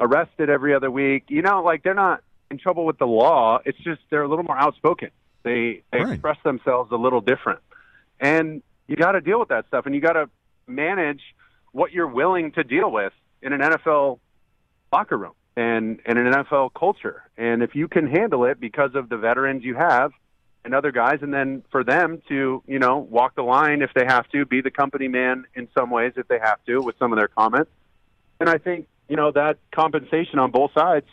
arrested 0.00 0.48
every 0.50 0.74
other 0.74 0.90
week. 0.90 1.26
You 1.28 1.42
know, 1.42 1.62
like 1.62 1.84
they're 1.84 1.94
not 1.94 2.24
in 2.50 2.58
trouble 2.58 2.86
with 2.86 2.98
the 2.98 3.06
law. 3.06 3.60
It's 3.64 3.78
just 3.78 4.00
they're 4.10 4.22
a 4.22 4.28
little 4.28 4.44
more 4.44 4.58
outspoken. 4.58 5.10
They, 5.44 5.82
they 5.92 6.00
right. 6.00 6.14
express 6.14 6.38
themselves 6.42 6.90
a 6.90 6.96
little 6.96 7.20
different, 7.20 7.60
and 8.18 8.62
you 8.88 8.96
got 8.96 9.12
to 9.12 9.20
deal 9.20 9.38
with 9.38 9.50
that 9.50 9.66
stuff, 9.68 9.86
and 9.86 9.94
you 9.94 10.00
got 10.00 10.14
to 10.14 10.28
manage 10.66 11.20
what 11.72 11.92
you're 11.92 12.08
willing 12.08 12.52
to 12.52 12.64
deal 12.64 12.90
with 12.90 13.12
in 13.42 13.52
an 13.52 13.60
NFL 13.60 14.18
locker 14.92 15.16
room 15.16 15.34
and, 15.56 16.00
and 16.06 16.18
an 16.18 16.32
NFL 16.32 16.72
culture. 16.74 17.22
And 17.36 17.62
if 17.62 17.74
you 17.74 17.88
can 17.88 18.06
handle 18.06 18.44
it 18.44 18.60
because 18.60 18.94
of 18.94 19.08
the 19.08 19.16
veterans 19.16 19.64
you 19.64 19.74
have 19.74 20.12
and 20.64 20.74
other 20.74 20.92
guys, 20.92 21.18
and 21.22 21.32
then 21.32 21.62
for 21.70 21.84
them 21.84 22.20
to, 22.28 22.62
you 22.66 22.78
know, 22.78 22.98
walk 22.98 23.34
the 23.34 23.42
line 23.42 23.82
if 23.82 23.90
they 23.94 24.04
have 24.04 24.28
to, 24.30 24.44
be 24.44 24.60
the 24.60 24.70
company 24.70 25.08
man 25.08 25.44
in 25.54 25.68
some 25.76 25.90
ways 25.90 26.12
if 26.16 26.28
they 26.28 26.38
have 26.38 26.62
to 26.66 26.80
with 26.80 26.96
some 26.98 27.12
of 27.12 27.18
their 27.18 27.28
comments. 27.28 27.70
And 28.40 28.48
I 28.48 28.58
think, 28.58 28.86
you 29.08 29.16
know, 29.16 29.30
that 29.32 29.58
compensation 29.72 30.38
on 30.38 30.50
both 30.50 30.72
sides, 30.74 31.06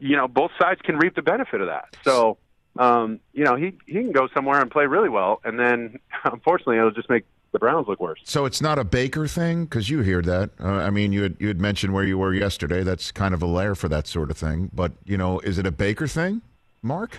you 0.00 0.16
know, 0.16 0.28
both 0.28 0.50
sides 0.60 0.80
can 0.82 0.96
reap 0.96 1.14
the 1.14 1.22
benefit 1.22 1.60
of 1.60 1.68
that. 1.68 1.96
So, 2.02 2.38
um, 2.78 3.20
you 3.32 3.44
know, 3.44 3.56
he, 3.56 3.74
he 3.86 3.94
can 3.94 4.12
go 4.12 4.28
somewhere 4.34 4.60
and 4.60 4.70
play 4.70 4.86
really 4.86 5.08
well. 5.08 5.40
And 5.44 5.58
then, 5.58 5.98
unfortunately, 6.24 6.78
it'll 6.78 6.90
just 6.90 7.10
make 7.10 7.24
the 7.52 7.58
Browns 7.58 7.88
look 7.88 8.00
worse. 8.00 8.20
So 8.24 8.44
it's 8.44 8.60
not 8.60 8.78
a 8.78 8.84
Baker 8.84 9.26
thing 9.26 9.64
because 9.64 9.88
you 9.88 10.00
hear 10.00 10.20
that. 10.22 10.50
Uh, 10.60 10.66
I 10.66 10.90
mean, 10.90 11.12
you 11.12 11.22
had, 11.22 11.36
you 11.38 11.48
had 11.48 11.60
mentioned 11.60 11.94
where 11.94 12.04
you 12.04 12.18
were 12.18 12.34
yesterday. 12.34 12.82
That's 12.82 13.10
kind 13.10 13.34
of 13.34 13.42
a 13.42 13.46
lair 13.46 13.74
for 13.74 13.88
that 13.88 14.06
sort 14.06 14.30
of 14.30 14.36
thing. 14.36 14.70
But 14.72 14.92
you 15.04 15.16
know, 15.16 15.40
is 15.40 15.58
it 15.58 15.66
a 15.66 15.72
Baker 15.72 16.06
thing, 16.06 16.42
Mark? 16.82 17.18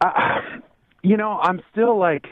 Uh, 0.00 0.10
you 1.02 1.16
know, 1.16 1.38
I'm 1.40 1.60
still 1.72 1.98
like 1.98 2.26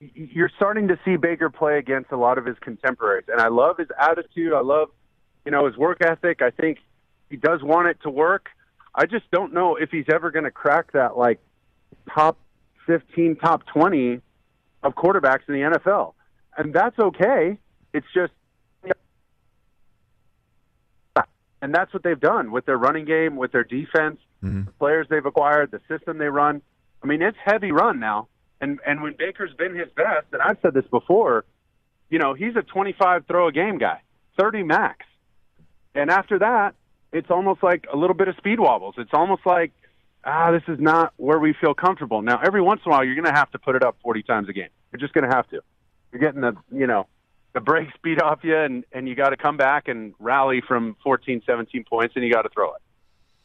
you're 0.00 0.50
starting 0.56 0.88
to 0.88 0.98
see 1.04 1.16
Baker 1.16 1.50
play 1.50 1.78
against 1.78 2.10
a 2.10 2.16
lot 2.16 2.38
of 2.38 2.46
his 2.46 2.56
contemporaries, 2.60 3.26
and 3.28 3.40
I 3.40 3.48
love 3.48 3.78
his 3.78 3.88
attitude. 3.98 4.52
I 4.52 4.60
love 4.60 4.88
you 5.44 5.52
know 5.52 5.66
his 5.66 5.76
work 5.76 5.98
ethic. 6.00 6.42
I 6.42 6.50
think 6.50 6.78
he 7.28 7.36
does 7.36 7.62
want 7.62 7.88
it 7.88 7.98
to 8.02 8.10
work. 8.10 8.48
I 8.94 9.06
just 9.06 9.30
don't 9.30 9.52
know 9.52 9.76
if 9.76 9.90
he's 9.90 10.06
ever 10.12 10.30
going 10.30 10.44
to 10.44 10.50
crack 10.50 10.92
that 10.92 11.16
like 11.16 11.38
top 12.12 12.36
15, 12.86 13.36
top 13.36 13.62
20 13.72 14.20
of 14.82 14.94
quarterbacks 14.94 15.48
in 15.48 15.54
the 15.54 15.78
NFL. 15.78 16.14
And 16.56 16.72
that's 16.72 16.98
okay. 16.98 17.58
It's 17.92 18.06
just 18.14 18.32
and 21.62 21.74
that's 21.74 21.92
what 21.92 22.02
they've 22.02 22.20
done 22.20 22.50
with 22.50 22.66
their 22.66 22.78
running 22.78 23.04
game, 23.04 23.36
with 23.36 23.52
their 23.52 23.64
defense, 23.64 24.18
mm-hmm. 24.42 24.64
the 24.64 24.72
players 24.72 25.06
they've 25.10 25.24
acquired, 25.24 25.70
the 25.70 25.80
system 25.88 26.18
they 26.18 26.28
run. 26.28 26.62
I 27.02 27.06
mean, 27.06 27.22
it's 27.22 27.36
heavy 27.44 27.72
run 27.72 28.00
now. 28.00 28.28
And 28.60 28.78
and 28.86 29.02
when 29.02 29.14
Baker's 29.16 29.52
been 29.54 29.74
his 29.74 29.88
best, 29.94 30.26
and 30.32 30.42
I've 30.42 30.58
said 30.62 30.74
this 30.74 30.86
before, 30.90 31.44
you 32.08 32.18
know, 32.18 32.34
he's 32.34 32.56
a 32.56 32.62
25 32.62 33.26
throw 33.26 33.48
a 33.48 33.52
game 33.52 33.78
guy, 33.78 34.02
30 34.38 34.62
max. 34.64 35.06
And 35.94 36.10
after 36.10 36.38
that, 36.38 36.74
it's 37.12 37.30
almost 37.30 37.62
like 37.62 37.86
a 37.92 37.96
little 37.96 38.14
bit 38.14 38.28
of 38.28 38.36
speed 38.36 38.60
wobbles. 38.60 38.94
It's 38.98 39.10
almost 39.12 39.44
like 39.44 39.72
ah, 40.24 40.50
this 40.50 40.62
is 40.68 40.78
not 40.78 41.12
where 41.16 41.38
we 41.38 41.54
feel 41.60 41.74
comfortable. 41.74 42.22
Now, 42.22 42.40
every 42.44 42.60
once 42.60 42.80
in 42.84 42.90
a 42.90 42.94
while, 42.94 43.04
you're 43.04 43.14
going 43.14 43.32
to 43.32 43.38
have 43.38 43.50
to 43.52 43.58
put 43.58 43.76
it 43.76 43.82
up 43.82 43.96
40 44.02 44.22
times 44.22 44.48
a 44.48 44.52
game. 44.52 44.68
You're 44.92 45.00
just 45.00 45.14
going 45.14 45.28
to 45.28 45.34
have 45.34 45.48
to. 45.50 45.60
You're 46.12 46.20
getting 46.20 46.40
the, 46.40 46.56
you 46.72 46.86
know, 46.86 47.06
the 47.52 47.60
break 47.60 47.92
speed 47.94 48.20
off 48.20 48.40
you, 48.42 48.56
and, 48.56 48.84
and 48.92 49.08
you 49.08 49.14
got 49.14 49.30
to 49.30 49.36
come 49.36 49.56
back 49.56 49.88
and 49.88 50.14
rally 50.18 50.62
from 50.66 50.96
14, 51.02 51.42
17 51.44 51.84
points, 51.84 52.14
and 52.16 52.24
you 52.24 52.32
got 52.32 52.42
to 52.42 52.48
throw 52.48 52.74
it. 52.74 52.82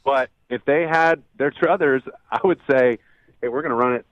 But 0.04 0.30
if 0.50 0.64
they 0.66 0.84
had 0.84 1.24
their 1.38 1.52
truthers, 1.52 2.02
I 2.32 2.40
would 2.44 2.60
say, 2.70 3.00
hey, 3.42 3.48
we're 3.48 3.62
going 3.62 3.72
to 3.72 3.76
run 3.76 3.94
it, 3.94 4.06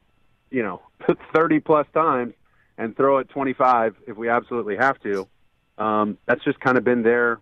you 0.50 0.64
know, 0.64 0.82
30 1.36 1.60
plus 1.60 1.86
times 1.94 2.34
and 2.78 2.96
throw 2.98 3.20
it 3.20 3.30
25 3.30 3.96
if 4.08 4.18
we 4.18 4.30
absolutely 4.30 4.78
have 4.78 5.00
to. 5.02 5.28
Um, 5.78 6.18
that's 6.26 6.44
just 6.44 6.60
kind 6.60 6.78
of 6.78 6.84
been 6.84 7.04
their 7.04 7.40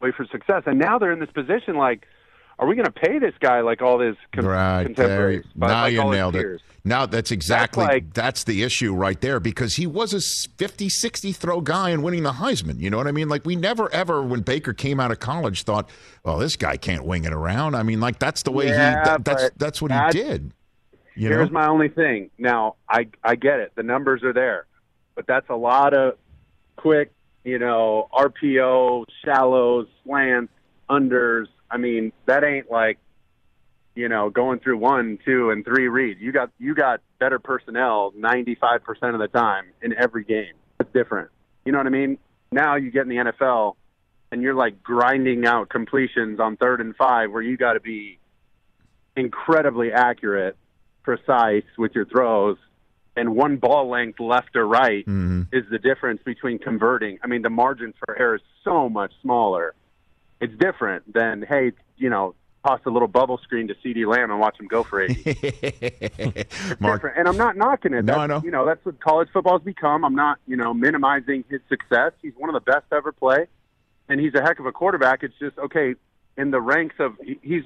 way 0.00 0.12
for 0.12 0.26
success. 0.26 0.62
And 0.66 0.78
now 0.78 0.98
they're 0.98 1.12
in 1.12 1.20
this 1.20 1.30
position 1.30 1.76
like, 1.76 2.06
are 2.58 2.66
we 2.66 2.76
going 2.76 2.86
to 2.86 2.92
pay 2.92 3.18
this 3.18 3.34
guy 3.40 3.60
like 3.60 3.82
all 3.82 3.98
his 4.00 4.16
com- 4.32 4.46
right, 4.46 4.84
contemporaries? 4.84 5.44
Now 5.54 5.82
like 5.82 5.92
you 5.92 6.04
nailed 6.04 6.36
it. 6.36 6.62
Now 6.84 7.06
that's 7.06 7.30
exactly 7.30 7.84
that's, 7.84 7.94
like, 7.94 8.14
that's, 8.14 8.44
the 8.44 8.62
issue 8.62 8.94
right 8.94 9.18
there 9.20 9.40
because 9.40 9.76
he 9.76 9.86
was 9.86 10.12
a 10.12 10.20
50 10.20 10.88
60 10.90 11.32
throw 11.32 11.60
guy 11.62 11.90
and 11.90 12.02
winning 12.02 12.24
the 12.24 12.32
Heisman. 12.32 12.78
You 12.78 12.90
know 12.90 12.98
what 12.98 13.06
I 13.06 13.12
mean? 13.12 13.28
Like 13.28 13.46
we 13.46 13.56
never 13.56 13.90
ever 13.92 14.22
when 14.22 14.42
Baker 14.42 14.74
came 14.74 15.00
out 15.00 15.10
of 15.10 15.18
college 15.18 15.62
thought, 15.62 15.88
"Well, 16.24 16.38
this 16.38 16.56
guy 16.56 16.76
can't 16.76 17.04
wing 17.04 17.24
it 17.24 17.32
around." 17.32 17.74
I 17.74 17.82
mean, 17.82 18.00
like 18.00 18.18
that's 18.18 18.42
the 18.42 18.52
way 18.52 18.68
yeah, 18.68 19.00
he 19.00 19.04
that, 19.04 19.24
that's 19.24 19.50
that's 19.56 19.82
what 19.82 19.92
he 19.92 20.10
did. 20.10 20.52
You 21.14 21.28
here's 21.28 21.50
know? 21.50 21.54
my 21.54 21.68
only 21.68 21.88
thing. 21.88 22.30
Now, 22.38 22.76
I 22.88 23.08
I 23.22 23.36
get 23.36 23.60
it. 23.60 23.72
The 23.76 23.82
numbers 23.82 24.22
are 24.22 24.34
there. 24.34 24.66
But 25.14 25.26
that's 25.26 25.48
a 25.48 25.56
lot 25.56 25.94
of 25.94 26.18
quick, 26.76 27.12
you 27.44 27.58
know, 27.58 28.08
RPO, 28.12 29.04
shallows, 29.24 29.86
slants, 30.04 30.52
unders, 30.90 31.46
I 31.74 31.76
mean, 31.76 32.12
that 32.26 32.44
ain't 32.44 32.70
like, 32.70 32.98
you 33.96 34.08
know, 34.08 34.30
going 34.30 34.60
through 34.60 34.78
one, 34.78 35.18
two, 35.24 35.50
and 35.50 35.64
three 35.64 35.88
reads. 35.88 36.20
You 36.20 36.30
got 36.30 36.50
you 36.60 36.72
got 36.72 37.00
better 37.18 37.40
personnel 37.40 38.12
ninety 38.16 38.54
five 38.54 38.84
percent 38.84 39.14
of 39.14 39.20
the 39.20 39.26
time 39.26 39.66
in 39.82 39.92
every 39.92 40.22
game. 40.22 40.54
It's 40.78 40.92
different. 40.92 41.30
You 41.64 41.72
know 41.72 41.78
what 41.78 41.88
I 41.88 41.90
mean? 41.90 42.18
Now 42.52 42.76
you 42.76 42.92
get 42.92 43.02
in 43.02 43.08
the 43.08 43.16
NFL 43.16 43.74
and 44.30 44.40
you're 44.40 44.54
like 44.54 44.84
grinding 44.84 45.46
out 45.46 45.68
completions 45.68 46.38
on 46.38 46.56
third 46.56 46.80
and 46.80 46.94
five 46.94 47.32
where 47.32 47.42
you 47.42 47.56
got 47.56 47.72
to 47.72 47.80
be 47.80 48.20
incredibly 49.16 49.92
accurate, 49.92 50.56
precise 51.02 51.64
with 51.76 51.92
your 51.96 52.04
throws, 52.04 52.56
and 53.16 53.34
one 53.34 53.56
ball 53.56 53.90
length 53.90 54.20
left 54.20 54.54
or 54.54 54.66
right 54.66 55.04
mm-hmm. 55.06 55.42
is 55.52 55.64
the 55.72 55.78
difference 55.80 56.22
between 56.24 56.60
converting. 56.60 57.18
I 57.24 57.26
mean, 57.26 57.42
the 57.42 57.50
margin 57.50 57.94
for 57.98 58.16
error 58.16 58.36
is 58.36 58.42
so 58.62 58.88
much 58.88 59.12
smaller 59.22 59.74
it's 60.44 60.54
different 60.58 61.10
than 61.12 61.42
hey, 61.48 61.72
you 61.96 62.10
know, 62.10 62.34
toss 62.66 62.80
a 62.84 62.90
little 62.90 63.08
bubble 63.08 63.38
screen 63.38 63.68
to 63.68 63.74
CeeDee 63.76 64.06
Lamb 64.06 64.30
and 64.30 64.38
watch 64.38 64.60
him 64.60 64.66
go 64.66 64.82
for 64.82 65.00
80. 65.00 65.22
it's 65.24 66.80
Mark, 66.80 67.00
different. 67.00 67.18
And 67.18 67.28
I'm 67.28 67.36
not 67.36 67.56
knocking 67.56 67.94
it. 67.94 68.04
No, 68.04 68.12
that's, 68.12 68.18
I 68.18 68.26
know. 68.26 68.42
You 68.44 68.50
know, 68.50 68.66
that's 68.66 68.84
what 68.84 69.00
college 69.00 69.28
football's 69.32 69.62
become. 69.62 70.04
I'm 70.04 70.14
not, 70.14 70.38
you 70.46 70.56
know, 70.56 70.74
minimizing 70.74 71.44
his 71.48 71.60
success. 71.68 72.12
He's 72.20 72.34
one 72.36 72.54
of 72.54 72.54
the 72.54 72.72
best 72.72 72.88
to 72.90 72.96
ever 72.96 73.10
play, 73.10 73.46
and 74.08 74.20
he's 74.20 74.34
a 74.34 74.42
heck 74.42 74.58
of 74.60 74.66
a 74.66 74.72
quarterback. 74.72 75.22
It's 75.22 75.34
just 75.38 75.58
okay 75.58 75.94
in 76.36 76.50
the 76.50 76.60
ranks 76.60 76.96
of 76.98 77.16
he's, 77.22 77.62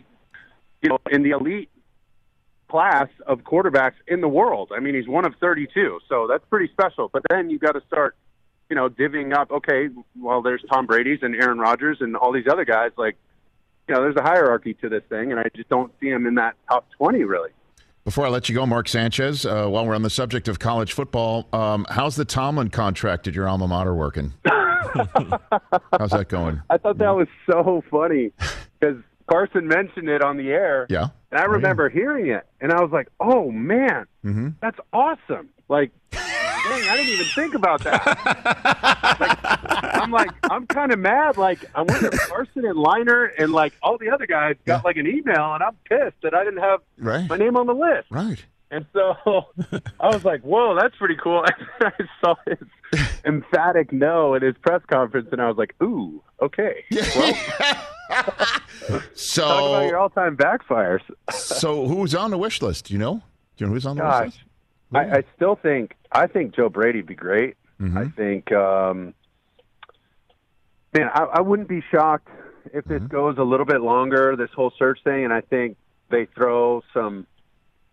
you 0.83 0.89
know, 0.89 0.99
in 1.11 1.23
the 1.23 1.31
elite 1.31 1.71
class 2.71 3.09
of 3.27 3.41
quarterbacks 3.41 3.95
in 4.07 4.21
the 4.21 4.29
world. 4.29 4.71
I 4.77 4.79
mean, 4.79 4.95
he's 4.95 5.09
one 5.09 5.25
of 5.25 5.35
32, 5.41 5.99
so 6.09 6.29
that's 6.29 6.45
pretty 6.49 6.71
special. 6.73 7.11
But 7.13 7.23
then 7.29 7.51
you 7.51 7.59
got 7.59 7.73
to 7.73 7.83
start– 7.89 8.15
you 8.69 8.77
know, 8.77 8.89
divvying 8.89 9.35
up, 9.35 9.51
okay, 9.51 9.89
well, 10.19 10.43
there's 10.43 10.63
Tom 10.71 10.87
Brady's 10.87 11.21
and 11.23 11.35
Aaron 11.35 11.59
Rodgers 11.59 11.99
and 12.01 12.17
all 12.17 12.33
these 12.33 12.47
other 12.51 12.65
guys. 12.65 12.91
Like, 12.97 13.17
you 13.89 13.95
know, 13.95 14.03
there's 14.03 14.17
a 14.17 14.23
hierarchy 14.23 14.75
to 14.75 14.89
this 14.89 15.03
thing, 15.09 15.31
and 15.31 15.41
I 15.41 15.45
just 15.55 15.69
don't 15.69 15.93
see 16.01 16.09
him 16.09 16.27
in 16.27 16.35
that 16.35 16.55
top 16.69 16.87
20 16.99 17.25
really. 17.25 17.51
Before 18.05 18.25
I 18.25 18.31
let 18.31 18.49
you 18.49 18.55
go, 18.55 18.65
Mark 18.65 18.89
Sanchez, 18.89 19.45
uh, 19.45 19.67
while 19.67 19.87
we're 19.87 19.95
on 19.95 20.03
the 20.03 20.11
subject 20.11 20.49
of 20.49 20.59
college 20.59 20.95
football, 20.95 21.47
um, 21.53 21.87
how's 21.91 22.17
the 22.17 22.25
Tomlin 22.25 22.71
contract 22.71 23.29
at 23.29 23.35
your 23.35 23.47
alma 23.47 23.69
mater 23.69 23.95
working? 23.95 24.33
how's 24.47 26.11
that 26.11 26.27
going? 26.29 26.63
I 26.71 26.79
thought 26.79 26.97
that 26.99 27.15
was 27.15 27.29
so 27.51 27.85
funny 27.91 28.33
because 28.81 28.97
Carson 29.29 29.69
mentioned 29.69 30.09
it 30.09 30.23
on 30.23 30.39
the 30.39 30.51
air. 30.51 30.87
Yeah. 30.89 31.09
And 31.31 31.41
I 31.41 31.45
remember 31.45 31.85
oh, 31.85 31.89
yeah. 31.89 32.01
hearing 32.01 32.29
it, 32.29 32.47
and 32.63 32.73
I 32.73 32.81
was 32.81 32.91
like, 32.91 33.09
"Oh 33.21 33.51
man, 33.51 34.07
mm-hmm. 34.25 34.49
that's 34.63 34.79
awesome!" 34.95 35.51
Like, 35.69 35.91
dang, 36.69 36.89
I 36.89 36.97
didn't 36.97 37.13
even 37.13 37.27
think 37.27 37.55
about 37.55 37.83
that. 37.85 38.07
like, 39.21 39.39
I'm 39.95 40.11
like, 40.11 40.31
I'm 40.51 40.67
kind 40.67 40.93
of 40.93 40.99
mad. 40.99 41.37
Like, 41.37 41.65
I 41.75 41.83
wonder 41.83 42.09
if 42.09 42.29
Carson 42.29 42.65
and 42.65 42.77
Leinart 42.77 43.31
and 43.39 43.53
like 43.53 43.75
all 43.83 43.99
the 43.99 44.11
other 44.11 44.27
guys 44.27 44.57
got 44.65 44.79
yeah. 44.79 44.81
like 44.85 44.97
an 44.97 45.07
email, 45.07 45.55
and 45.55 45.63
I'm 45.63 45.77
pissed 45.85 46.21
that 46.23 46.35
I 46.35 46.45
didn't 46.45 46.61
have 46.61 46.81
right. 46.99 47.29
my 47.29 47.37
name 47.37 47.57
on 47.57 47.67
the 47.67 47.75
list. 47.75 48.09
Right. 48.11 48.45
And 48.71 48.85
so 48.93 49.15
I 50.01 50.09
was 50.09 50.25
like, 50.25 50.43
"Whoa, 50.43 50.77
that's 50.79 50.95
pretty 50.97 51.17
cool." 51.17 51.45
And 51.81 51.93
I 51.99 52.05
saw 52.21 52.35
his 52.47 53.09
emphatic 53.25 53.93
no 53.93 54.35
at 54.35 54.43
his 54.43 54.57
press 54.61 54.83
conference, 54.91 55.29
and 55.33 55.41
I 55.41 55.49
was 55.49 55.57
like, 55.57 55.75
"Ooh, 55.83 56.23
okay." 56.43 56.85
Well, 56.91 57.35
so 59.15 59.43
talk 59.43 59.69
about 59.69 59.87
your 59.87 59.99
all-time 59.99 60.37
backfires. 60.37 61.01
so 61.31 61.87
who's 61.87 62.15
on 62.15 62.31
the 62.31 62.39
wish 62.39 62.63
list? 62.63 62.87
Do 62.87 62.95
you 62.95 62.99
know? 62.99 63.23
Do 63.57 63.65
you 63.65 63.67
know 63.67 63.75
who's 63.75 63.87
on 63.87 63.97
the 63.97 64.03
Gosh, 64.03 64.25
wish 64.25 64.35
list? 64.35 64.48
I, 64.93 65.19
I 65.19 65.25
still 65.37 65.57
think 65.57 65.95
I 66.11 66.27
think 66.27 66.55
Joe 66.55 66.69
Brady'd 66.69 67.07
be 67.07 67.15
great. 67.15 67.57
Mm-hmm. 67.81 67.99
I 67.99 68.09
think, 68.09 68.51
um, 68.53 69.15
man, 70.95 71.09
I, 71.13 71.25
I 71.35 71.41
wouldn't 71.41 71.69
be 71.69 71.83
shocked 71.93 72.29
if 72.73 72.85
this 72.85 72.99
mm-hmm. 72.99 73.07
goes 73.07 73.37
a 73.39 73.43
little 73.43 73.67
bit 73.67 73.81
longer. 73.81 74.37
This 74.37 74.51
whole 74.55 74.73
search 74.79 74.99
thing, 75.05 75.25
and 75.25 75.33
I 75.33 75.43
think 75.43 75.77
they 76.11 76.27
throw 76.35 76.83
some 76.95 77.27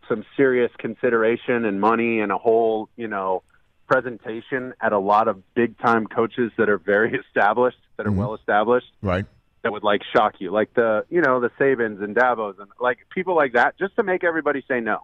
some 0.07 0.23
serious 0.37 0.71
consideration 0.77 1.65
and 1.65 1.81
money 1.81 2.19
and 2.19 2.31
a 2.31 2.37
whole, 2.37 2.89
you 2.95 3.07
know, 3.07 3.41
presentation 3.87 4.73
at 4.79 4.93
a 4.93 4.99
lot 4.99 5.27
of 5.27 5.41
big 5.55 5.77
time 5.79 6.05
coaches 6.05 6.51
that 6.57 6.69
are 6.69 6.77
very 6.77 7.19
established, 7.27 7.77
that 7.97 8.05
are 8.05 8.09
mm-hmm. 8.09 8.19
well 8.19 8.35
established. 8.35 8.87
Right 9.01 9.25
that 9.65 9.71
would 9.71 9.83
like 9.83 10.01
shock 10.15 10.35
you, 10.37 10.51
like 10.51 10.71
the 10.75 11.03
you 11.09 11.21
know 11.21 11.39
the 11.39 11.49
Sabans 11.59 12.03
and 12.03 12.15
Dabos 12.15 12.59
and 12.59 12.69
like 12.79 12.99
people 13.09 13.35
like 13.35 13.53
that, 13.53 13.75
just 13.79 13.95
to 13.95 14.03
make 14.03 14.23
everybody 14.23 14.63
say 14.67 14.79
no, 14.79 14.99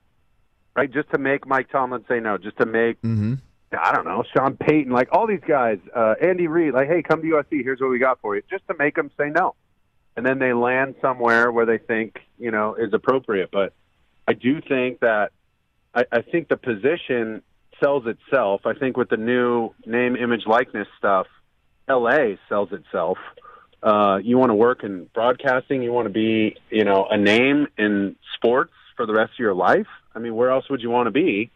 right? 0.76 0.91
Just 0.91 1.09
to 1.11 1.17
make 1.17 1.47
Mike 1.47 1.69
Tomlin 1.72 2.03
say 2.07 2.19
no, 2.19 2.38
just 2.38 2.57
to 2.57 2.65
make 2.65 3.01
mm-hmm. 3.01 3.36
I 3.78 3.93
don't 3.93 4.05
know 4.05 4.24
Sean 4.36 4.57
Payton, 4.57 4.91
like 4.91 5.09
all 5.11 5.28
these 5.28 5.43
guys, 5.47 5.80
uh, 5.95 6.15
Andy 6.22 6.47
Reid, 6.47 6.74
like 6.74 6.88
hey, 6.88 7.01
come 7.01 7.22
to 7.22 7.28
USC, 7.28 7.63
here's 7.63 7.80
what 7.80 7.89
we 7.89 7.99
got 7.99 8.19
for 8.22 8.36
you, 8.36 8.41
just 8.49 8.67
to 8.67 8.76
make 8.78 8.95
them 8.95 9.11
say 9.17 9.30
no, 9.30 9.55
and 10.15 10.26
then 10.26 10.39
they 10.39 10.53
land 10.53 10.95
somewhere 11.01 11.51
where 11.51 11.65
they 11.65 11.78
think 11.78 12.19
you 12.38 12.51
know 12.51 12.76
is 12.76 12.93
appropriate. 12.93 13.49
But 13.51 13.74
I 14.28 14.34
do 14.34 14.61
think 14.61 14.99
that 14.99 15.32
I, 15.93 16.05
I 16.11 16.22
think 16.22 16.49
the 16.49 16.57
position 16.57 17.41
sells 17.82 18.03
itself. 18.05 18.65
I 18.65 18.74
think 18.74 18.97
with 18.97 19.09
the 19.09 19.17
new 19.17 19.72
name, 19.86 20.15
image, 20.15 20.45
likeness 20.45 20.88
stuff, 20.97 21.28
LA 21.88 22.36
sells 22.47 22.72
itself 22.72 23.17
uh, 23.84 24.19
you 24.24 24.38
want 24.38 24.49
to 24.49 24.55
work 24.55 24.84
in 24.84 25.05
broadcasting, 25.13 25.82
you 25.82 25.91
want 25.91 26.05
to 26.05 26.13
be, 26.13 26.55
you 26.69 26.84
know, 26.84 27.07
a 27.09 27.17
name 27.17 27.67
in 27.78 28.15
sports 28.36 28.74
for 29.02 29.08
the 29.08 29.14
rest 29.14 29.34
of 29.34 29.39
your 29.39 29.56
life. 29.56 29.88
I 30.14 30.20
mean, 30.20 30.36
where 30.36 30.52
else 30.52 30.70
would 30.70 30.82
you 30.82 30.91
want 30.91 31.08
to 31.08 31.12
be? 31.12 31.49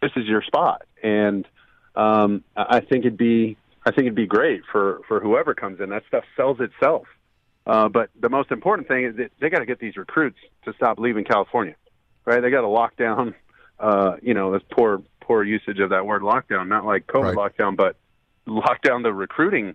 This 0.00 0.12
is 0.16 0.24
your 0.26 0.42
spot, 0.42 0.82
and 1.02 1.46
um, 1.94 2.42
I 2.56 2.80
think 2.80 3.04
it'd 3.04 3.18
be, 3.18 3.58
I 3.84 3.90
think 3.90 4.06
it'd 4.06 4.14
be 4.14 4.26
great 4.26 4.62
for 4.72 5.00
for 5.08 5.20
whoever 5.20 5.54
comes 5.54 5.80
in. 5.80 5.90
That 5.90 6.04
stuff 6.08 6.24
sells 6.36 6.58
itself. 6.60 7.06
Uh, 7.66 7.88
but 7.88 8.10
the 8.18 8.28
most 8.28 8.50
important 8.50 8.88
thing 8.88 9.04
is 9.04 9.16
that 9.16 9.30
they 9.40 9.50
got 9.50 9.58
to 9.58 9.66
get 9.66 9.78
these 9.78 9.96
recruits 9.96 10.38
to 10.64 10.72
stop 10.74 10.98
leaving 10.98 11.24
California, 11.24 11.74
right? 12.24 12.40
They 12.40 12.50
got 12.50 12.60
to 12.60 12.68
lock 12.68 12.96
down, 12.96 13.34
uh, 13.80 14.16
you 14.22 14.34
know, 14.34 14.52
this 14.52 14.62
poor 14.70 15.02
poor 15.20 15.42
usage 15.42 15.80
of 15.80 15.90
that 15.90 16.06
word 16.06 16.22
lockdown, 16.22 16.68
not 16.68 16.86
like 16.86 17.06
COVID 17.06 17.36
right. 17.36 17.52
lockdown, 17.52 17.76
but 17.76 17.96
lock 18.46 18.80
down 18.80 19.02
the 19.02 19.12
recruiting 19.12 19.74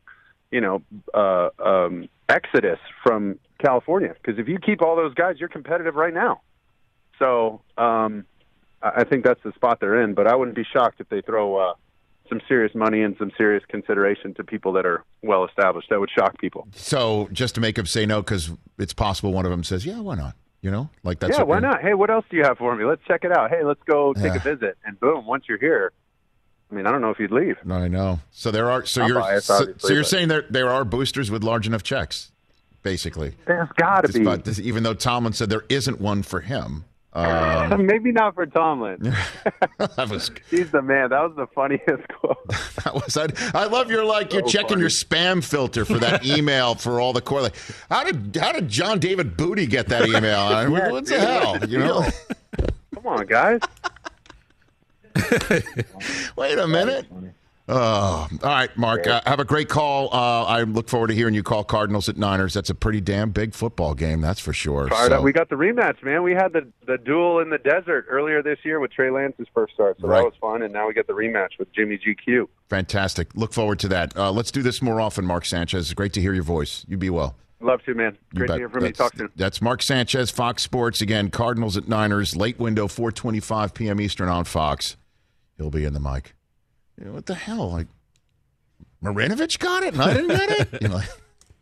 you 0.51 0.61
know, 0.61 0.81
uh, 1.13 1.49
um, 1.63 2.09
exodus 2.29 2.79
from 3.03 3.39
California. 3.57 4.13
Because 4.13 4.37
if 4.37 4.47
you 4.47 4.59
keep 4.59 4.81
all 4.81 4.95
those 4.95 5.13
guys, 5.13 5.37
you're 5.39 5.49
competitive 5.49 5.95
right 5.95 6.13
now. 6.13 6.41
So 7.21 7.61
um, 7.77 8.25
I 8.81 9.03
think 9.03 9.23
that's 9.23 9.41
the 9.43 9.51
spot 9.53 9.79
they're 9.79 10.01
in. 10.01 10.13
But 10.13 10.27
I 10.27 10.35
wouldn't 10.35 10.55
be 10.55 10.65
shocked 10.73 10.99
if 10.99 11.09
they 11.09 11.21
throw 11.21 11.57
uh, 11.57 11.73
some 12.27 12.41
serious 12.47 12.73
money 12.73 13.01
and 13.03 13.15
some 13.19 13.31
serious 13.37 13.63
consideration 13.69 14.33
to 14.35 14.43
people 14.43 14.73
that 14.73 14.85
are 14.85 15.03
well 15.21 15.45
established. 15.45 15.89
That 15.89 15.99
would 15.99 16.09
shock 16.09 16.39
people. 16.39 16.67
So 16.73 17.29
just 17.31 17.55
to 17.55 17.61
make 17.61 17.75
them 17.75 17.85
say 17.85 18.05
no, 18.05 18.21
because 18.21 18.51
it's 18.79 18.93
possible 18.93 19.31
one 19.31 19.45
of 19.45 19.51
them 19.51 19.63
says, 19.63 19.85
"Yeah, 19.85 19.99
why 19.99 20.15
not?" 20.15 20.35
You 20.61 20.71
know, 20.71 20.89
like 21.03 21.19
that's 21.19 21.37
yeah, 21.37 21.43
why 21.43 21.59
not? 21.59 21.81
Hey, 21.81 21.93
what 21.93 22.09
else 22.09 22.25
do 22.29 22.37
you 22.37 22.43
have 22.43 22.57
for 22.57 22.75
me? 22.75 22.85
Let's 22.85 23.01
check 23.07 23.23
it 23.23 23.31
out. 23.31 23.49
Hey, 23.49 23.63
let's 23.63 23.81
go 23.83 24.13
take 24.13 24.25
yeah. 24.25 24.35
a 24.35 24.39
visit. 24.39 24.77
And 24.85 24.99
boom, 24.99 25.25
once 25.25 25.45
you're 25.47 25.57
here, 25.57 25.91
I 26.71 26.75
mean, 26.75 26.87
I 26.87 26.91
don't 26.91 27.01
know 27.01 27.09
if 27.09 27.19
you'd 27.19 27.31
leave. 27.31 27.57
No, 27.65 27.75
I 27.75 27.87
know. 27.87 28.19
So 28.31 28.51
there 28.51 28.71
are. 28.71 28.85
So 28.85 29.01
I'm 29.01 29.09
you're. 29.09 29.19
Biased, 29.19 29.47
so, 29.47 29.73
so, 29.77 29.93
you're 29.93 30.03
saying 30.03 30.27
there 30.27 30.45
there 30.49 30.69
are 30.69 30.85
boosters 30.85 31.29
with 31.29 31.43
large 31.43 31.67
enough 31.67 31.83
checks, 31.83 32.31
basically. 32.83 33.33
There's 33.45 33.69
got 33.75 34.05
to 34.05 34.13
be. 34.13 34.23
This, 34.37 34.59
even 34.59 34.83
though 34.83 34.93
Tomlin 34.93 35.33
said 35.33 35.49
there 35.49 35.65
isn't 35.69 35.99
one 35.99 36.23
for 36.23 36.41
him. 36.41 36.85
Um, 37.13 37.85
Maybe 37.85 38.11
not 38.11 38.35
for 38.35 38.45
Tomlin. 38.45 38.99
that 39.77 40.09
was. 40.09 40.31
He's 40.49 40.71
the 40.71 40.81
man. 40.81 41.09
That 41.09 41.21
was 41.21 41.35
the 41.35 41.47
funniest 41.47 42.07
quote. 42.07 42.47
that 42.83 42.93
was. 42.93 43.17
I, 43.17 43.27
I 43.53 43.65
love 43.65 43.91
your 43.91 44.05
like. 44.05 44.31
You're 44.33 44.43
checking 44.43 44.69
funny. 44.69 44.81
your 44.81 44.89
spam 44.89 45.43
filter 45.43 45.83
for 45.83 45.99
that 45.99 46.25
email 46.25 46.75
for 46.75 47.01
all 47.01 47.11
the 47.13 47.21
core. 47.21 47.41
Like, 47.41 47.55
how 47.89 48.03
did 48.03 48.37
how 48.39 48.53
did 48.53 48.69
John 48.69 48.99
David 48.99 49.35
Booty 49.35 49.65
get 49.65 49.87
that 49.89 50.07
email? 50.07 50.21
yeah, 50.23 50.91
what 50.91 51.05
the 51.05 51.19
hell? 51.19 51.65
You 51.65 51.79
know. 51.79 52.05
Come 52.95 53.07
on, 53.07 53.25
guys. 53.25 53.59
Wait 56.35 56.57
a 56.57 56.67
minute. 56.67 57.07
Oh, 57.67 58.27
all 58.31 58.49
right, 58.49 58.75
Mark. 58.77 59.07
Uh, 59.07 59.21
have 59.25 59.39
a 59.39 59.45
great 59.45 59.69
call. 59.69 60.13
Uh, 60.13 60.43
I 60.43 60.63
look 60.63 60.89
forward 60.89 61.07
to 61.07 61.13
hearing 61.13 61.33
you 61.33 61.43
call 61.43 61.63
Cardinals 61.63 62.09
at 62.09 62.17
Niners. 62.17 62.53
That's 62.53 62.69
a 62.69 62.75
pretty 62.75 63.01
damn 63.01 63.31
big 63.31 63.53
football 63.53 63.93
game, 63.93 64.19
that's 64.19 64.39
for 64.39 64.51
sure. 64.51 64.89
So. 64.89 65.21
We 65.21 65.31
got 65.31 65.49
the 65.49 65.55
rematch, 65.55 66.03
man. 66.03 66.23
We 66.23 66.33
had 66.33 66.53
the 66.53 66.67
the 66.85 66.97
duel 66.97 67.39
in 67.39 67.49
the 67.49 67.57
desert 67.57 68.07
earlier 68.09 68.41
this 68.43 68.59
year 68.63 68.79
with 68.79 68.91
Trey 68.91 69.11
Lance's 69.11 69.47
first 69.53 69.73
start, 69.73 69.97
so 70.01 70.07
right. 70.07 70.19
that 70.19 70.25
was 70.25 70.33
fun. 70.41 70.63
And 70.63 70.73
now 70.73 70.87
we 70.87 70.93
get 70.93 71.07
the 71.07 71.13
rematch 71.13 71.59
with 71.59 71.71
Jimmy 71.73 71.97
GQ. 71.97 72.47
Fantastic. 72.69 73.35
Look 73.35 73.53
forward 73.53 73.79
to 73.79 73.87
that. 73.89 74.17
Uh, 74.17 74.31
let's 74.31 74.51
do 74.51 74.61
this 74.61 74.81
more 74.81 74.99
often, 74.99 75.25
Mark 75.25 75.45
Sanchez. 75.45 75.93
Great 75.93 76.13
to 76.13 76.21
hear 76.21 76.33
your 76.33 76.43
voice. 76.43 76.85
You 76.87 76.97
be 76.97 77.09
well. 77.09 77.35
Love 77.59 77.83
to, 77.83 77.93
man. 77.93 78.17
Great 78.33 78.47
to 78.47 78.57
hear 78.57 78.69
from 78.69 78.81
that's, 78.81 78.99
you. 78.99 79.03
Talk 79.05 79.15
soon. 79.15 79.29
That's 79.35 79.61
Mark 79.61 79.83
Sanchez, 79.83 80.31
Fox 80.31 80.63
Sports. 80.63 80.99
Again, 80.99 81.29
Cardinals 81.29 81.77
at 81.77 81.87
Niners, 81.87 82.35
late 82.35 82.57
window, 82.57 82.87
425 82.87 83.75
p.m. 83.75 84.01
Eastern 84.01 84.29
on 84.29 84.45
Fox 84.45 84.97
he'll 85.61 85.69
be 85.69 85.85
in 85.85 85.93
the 85.93 85.99
mic. 85.99 86.33
You 87.01 87.07
know, 87.07 87.13
what 87.13 87.25
the 87.25 87.33
hell? 87.33 87.71
Like, 87.71 87.87
Marinovich 89.03 89.57
got 89.57 89.81
it 89.81 89.93
and 89.93 90.03
I 90.03 90.13
didn't 90.13 90.27
get 90.27 90.49
it? 90.51 90.81
You 90.83 90.87
know, 90.89 91.01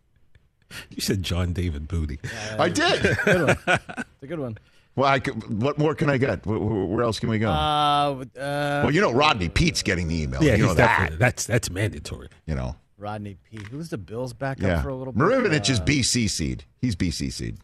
you 0.90 1.02
said 1.02 1.24
John 1.24 1.54
David 1.54 1.88
Booty. 1.88 2.20
Uh, 2.24 2.62
I 2.62 2.68
did. 2.68 3.06
It's 3.06 4.24
a 4.24 4.28
good 4.28 4.40
one. 4.40 4.58
Well, 4.98 5.08
I 5.08 5.20
could, 5.20 5.62
what 5.62 5.78
more 5.78 5.96
can 5.96 6.10
I 6.10 6.18
get? 6.18 6.46
Where, 6.46 6.60
where 6.60 7.04
else 7.06 7.22
can 7.22 7.30
we 7.30 7.40
go? 7.40 7.50
Uh, 7.50 7.54
uh, 7.54 8.26
well, 8.36 8.92
you 8.92 9.00
know, 9.00 9.14
Rodney 9.14 9.48
Peete's 9.48 9.82
getting 9.82 10.10
the 10.10 10.24
email. 10.24 10.44
Yeah, 10.44 10.56
you 10.56 10.66
know 10.66 10.74
that. 10.74 11.18
That's 11.18 11.46
that's 11.46 11.70
mandatory. 11.70 12.28
You 12.46 12.56
know, 12.56 12.76
Rodney 12.98 13.38
Peete. 13.50 13.68
Who's 13.68 13.88
the 13.90 13.98
Bills 13.98 14.34
backup 14.34 14.68
yeah. 14.68 14.82
for 14.82 14.90
a 14.90 14.96
little 14.96 15.14
bit? 15.14 15.24
Marinovich 15.24 15.70
is 15.70 15.80
BC 15.80 16.30
seed. 16.30 16.66
He's 16.82 16.98
BC 16.98 17.32
seed. 17.32 17.60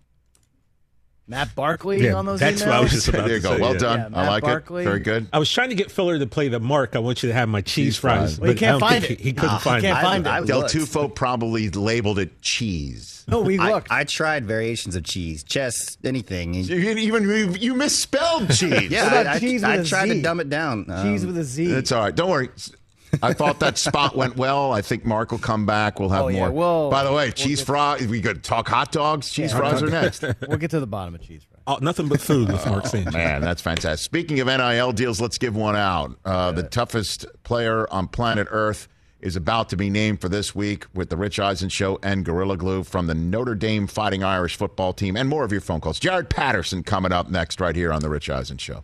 Matt 1.28 1.56
Barkley 1.56 2.04
yeah, 2.04 2.14
on 2.14 2.26
those 2.26 2.40
that's 2.40 2.62
emails? 2.62 2.66
what 2.68 2.76
I 2.76 2.80
was 2.82 2.92
just 2.92 3.08
about 3.08 3.26
there 3.26 3.38
you 3.38 3.42
to 3.42 3.48
go. 3.48 3.56
say. 3.56 3.62
Well 3.62 3.74
yeah. 3.74 3.80
done. 3.80 4.12
Yeah, 4.12 4.20
I 4.20 4.28
like 4.28 4.44
Barkley. 4.44 4.84
it. 4.84 4.86
Very 4.86 5.00
good. 5.00 5.28
I 5.34 5.40
was 5.40 5.52
trying 5.52 5.70
to 5.70 5.76
get 5.76 5.90
Filler 5.90 6.20
to 6.20 6.28
play 6.28 6.50
the 6.50 6.60
mark. 6.60 6.96
I 6.96 7.00
want 7.00 7.24
you 7.24 7.30
to 7.30 7.34
have 7.34 7.50
my 7.50 7.62
cheese, 7.62 7.86
cheese 7.86 7.98
fries. 7.98 8.40
Well, 8.40 8.52
he 8.52 8.56
can't 8.56 8.80
find 8.80 9.04
it. 9.04 9.20
He, 9.20 9.24
he 9.30 9.34
couldn't 9.34 9.54
no, 9.54 9.58
find 9.58 9.84
he 9.84 9.90
can't 9.90 10.00
it. 10.00 10.04
find 10.04 10.28
I, 10.28 10.40
it. 10.42 10.46
Del 10.46 10.64
Tufo 10.64 11.14
probably 11.14 11.70
labeled 11.70 12.20
it 12.20 12.42
cheese. 12.42 13.24
No, 13.28 13.42
we 13.42 13.58
looked. 13.58 13.92
I, 13.92 14.02
I, 14.02 14.04
tried 14.04 14.46
variations 14.46 14.96
of 14.96 15.04
cheese, 15.04 15.44
chess, 15.44 15.98
anything. 16.04 16.54
You, 16.54 16.76
even 16.76 17.24
you, 17.24 17.50
you 17.54 17.74
misspelled 17.74 18.54
cheese. 18.54 18.92
yeah, 18.92 19.24
I, 19.28 19.40
cheese 19.40 19.64
I, 19.64 19.80
I 19.80 19.84
tried 19.84 20.08
to 20.10 20.22
dumb 20.22 20.40
it 20.40 20.50
down. 20.50 20.86
Cheese 20.86 21.24
um, 21.24 21.28
with 21.28 21.38
a 21.40 21.44
Z. 21.44 21.72
It's 21.72 21.92
all 21.92 22.04
right. 22.04 22.16
Don't 22.16 22.30
worry. 22.30 22.50
I 23.22 23.34
thought 23.34 23.60
that 23.60 23.78
spot 23.78 24.16
went 24.16 24.38
well. 24.38 24.72
I 24.72 24.82
think 24.82 25.06
Mark 25.06 25.32
will 25.32 25.40
come 25.40 25.66
back. 25.66 26.00
We'll 26.00 26.10
have 26.10 26.24
oh, 26.24 26.30
more. 26.30 26.48
Yeah, 26.48 26.50
we'll, 26.50 26.90
By 26.90 27.04
the 27.04 27.12
way, 27.12 27.26
we'll 27.26 27.34
cheese 27.34 27.62
fries. 27.62 28.08
We 28.08 28.22
could 28.22 28.44
talk 28.44 28.68
hot 28.68 28.92
dogs. 28.92 29.30
Cheese 29.30 29.52
yeah, 29.52 29.58
fries 29.58 29.84
are 29.84 29.90
next. 29.90 30.24
we'll 30.48 30.58
get 30.58 30.72
to 30.72 30.80
the 30.80 30.88
bottom 30.88 31.16
of 31.16 31.22
cheese 31.22 31.44
fries. 31.44 31.62
Oh, 31.68 31.80
nothing 31.82 32.08
but 32.08 32.22
food 32.22 32.52
with 32.52 32.66
Mark 32.68 32.86
Sanchez. 32.86 33.14
Man, 33.14 33.42
that's 33.42 33.62
fantastic. 33.62 34.04
Speaking 34.04 34.40
of 34.40 34.48
NIL 34.48 34.92
deals, 34.92 35.20
let's 35.20 35.38
give 35.38 35.56
one 35.56 35.76
out. 35.76 36.18
Uh, 36.24 36.52
the 36.52 36.64
toughest 36.64 37.26
player 37.44 37.92
on 37.92 38.08
planet 38.08 38.48
Earth 38.52 38.88
is 39.20 39.36
about 39.36 39.70
to 39.70 39.78
be 39.78 39.90
named 39.90 40.22
for 40.22 40.30
this 40.30 40.54
week 40.54 40.86
with 40.94 41.10
the 41.10 41.18
Rich 41.18 41.40
Eisen 41.40 41.70
Show 41.70 41.98
and 42.04 42.24
Gorilla 42.24 42.58
Glue 42.58 42.84
from 42.84 43.08
the 43.08 43.16
Notre 43.16 43.56
Dame 43.56 43.88
Fighting 43.88 44.24
Irish 44.24 44.56
football 44.56 44.94
team. 44.94 45.18
And 45.18 45.28
more 45.28 45.44
of 45.44 45.52
your 45.52 45.62
phone 45.62 45.82
calls. 45.82 46.00
Jarrett 46.00 46.30
Patterson 46.30 46.84
coming 46.84 47.12
up 47.12 47.32
next, 47.32 47.60
right 47.60 47.76
here 47.76 47.92
on 47.92 48.02
the 48.02 48.10
Rich 48.10 48.30
Eisen 48.30 48.58
Show. 48.58 48.84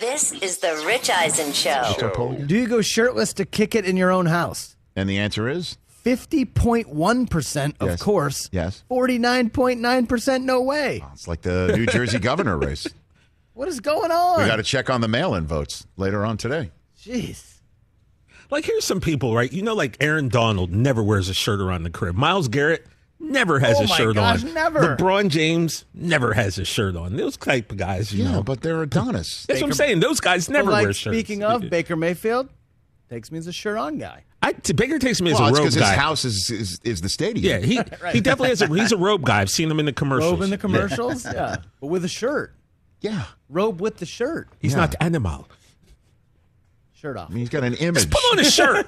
This 0.00 0.32
is 0.32 0.58
the 0.58 0.82
Rich 0.86 1.10
Eisen 1.10 1.52
Show. 1.52 2.34
Do 2.46 2.56
you 2.56 2.66
go 2.66 2.80
shirtless 2.80 3.34
to 3.34 3.44
kick 3.44 3.74
it 3.74 3.84
in 3.84 3.96
your 3.98 4.10
own 4.10 4.24
house? 4.26 4.74
And 4.96 5.08
the 5.08 5.18
answer 5.18 5.46
is 5.48 5.76
50.1%, 6.04 7.74
of 7.80 7.88
Yes. 7.88 8.02
course. 8.02 8.48
yes. 8.50 8.82
49.9% 8.90 10.44
no 10.44 10.62
way. 10.62 11.04
It's 11.12 11.28
like 11.28 11.42
the 11.42 11.74
New 11.76 11.84
Jersey 11.86 12.18
governor 12.30 12.56
race. 12.56 12.86
What 13.52 13.68
is 13.68 13.80
going 13.80 14.10
on? 14.10 14.40
We 14.40 14.46
got 14.48 14.56
to 14.56 14.62
check 14.62 14.88
on 14.88 15.02
the 15.02 15.08
mail-in 15.08 15.46
votes 15.46 15.86
later 15.98 16.24
on 16.24 16.38
today. 16.38 16.70
Jeez. 16.98 17.56
Like 18.50 18.64
here's 18.64 18.84
some 18.84 19.00
people, 19.00 19.34
right? 19.34 19.52
You 19.52 19.60
know, 19.62 19.74
like 19.74 19.98
Aaron 20.00 20.28
Donald 20.28 20.70
never 20.72 21.02
wears 21.02 21.28
a 21.28 21.34
shirt 21.34 21.60
around 21.60 21.82
the 21.82 21.90
crib. 21.90 22.14
Myles 22.16 22.48
Garrett 22.48 22.86
never 23.20 23.58
has 23.60 23.76
Oh 23.78 23.84
a 23.84 23.86
my 23.86 23.96
shirt 23.96 24.14
gosh, 24.16 24.42
on. 24.44 24.54
never. 24.54 24.96
LeBron 24.96 25.28
James 25.28 25.84
never 25.94 26.32
has 26.32 26.58
a 26.58 26.64
shirt 26.64 26.96
on. 26.96 27.16
Those 27.16 27.36
type 27.36 27.70
of 27.70 27.76
guys, 27.78 28.12
you 28.12 28.24
Yeah, 28.24 28.32
know. 28.32 28.42
but 28.42 28.62
they're 28.62 28.82
Adonis. 28.82 29.44
That's 29.46 29.60
what 29.60 29.68
I'm 29.68 29.72
saying. 29.74 30.00
Those 30.00 30.20
guys 30.20 30.48
Well, 30.48 30.58
never 30.58 30.70
like, 30.72 30.84
wear 30.84 30.92
shirts. 30.92 31.16
speaking 31.16 31.44
of, 31.44 31.68
Baker 31.70 31.94
Mayfield 31.96 32.48
takes 33.08 33.30
me 33.30 33.38
as 33.38 33.46
a 33.46 33.52
shirt 33.52 33.76
on 33.78 33.98
guy. 33.98 34.24
I, 34.42 34.52
t- 34.54 34.72
Baker 34.72 34.98
takes 34.98 35.20
me 35.20 35.30
as 35.32 35.38
a 35.38 35.42
it's 35.48 35.50
robe 35.58 35.64
because 35.66 35.74
his 35.74 35.84
house 35.84 36.24
is, 36.24 36.50
is 36.50 36.80
is 36.82 37.02
the 37.02 37.10
stadium. 37.10 37.44
yeah, 37.44 37.58
he 37.66 37.74
he 38.12 38.20
definitely 38.22 38.48
has 38.48 38.62
a 38.62 38.66
he's 38.68 38.90
a 38.90 38.96
robe 38.96 39.22
guy. 39.22 39.40
I've 39.42 39.50
seen 39.50 39.70
him 39.70 39.78
in 39.78 39.84
the 39.86 39.92
commercials. 39.92 40.32
Robe 40.32 40.42
in 40.42 40.48
the 40.50 40.56
commercials? 40.58 41.24
yeah. 41.32 41.56
But 41.80 41.88
with 41.88 42.04
a 42.06 42.08
shirt. 42.08 42.54
yeah. 43.02 43.24
Robe 43.50 43.80
with 43.82 43.98
the 43.98 44.06
shirt. 44.06 44.48
He's 44.58 44.72
Yeah. 44.72 44.78
not 44.80 44.94
animal. 45.00 45.46
Shirt 46.94 47.16
off. 47.18 47.28
I 47.30 47.32
mean, 47.34 47.40
he's 47.40 47.48
got 47.50 47.64
an 47.64 47.74
image. 47.74 48.08
Just 48.08 48.10
Put 48.10 48.22
on 48.32 48.38
a 48.38 48.44
shirt 48.44 48.86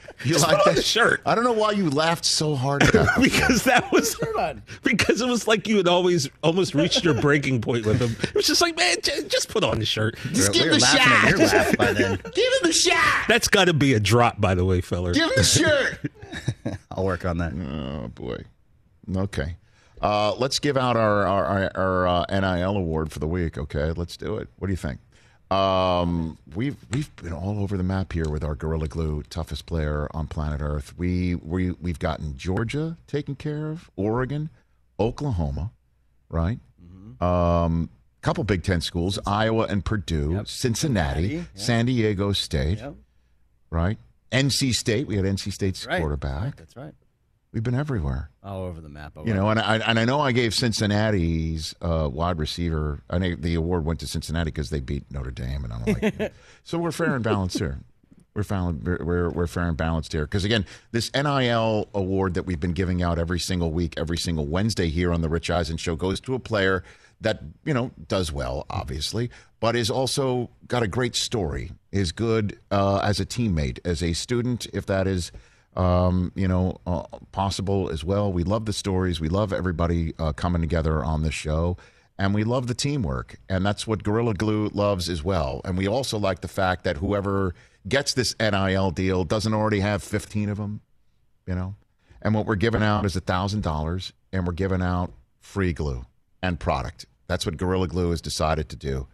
you 0.24 0.36
like 0.38 0.56
put 0.58 0.68
on 0.68 0.74
that 0.76 0.84
shirt. 0.84 1.20
I 1.26 1.34
don't 1.34 1.44
know 1.44 1.52
why 1.52 1.72
you 1.72 1.90
laughed 1.90 2.24
so 2.24 2.54
hard 2.54 2.82
at 2.82 2.92
that. 2.92 3.20
because 3.22 3.64
that 3.64 3.90
was 3.92 4.14
Shirt 4.14 4.36
on. 4.36 4.62
because 4.82 5.20
it 5.20 5.28
was 5.28 5.46
like 5.46 5.66
you 5.68 5.76
had 5.76 5.88
always 5.88 6.28
almost 6.42 6.74
reached 6.74 7.04
your 7.04 7.14
breaking 7.20 7.60
point 7.60 7.86
with 7.86 8.00
him. 8.00 8.16
It 8.22 8.34
was 8.34 8.46
just 8.46 8.60
like, 8.60 8.76
man, 8.76 8.96
j- 9.02 9.22
just 9.28 9.48
put 9.48 9.64
on 9.64 9.78
the 9.78 9.86
shirt. 9.86 10.16
We're, 10.34 10.50
we 10.52 10.68
were 10.70 10.76
laughing 10.78 11.28
at 11.28 11.38
your 11.38 11.46
laugh 11.48 11.76
by 11.76 11.92
then. 11.92 12.16
Give 12.34 12.52
him 12.52 12.60
the 12.62 12.72
shot. 12.72 13.24
That's 13.28 13.48
got 13.48 13.66
to 13.66 13.74
be 13.74 13.94
a 13.94 14.00
drop, 14.00 14.40
by 14.40 14.54
the 14.54 14.64
way, 14.64 14.80
feller. 14.80 15.12
Give 15.14 15.24
him 15.24 15.32
the 15.36 15.44
shirt. 15.44 15.98
I'll 16.90 17.04
work 17.04 17.24
on 17.24 17.38
that. 17.38 17.52
oh 17.52 18.08
boy. 18.08 18.42
Okay. 19.16 19.56
Uh, 20.02 20.34
let's 20.34 20.58
give 20.58 20.76
out 20.76 20.96
our 20.96 21.24
our, 21.26 21.44
our, 21.46 21.76
our 21.76 22.08
uh, 22.08 22.24
NIL 22.40 22.76
award 22.76 23.10
for 23.12 23.18
the 23.20 23.26
week. 23.28 23.56
Okay, 23.56 23.92
let's 23.92 24.16
do 24.16 24.36
it. 24.36 24.48
What 24.58 24.66
do 24.66 24.72
you 24.72 24.76
think? 24.76 24.98
Um, 25.50 26.38
we've 26.56 26.76
we've 26.90 27.14
been 27.16 27.32
all 27.32 27.60
over 27.60 27.76
the 27.76 27.82
map 27.82 28.12
here 28.12 28.28
with 28.28 28.42
our 28.42 28.54
Gorilla 28.54 28.88
Glue 28.88 29.22
toughest 29.30 29.66
player 29.66 30.08
on 30.12 30.26
planet 30.26 30.60
Earth. 30.60 30.94
We 30.96 31.34
we 31.36 31.72
we've 31.72 31.98
gotten 31.98 32.36
Georgia 32.36 32.96
taken 33.06 33.34
care 33.36 33.70
of, 33.70 33.90
Oregon, 33.96 34.50
Oklahoma, 34.98 35.70
right? 36.28 36.58
Um, 37.20 37.90
couple 38.22 38.42
Big 38.44 38.62
Ten 38.64 38.80
schools, 38.80 39.18
Iowa 39.26 39.66
and 39.68 39.84
Purdue, 39.84 40.42
Cincinnati, 40.46 41.28
Cincinnati. 41.28 41.44
San 41.54 41.86
Diego 41.86 42.32
State, 42.32 42.78
Yep. 42.78 42.94
right? 43.70 43.98
NC 44.32 44.72
State. 44.74 45.06
We 45.06 45.16
had 45.16 45.24
NC 45.26 45.52
State's 45.52 45.86
Right. 45.86 46.00
quarterback. 46.00 46.56
That's 46.56 46.74
right. 46.76 46.94
We've 47.54 47.62
been 47.62 47.76
everywhere. 47.76 48.30
All 48.42 48.64
over 48.64 48.80
the 48.80 48.88
map. 48.88 49.12
You 49.24 49.32
know, 49.32 49.48
and 49.48 49.60
I 49.60 49.76
and 49.76 49.96
I 49.96 50.04
know 50.04 50.20
I 50.20 50.32
gave 50.32 50.52
Cincinnati's 50.54 51.72
uh, 51.80 52.10
wide 52.12 52.40
receiver. 52.40 53.00
I 53.08 53.18
know 53.18 53.36
the 53.36 53.54
award 53.54 53.84
went 53.84 54.00
to 54.00 54.08
Cincinnati 54.08 54.50
because 54.50 54.70
they 54.70 54.80
beat 54.80 55.04
Notre 55.12 55.30
Dame, 55.30 55.62
and 55.62 55.72
I'm 55.72 55.84
like, 55.84 56.32
so 56.64 56.78
we're 56.78 56.90
fair 56.90 57.14
and 57.14 57.22
balanced 57.22 57.60
here. 57.60 57.78
We're 58.34 58.42
found, 58.42 58.82
we're 58.84 59.30
we're 59.30 59.46
fair 59.46 59.68
and 59.68 59.76
balanced 59.76 60.12
here 60.12 60.24
because 60.24 60.44
again, 60.44 60.66
this 60.90 61.12
NIL 61.14 61.88
award 61.94 62.34
that 62.34 62.42
we've 62.42 62.58
been 62.58 62.72
giving 62.72 63.04
out 63.04 63.20
every 63.20 63.38
single 63.38 63.70
week, 63.70 63.94
every 63.96 64.18
single 64.18 64.46
Wednesday 64.46 64.88
here 64.88 65.12
on 65.12 65.22
the 65.22 65.28
Rich 65.28 65.48
Eisen 65.48 65.76
Show 65.76 65.94
goes 65.94 66.18
to 66.22 66.34
a 66.34 66.40
player 66.40 66.82
that 67.20 67.40
you 67.64 67.72
know 67.72 67.92
does 68.08 68.32
well, 68.32 68.66
obviously, 68.68 69.30
but 69.60 69.76
is 69.76 69.90
also 69.90 70.50
got 70.66 70.82
a 70.82 70.88
great 70.88 71.14
story, 71.14 71.70
is 71.92 72.10
good 72.10 72.58
uh, 72.72 72.98
as 73.04 73.20
a 73.20 73.24
teammate, 73.24 73.78
as 73.84 74.02
a 74.02 74.12
student, 74.12 74.66
if 74.72 74.86
that 74.86 75.06
is 75.06 75.30
um, 75.76 76.32
you 76.34 76.48
know, 76.48 76.80
uh, 76.86 77.02
possible 77.32 77.90
as 77.90 78.04
well. 78.04 78.32
We 78.32 78.44
love 78.44 78.66
the 78.66 78.72
stories. 78.72 79.20
We 79.20 79.28
love 79.28 79.52
everybody 79.52 80.14
uh, 80.18 80.32
coming 80.32 80.60
together 80.60 81.04
on 81.04 81.22
the 81.22 81.30
show. 81.30 81.76
And 82.18 82.32
we 82.32 82.44
love 82.44 82.68
the 82.68 82.74
teamwork. 82.74 83.36
And 83.48 83.66
that's 83.66 83.86
what 83.86 84.04
Gorilla 84.04 84.34
Glue 84.34 84.68
loves 84.68 85.08
as 85.08 85.24
well. 85.24 85.60
And 85.64 85.76
we 85.76 85.88
also 85.88 86.18
like 86.18 86.40
the 86.40 86.48
fact 86.48 86.84
that 86.84 86.98
whoever 86.98 87.54
gets 87.88 88.14
this 88.14 88.34
NIL 88.38 88.90
deal 88.92 89.24
doesn't 89.24 89.52
already 89.52 89.80
have 89.80 90.02
15 90.02 90.48
of 90.48 90.58
them, 90.58 90.80
you 91.46 91.54
know? 91.54 91.74
And 92.22 92.34
what 92.34 92.46
we're 92.46 92.54
giving 92.54 92.82
out 92.82 93.04
is 93.04 93.16
$1,000 93.16 94.12
and 94.32 94.46
we're 94.46 94.52
giving 94.52 94.80
out 94.80 95.12
free 95.40 95.72
glue 95.72 96.06
and 96.42 96.58
product. 96.58 97.06
That's 97.26 97.44
what 97.44 97.56
Gorilla 97.56 97.88
Glue 97.88 98.10
has 98.10 98.20
decided 98.22 98.68
to 98.70 98.76
do 98.76 99.08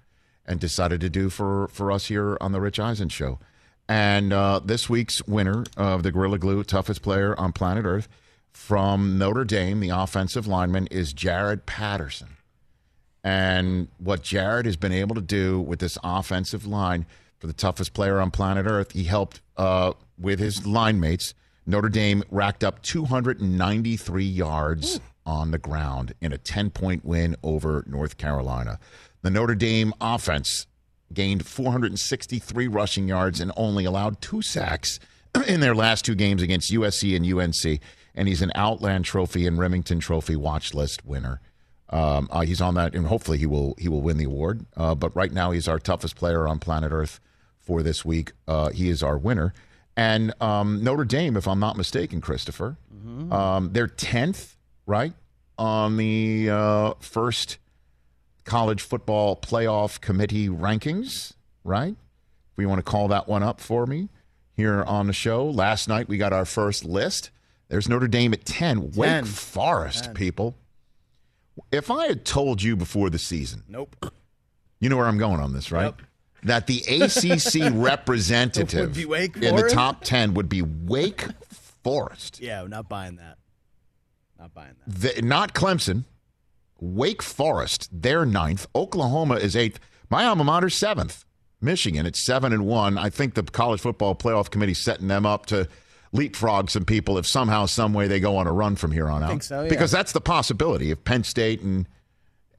and 0.47 0.61
decided 0.61 1.01
to 1.01 1.11
do 1.11 1.31
for, 1.31 1.69
for 1.69 1.91
us 1.91 2.07
here 2.07 2.37
on 2.41 2.53
the 2.53 2.61
Rich 2.61 2.79
Eisen 2.79 3.09
Show. 3.09 3.39
And 3.91 4.33
uh, 4.33 4.61
this 4.65 4.89
week's 4.89 5.21
winner 5.27 5.65
of 5.77 6.05
the 6.05 6.13
Gorilla 6.13 6.39
Glue 6.39 6.63
Toughest 6.63 7.03
Player 7.03 7.35
on 7.37 7.51
Planet 7.51 7.85
Earth 7.85 8.09
from 8.53 9.19
Notre 9.19 9.45
Dame, 9.45 9.81
the 9.81 9.89
offensive 9.89 10.47
lineman, 10.47 10.87
is 10.93 11.13
Jarrett 11.13 11.67
Patterson. 11.67 12.37
And 13.25 13.89
what 13.99 14.23
Jarrett 14.23 14.67
has 14.67 14.77
been 14.77 14.93
able 14.93 15.17
to 15.17 15.21
do 15.21 15.61
with 15.61 15.81
this 15.81 15.99
offensive 16.05 16.65
line 16.67 17.05
for 17.41 17.49
the 17.49 17.53
toughest 17.53 17.93
player 17.93 18.21
on 18.21 18.31
planet 18.31 18.65
Earth, 18.65 18.93
he 18.93 19.03
helped 19.03 19.41
uh, 19.57 19.95
with 20.17 20.39
his 20.39 20.65
line 20.65 21.01
mates. 21.01 21.35
Notre 21.67 21.89
Dame 21.89 22.23
racked 22.31 22.63
up 22.63 22.83
293 22.83 24.25
yards 24.25 25.01
on 25.27 25.51
the 25.51 25.59
ground 25.59 26.15
in 26.21 26.33
a 26.33 26.39
10 26.39 26.71
point 26.71 27.05
win 27.05 27.35
over 27.43 27.85
North 27.89 28.19
Carolina. 28.19 28.79
The 29.23 29.31
Notre 29.31 29.57
Dame 29.57 29.93
offense 30.01 30.69
gained 31.13 31.47
463 31.47 32.69
rushing 32.69 33.09
yards 33.09 33.41
and 33.41 33.53
only 33.57 33.85
allowed 33.85 34.21
two 34.21 34.43
sacks 34.43 35.01
in 35.47 35.61
their 35.61 35.75
last 35.75 36.05
two 36.05 36.15
games 36.15 36.43
against 36.43 36.73
USC 36.73 37.17
and 37.17 37.27
UNC. 37.27 37.81
And 38.15 38.29
he's 38.29 38.43
an 38.43 38.53
Outland 38.55 39.05
Trophy 39.05 39.47
and 39.47 39.59
Rimington 39.59 40.01
Trophy 40.01 40.37
watch 40.37 40.75
list 40.75 41.05
winner. 41.05 41.41
Um, 41.91 42.29
uh, 42.31 42.41
he's 42.41 42.61
on 42.61 42.75
that, 42.75 42.95
and 42.95 43.07
hopefully 43.07 43.39
he 43.39 43.47
will 43.47 43.75
he 43.79 43.89
will 43.89 44.01
win 44.01 44.17
the 44.17 44.25
award. 44.25 44.65
Uh, 44.77 44.95
but 44.95 45.15
right 45.17 45.33
now, 45.33 45.51
he's 45.51 45.67
our 45.67 45.79
toughest 45.79 46.15
player 46.17 46.47
on 46.47 46.59
planet 46.61 46.93
Earth 46.93 47.21
for 47.59 47.83
this 47.83 48.05
week. 48.05 48.33
Uh, 48.47 48.71
he 48.71 48.89
is 48.89 49.03
our 49.03 49.19
winner. 49.19 49.53
And 49.97 50.33
um, 50.41 50.83
Notre 50.85 51.05
Dame, 51.05 51.37
if 51.37 51.47
I'm 51.49 51.59
not 51.59 51.77
mistaken, 51.77 52.21
Christopher, 52.21 52.77
um, 53.33 53.71
they're 53.73 53.89
tenth, 53.89 54.57
right, 54.87 55.13
on 55.59 55.97
the 55.97 56.49
uh, 56.51 56.95
first 57.01 57.59
college 58.45 58.83
football 58.83 59.37
playoff 59.37 60.01
committee 60.01 60.49
rankings, 60.49 61.35
right? 61.65 61.93
If 61.93 62.57
we 62.57 62.67
want 62.67 62.79
to 62.79 62.83
call 62.83 63.09
that 63.09 63.29
one 63.29 63.43
up 63.43 63.61
for 63.61 63.87
me 63.87 64.09
here 64.57 64.83
on 64.83 65.07
the 65.07 65.13
show. 65.13 65.49
Last 65.49 65.89
night 65.89 66.09
we 66.09 66.19
got 66.19 66.33
our 66.33 66.45
first 66.45 66.85
list. 66.85 67.31
There's 67.69 67.89
Notre 67.89 68.09
Dame 68.09 68.33
at 68.33 68.45
10. 68.45 68.91
10. 68.91 68.93
Wake 68.97 69.27
Forest, 69.27 70.05
10. 70.07 70.15
people. 70.15 70.57
If 71.71 71.91
I 71.91 72.07
had 72.07 72.25
told 72.25 72.63
you 72.63 72.77
before 72.77 73.11
the 73.11 73.19
season, 73.19 73.65
nope. 73.69 74.13
You 74.81 74.89
know 74.89 74.97
where 74.97 75.07
I'm 75.07 75.19
going 75.19 75.41
on 75.41 75.53
this, 75.53 75.71
right? 75.71 75.95
That 76.43 76.67
the 76.67 76.79
ACC 76.89 77.73
representative 77.75 78.97
in 78.97 79.57
the 79.57 79.71
top 79.71 80.03
10 80.03 80.35
would 80.35 80.49
be 80.49 80.63
Wake 80.63 81.27
Forest. 81.85 82.41
Yeah, 82.41 82.65
not 82.67 82.89
buying 82.89 83.17
that. 83.17 83.39
Not 84.39 84.55
buying 84.55 84.75
that. 84.87 85.17
The, 85.17 85.23
not 85.23 85.55
Clemson. 85.55 86.05
Wake 86.81 87.23
Forest, 87.23 87.89
they're 87.93 88.27
ninth. 88.27 88.67
Oklahoma 88.75 89.37
is 89.37 89.55
eighth. 89.55 89.79
My 90.09 90.25
alma 90.25 90.45
mater 90.45 90.71
seventh. 90.71 91.25
Michigan, 91.61 92.07
it's 92.07 92.19
seven 92.19 92.53
and 92.53 92.67
one. 92.67 92.97
I 92.97 93.11
think 93.11 93.35
the 93.35 93.43
college 93.43 93.81
football 93.81 94.15
playoff 94.15 94.51
committee 94.51 94.75
setting 94.75 95.09
them 95.09 95.27
up 95.27 95.47
to 95.47 95.69
leapfrog 96.13 96.71
some 96.71 96.85
people 96.85 97.19
if 97.19 97.27
somehow, 97.27 97.67
some 97.67 97.93
way 97.93 98.09
they 98.09 98.19
go 98.19 98.37
on 98.37 98.47
a 98.47 98.53
run 98.53 98.77
from 98.77 98.93
here 98.93 99.09
on 99.09 99.23
out. 99.23 99.43
So, 99.43 99.63
yeah. 99.63 99.69
Because 99.69 99.91
that's 99.91 100.13
the 100.13 100.21
possibility. 100.21 100.91
If 100.91 101.05
Penn 101.05 101.23
State 101.23 101.61
and 101.61 101.87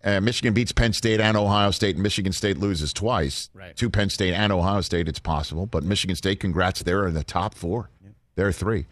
uh, 0.04 0.22
Michigan 0.22 0.54
beats 0.54 0.72
Penn 0.72 0.94
State 0.94 1.20
and 1.20 1.36
Ohio 1.36 1.72
State, 1.72 1.96
and 1.96 2.04
Michigan 2.04 2.32
State 2.32 2.58
loses 2.58 2.94
twice 2.94 3.50
right. 3.54 3.76
to 3.76 3.90
Penn 3.90 4.10
State 4.10 4.34
and 4.34 4.52
Ohio 4.52 4.82
State, 4.82 5.08
it's 5.08 5.20
possible. 5.20 5.66
But 5.66 5.84
Michigan 5.84 6.16
State, 6.16 6.40
congrats, 6.40 6.84
they're 6.84 7.08
in 7.08 7.14
the 7.14 7.24
top 7.24 7.56
four. 7.56 7.90
They're 8.36 8.52
three. 8.52 8.86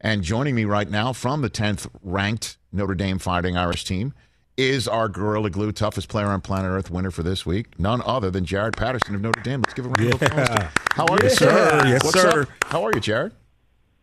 And 0.00 0.22
joining 0.22 0.54
me 0.54 0.64
right 0.64 0.88
now 0.88 1.12
from 1.12 1.42
the 1.42 1.50
10th 1.50 1.86
ranked 2.02 2.56
Notre 2.72 2.94
Dame 2.94 3.18
Fighting 3.18 3.56
Irish 3.56 3.84
team 3.84 4.14
is 4.60 4.86
our 4.86 5.08
Gorilla 5.08 5.48
Glue 5.48 5.72
toughest 5.72 6.08
player 6.08 6.26
on 6.26 6.42
planet 6.42 6.70
Earth 6.70 6.90
winner 6.90 7.10
for 7.10 7.22
this 7.22 7.46
week. 7.46 7.78
None 7.78 8.02
other 8.04 8.30
than 8.30 8.44
Jarrett 8.44 8.76
Patterson 8.76 9.14
of 9.14 9.22
Notre 9.22 9.42
Dame. 9.42 9.62
Let's 9.62 9.72
give 9.72 9.86
him 9.86 9.94
a 9.96 10.02
round 10.02 10.14
of 10.14 10.22
applause. 10.22 10.70
How 10.92 11.06
are 11.06 11.16
yeah. 11.16 11.24
you, 11.24 11.30
sir? 11.30 11.82
Yes, 11.86 12.04
What's 12.04 12.20
sir. 12.20 12.42
Up? 12.42 12.48
How 12.64 12.84
are 12.84 12.90
you, 12.94 13.00
Jarrett? 13.00 13.32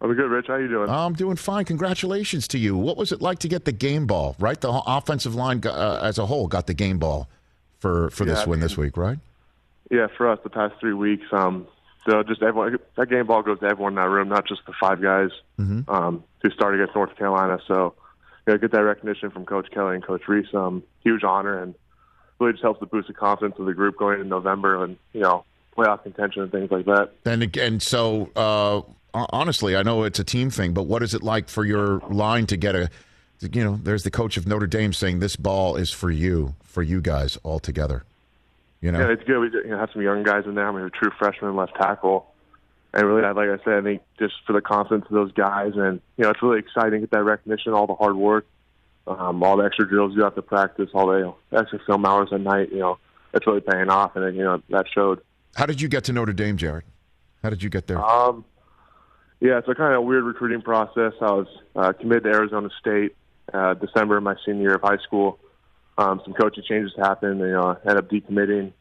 I'm 0.01 0.13
good, 0.13 0.29
Rich. 0.29 0.47
How 0.47 0.53
are 0.53 0.61
you 0.61 0.67
doing? 0.67 0.89
I'm 0.89 1.13
doing 1.13 1.35
fine. 1.35 1.65
Congratulations 1.65 2.47
to 2.49 2.57
you. 2.57 2.75
What 2.75 2.97
was 2.97 3.11
it 3.11 3.21
like 3.21 3.39
to 3.39 3.47
get 3.47 3.65
the 3.65 3.71
game 3.71 4.07
ball? 4.07 4.35
Right, 4.39 4.59
the 4.59 4.71
offensive 4.71 5.35
line 5.35 5.61
uh, 5.65 5.99
as 6.01 6.17
a 6.17 6.25
whole 6.25 6.47
got 6.47 6.65
the 6.67 6.73
game 6.73 6.97
ball 6.97 7.27
for 7.79 8.09
for 8.09 8.25
yeah, 8.25 8.33
this 8.33 8.43
I 8.43 8.45
win 8.45 8.59
mean, 8.59 8.67
this 8.67 8.77
week, 8.77 8.97
right? 8.97 9.17
Yeah, 9.91 10.07
for 10.17 10.29
us 10.29 10.39
the 10.43 10.49
past 10.49 10.75
three 10.79 10.93
weeks. 10.93 11.25
Um, 11.31 11.67
so 12.07 12.23
just 12.23 12.41
everyone 12.41 12.77
that 12.95 13.09
game 13.09 13.27
ball 13.27 13.43
goes 13.43 13.59
to 13.59 13.65
everyone 13.65 13.93
in 13.93 13.95
that 13.97 14.09
room, 14.09 14.29
not 14.29 14.47
just 14.47 14.65
the 14.65 14.73
five 14.79 15.01
guys 15.01 15.29
mm-hmm. 15.59 15.89
um, 15.89 16.23
who 16.41 16.49
started 16.51 16.81
against 16.81 16.95
North 16.95 17.15
Carolina. 17.15 17.59
So 17.67 17.93
you 18.47 18.53
know, 18.53 18.57
get 18.57 18.71
that 18.71 18.83
recognition 18.83 19.29
from 19.29 19.45
Coach 19.45 19.69
Kelly 19.71 19.95
and 19.95 20.03
Coach 20.03 20.27
Rees. 20.27 20.47
Um, 20.53 20.81
huge 21.03 21.23
honor 21.23 21.61
and 21.61 21.75
really 22.39 22.53
just 22.53 22.63
helps 22.63 22.79
to 22.79 22.85
boost 22.85 23.07
the 23.07 23.13
confidence 23.13 23.59
of 23.59 23.65
the 23.65 23.73
group 23.73 23.97
going 23.97 24.15
into 24.15 24.29
November 24.29 24.83
and 24.83 24.97
you 25.13 25.21
know 25.21 25.43
playoff 25.77 26.03
contention 26.03 26.41
and 26.41 26.51
things 26.51 26.71
like 26.71 26.85
that. 26.85 27.11
And 27.25 27.43
again, 27.43 27.79
so 27.79 28.31
uh, 28.35 28.81
honestly, 29.13 29.75
I 29.75 29.83
know 29.83 30.03
it's 30.03 30.19
a 30.19 30.23
team 30.23 30.49
thing, 30.49 30.73
but 30.73 30.83
what 30.83 31.03
is 31.03 31.13
it 31.13 31.21
like 31.23 31.49
for 31.49 31.65
your 31.65 31.99
line 32.09 32.47
to 32.47 32.57
get 32.57 32.75
a, 32.75 32.89
you 33.41 33.63
know, 33.63 33.79
there's 33.81 34.03
the 34.03 34.11
coach 34.11 34.37
of 34.37 34.47
Notre 34.47 34.65
Dame 34.65 34.93
saying 34.93 35.19
this 35.19 35.35
ball 35.35 35.75
is 35.75 35.91
for 35.91 36.09
you, 36.09 36.55
for 36.63 36.81
you 36.81 37.01
guys 37.01 37.37
all 37.43 37.59
together. 37.59 38.03
You 38.81 38.91
know, 38.91 38.99
yeah, 38.99 39.11
it's 39.11 39.23
good. 39.23 39.39
We 39.39 39.47
you 39.47 39.69
know, 39.69 39.79
have 39.79 39.89
some 39.91 40.01
young 40.01 40.23
guys 40.23 40.45
in 40.45 40.55
there. 40.55 40.71
We 40.71 40.81
have 40.81 40.87
a 40.87 40.91
true 40.91 41.11
freshman 41.17 41.55
left 41.55 41.75
tackle, 41.75 42.31
and 42.93 43.05
really, 43.05 43.21
like 43.21 43.49
I 43.49 43.63
said, 43.63 43.73
I 43.73 43.81
think 43.81 44.01
just 44.19 44.35
for 44.45 44.53
the 44.53 44.61
confidence 44.61 45.05
of 45.09 45.13
those 45.13 45.31
guys, 45.33 45.73
and 45.75 46.01
you 46.17 46.23
know, 46.23 46.29
it's 46.29 46.41
really 46.41 46.59
exciting 46.59 46.93
to 46.93 46.99
get 46.99 47.11
that 47.11 47.23
recognition, 47.23 47.73
all 47.73 47.87
the 47.87 47.95
hard 47.95 48.15
work, 48.15 48.45
um, 49.05 49.43
all 49.43 49.57
the 49.57 49.63
extra 49.63 49.87
drills 49.87 50.13
you 50.15 50.23
have 50.23 50.35
to 50.35 50.41
practice, 50.41 50.89
all 50.93 51.07
the 51.07 51.17
you 51.17 51.23
know, 51.23 51.37
extra 51.51 51.79
film 51.85 52.05
hours 52.05 52.29
at 52.31 52.41
night. 52.41 52.71
You 52.71 52.79
know, 52.79 52.97
it's 53.33 53.45
really 53.45 53.61
paying 53.61 53.89
off, 53.89 54.15
and 54.15 54.25
then, 54.25 54.35
you 54.35 54.43
know 54.43 54.61
that 54.69 54.85
showed. 54.93 55.21
How 55.55 55.65
did 55.65 55.81
you 55.81 55.87
get 55.87 56.03
to 56.05 56.13
Notre 56.13 56.33
Dame, 56.33 56.57
Jarrett? 56.57 56.85
How 57.43 57.49
did 57.49 57.63
you 57.63 57.69
get 57.69 57.87
there? 57.87 58.03
Um, 58.03 58.45
yeah, 59.39 59.59
it's 59.59 59.67
a 59.67 59.75
kind 59.75 59.93
of 59.93 60.03
weird 60.03 60.23
recruiting 60.23 60.61
process. 60.61 61.13
I 61.21 61.31
was 61.31 61.47
uh, 61.75 61.93
committed 61.93 62.23
to 62.23 62.29
Arizona 62.29 62.69
State 62.79 63.15
uh, 63.53 63.73
December 63.75 64.17
of 64.17 64.23
my 64.23 64.35
senior 64.45 64.61
year 64.61 64.75
of 64.75 64.81
high 64.81 64.97
school. 64.97 65.39
Um, 65.97 66.21
some 66.23 66.33
coaching 66.33 66.63
changes 66.67 66.93
happened, 66.97 67.41
and 67.41 67.49
you 67.49 67.55
know, 67.55 67.77
I 67.85 67.89
ended 67.89 67.97
up 67.97 68.09
decommitting. 68.09 68.73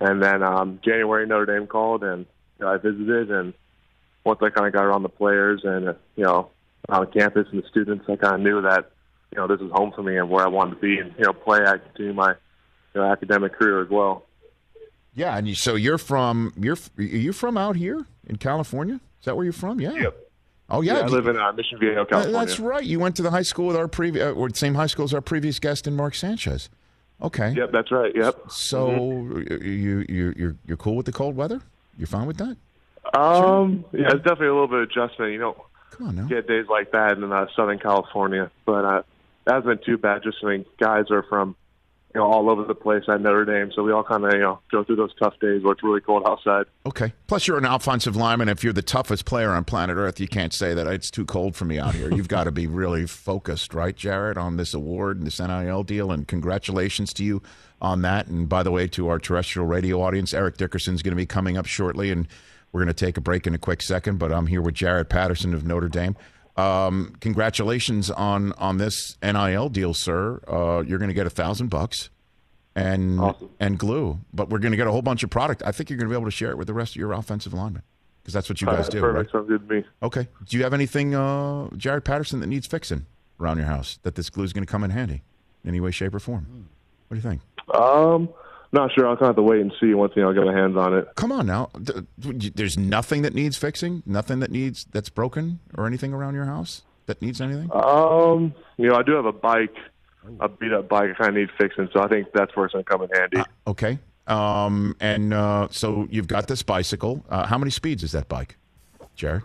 And 0.00 0.22
then 0.22 0.42
um, 0.42 0.80
January, 0.82 1.26
Notre 1.26 1.46
Dame 1.46 1.66
called, 1.66 2.02
and 2.02 2.26
you 2.60 2.66
know, 2.66 2.72
I 2.72 2.76
visited. 2.76 3.30
And 3.30 3.54
once 4.24 4.40
I 4.42 4.50
kind 4.50 4.66
of 4.66 4.72
got 4.72 4.84
around 4.84 5.02
the 5.02 5.08
players 5.08 5.62
and 5.64 5.88
uh, 5.88 5.94
you 6.16 6.24
know 6.24 6.50
on 6.88 7.10
campus 7.10 7.46
and 7.50 7.62
the 7.62 7.68
students, 7.68 8.04
I 8.08 8.16
kind 8.16 8.34
of 8.34 8.40
knew 8.40 8.62
that 8.62 8.90
you 9.32 9.38
know 9.38 9.46
this 9.46 9.60
is 9.60 9.70
home 9.72 9.92
for 9.94 10.02
me 10.02 10.16
and 10.16 10.28
where 10.28 10.44
I 10.44 10.48
wanted 10.48 10.76
to 10.76 10.80
be, 10.80 10.98
and 10.98 11.14
you 11.18 11.24
know 11.24 11.32
play. 11.32 11.60
I 11.66 11.78
continue 11.78 12.12
my 12.12 12.34
you 12.94 13.00
know, 13.00 13.10
academic 13.10 13.54
career 13.54 13.82
as 13.82 13.88
well. 13.88 14.26
Yeah, 15.14 15.36
and 15.36 15.48
you, 15.48 15.54
so 15.54 15.74
you're 15.74 15.98
from 15.98 16.52
you're 16.56 16.76
are 16.98 17.02
you 17.02 17.32
from 17.32 17.56
out 17.56 17.76
here 17.76 18.06
in 18.26 18.36
California? 18.36 19.00
Is 19.20 19.24
that 19.24 19.36
where 19.36 19.44
you're 19.44 19.52
from? 19.52 19.80
Yeah. 19.80 19.92
Yep. 19.92 20.26
Oh 20.70 20.82
yeah, 20.82 20.98
yeah 20.98 21.00
I 21.00 21.06
live 21.06 21.26
in 21.26 21.36
uh, 21.36 21.52
Mission 21.52 21.78
Viejo, 21.80 22.04
California. 22.04 22.38
That's 22.38 22.60
right. 22.60 22.84
You 22.84 23.00
went 23.00 23.16
to 23.16 23.22
the 23.22 23.30
high 23.30 23.42
school 23.42 23.66
with 23.66 23.76
our 23.76 23.88
previous, 23.88 24.24
uh, 24.24 24.32
or 24.32 24.48
the 24.48 24.56
same 24.56 24.74
high 24.74 24.86
school 24.86 25.04
as 25.04 25.12
our 25.12 25.20
previous 25.20 25.58
guest 25.58 25.88
in 25.88 25.96
Mark 25.96 26.14
Sanchez. 26.14 26.70
Okay. 27.20 27.52
Yep, 27.52 27.72
that's 27.72 27.90
right. 27.90 28.12
Yep. 28.14 28.50
So 28.50 28.88
mm-hmm. 28.88 29.64
you 29.64 30.04
you 30.08 30.34
you're 30.36 30.56
you're 30.66 30.76
cool 30.76 30.96
with 30.96 31.06
the 31.06 31.12
cold 31.12 31.36
weather? 31.36 31.60
You're 32.00 32.06
fine 32.06 32.26
with 32.26 32.38
that? 32.38 32.56
Um, 33.12 33.84
sure. 33.90 34.00
yeah, 34.00 34.06
it's 34.06 34.24
definitely 34.24 34.46
a 34.46 34.54
little 34.54 34.68
bit 34.68 34.78
of 34.78 34.88
adjustment. 34.88 35.32
You 35.32 35.38
know, 35.38 35.66
come 35.90 36.08
on 36.08 36.16
now. 36.16 36.24
Get 36.24 36.48
days 36.48 36.64
like 36.66 36.92
that 36.92 37.18
in 37.18 37.30
uh, 37.30 37.46
Southern 37.54 37.78
California, 37.78 38.50
but 38.64 38.84
uh, 38.86 39.02
that 39.44 39.56
hasn't 39.56 39.66
been 39.66 39.84
too 39.84 39.98
bad. 39.98 40.22
Just 40.22 40.38
I 40.42 40.46
mean, 40.46 40.64
guys 40.78 41.10
are 41.10 41.22
from 41.24 41.56
you 42.14 42.20
know, 42.20 42.26
all 42.26 42.50
over 42.50 42.64
the 42.64 42.74
place 42.74 43.04
at 43.08 43.20
Notre 43.20 43.44
Dame. 43.44 43.70
So 43.72 43.84
we 43.84 43.92
all 43.92 44.02
kind 44.02 44.24
of, 44.24 44.32
you 44.32 44.40
know, 44.40 44.58
go 44.72 44.82
through 44.82 44.96
those 44.96 45.14
tough 45.14 45.34
days 45.40 45.62
where 45.62 45.72
it's 45.72 45.82
really 45.82 46.00
cold 46.00 46.24
outside. 46.26 46.66
Okay. 46.84 47.12
Plus, 47.28 47.46
you're 47.46 47.58
an 47.58 47.64
offensive 47.64 48.16
lineman. 48.16 48.48
If 48.48 48.64
you're 48.64 48.72
the 48.72 48.82
toughest 48.82 49.24
player 49.24 49.50
on 49.50 49.64
planet 49.64 49.96
Earth, 49.96 50.18
you 50.18 50.26
can't 50.26 50.52
say 50.52 50.74
that 50.74 50.88
it's 50.88 51.10
too 51.10 51.24
cold 51.24 51.54
for 51.54 51.66
me 51.66 51.78
out 51.78 51.94
here. 51.94 52.12
You've 52.12 52.28
got 52.28 52.44
to 52.44 52.50
be 52.50 52.66
really 52.66 53.06
focused, 53.06 53.74
right, 53.74 53.94
Jarrett, 53.94 54.36
on 54.36 54.56
this 54.56 54.74
award 54.74 55.18
and 55.18 55.26
this 55.26 55.38
NIL 55.38 55.84
deal. 55.84 56.10
And 56.10 56.26
congratulations 56.26 57.12
to 57.14 57.24
you 57.24 57.42
on 57.80 58.02
that. 58.02 58.26
And 58.26 58.48
by 58.48 58.64
the 58.64 58.72
way, 58.72 58.88
to 58.88 59.08
our 59.08 59.20
terrestrial 59.20 59.66
radio 59.66 60.02
audience, 60.02 60.34
Eric 60.34 60.56
Dickerson's 60.56 61.02
going 61.02 61.12
to 61.12 61.16
be 61.16 61.26
coming 61.26 61.56
up 61.56 61.66
shortly. 61.66 62.10
And 62.10 62.26
we're 62.72 62.80
going 62.80 62.94
to 62.94 63.04
take 63.04 63.18
a 63.18 63.20
break 63.20 63.46
in 63.46 63.54
a 63.54 63.58
quick 63.58 63.82
second. 63.82 64.18
But 64.18 64.32
I'm 64.32 64.48
here 64.48 64.62
with 64.62 64.74
Jarrett 64.74 65.08
Patterson 65.08 65.54
of 65.54 65.64
Notre 65.64 65.88
Dame. 65.88 66.16
Um, 66.60 67.16
congratulations 67.20 68.10
on 68.10 68.52
on 68.52 68.78
this 68.78 69.16
NIL 69.22 69.68
deal, 69.68 69.94
sir. 69.94 70.40
Uh, 70.46 70.82
you're 70.86 70.98
going 70.98 71.08
to 71.08 71.14
get 71.14 71.26
a 71.26 71.30
thousand 71.30 71.68
bucks 71.68 72.10
and 72.74 73.20
awesome. 73.20 73.50
and 73.58 73.78
glue. 73.78 74.18
But 74.32 74.50
we're 74.50 74.58
going 74.58 74.72
to 74.72 74.76
get 74.76 74.86
a 74.86 74.92
whole 74.92 75.02
bunch 75.02 75.22
of 75.22 75.30
product. 75.30 75.62
I 75.64 75.72
think 75.72 75.90
you're 75.90 75.96
going 75.96 76.08
to 76.08 76.12
be 76.12 76.18
able 76.18 76.30
to 76.30 76.36
share 76.36 76.50
it 76.50 76.58
with 76.58 76.66
the 76.66 76.74
rest 76.74 76.92
of 76.92 76.96
your 76.96 77.12
offensive 77.12 77.52
linemen 77.52 77.82
because 78.22 78.34
that's 78.34 78.48
what 78.48 78.60
you 78.60 78.66
guys 78.66 78.88
uh, 78.88 78.90
do. 78.90 79.00
Perfect. 79.00 79.34
Right? 79.34 79.40
Sounds 79.40 79.48
good 79.48 79.68
to 79.68 79.74
me. 79.74 79.84
Okay. 80.02 80.28
Do 80.46 80.56
you 80.56 80.62
have 80.62 80.74
anything, 80.74 81.14
uh, 81.14 81.68
Jarrett 81.76 82.04
Patterson, 82.04 82.40
that 82.40 82.46
needs 82.46 82.66
fixing 82.66 83.06
around 83.40 83.58
your 83.58 83.66
house 83.66 83.98
that 84.02 84.14
this 84.14 84.30
glue 84.30 84.44
is 84.44 84.52
going 84.52 84.64
to 84.64 84.70
come 84.70 84.84
in 84.84 84.90
handy 84.90 85.22
in 85.64 85.70
any 85.70 85.80
way, 85.80 85.90
shape, 85.90 86.14
or 86.14 86.20
form? 86.20 86.68
What 87.08 87.14
do 87.14 87.16
you 87.16 87.28
think? 87.28 87.40
Um, 87.74 88.28
not 88.72 88.92
sure. 88.92 89.08
I'll 89.08 89.16
kind 89.16 89.30
of 89.30 89.36
have 89.36 89.36
to 89.36 89.42
wait 89.42 89.60
and 89.60 89.72
see 89.80 89.94
once 89.94 90.12
you 90.14 90.22
know 90.22 90.30
I 90.30 90.34
get 90.34 90.44
my 90.44 90.54
hands 90.54 90.76
on 90.76 90.94
it. 90.96 91.08
Come 91.16 91.32
on 91.32 91.46
now. 91.46 91.70
There's 92.18 92.78
nothing 92.78 93.22
that 93.22 93.34
needs 93.34 93.56
fixing. 93.56 94.02
Nothing 94.06 94.40
that 94.40 94.50
needs 94.50 94.86
that's 94.92 95.08
broken 95.08 95.60
or 95.76 95.86
anything 95.86 96.12
around 96.12 96.34
your 96.34 96.44
house 96.44 96.82
that 97.06 97.20
needs 97.20 97.40
anything. 97.40 97.70
Um, 97.72 98.54
you 98.76 98.88
know, 98.88 98.96
I 98.96 99.02
do 99.02 99.12
have 99.12 99.26
a 99.26 99.32
bike 99.32 99.74
a 100.40 100.48
beat 100.48 100.72
up 100.72 100.88
bike. 100.88 101.10
I 101.10 101.14
kind 101.14 101.28
of 101.30 101.34
need 101.36 101.50
fixing, 101.58 101.88
so 101.92 102.00
I 102.00 102.08
think 102.08 102.28
that's 102.32 102.54
where 102.54 102.66
it's 102.66 102.72
going 102.72 102.84
to 102.84 102.90
come 102.90 103.02
in 103.02 103.10
handy. 103.10 103.38
Uh, 103.38 103.70
okay. 103.70 103.98
Um, 104.26 104.96
and 105.00 105.34
uh, 105.34 105.68
so 105.70 106.06
you've 106.10 106.28
got 106.28 106.46
this 106.46 106.62
bicycle. 106.62 107.24
Uh, 107.28 107.46
how 107.46 107.58
many 107.58 107.70
speeds 107.70 108.02
is 108.02 108.12
that 108.12 108.28
bike, 108.28 108.56
Jarrett? 109.16 109.42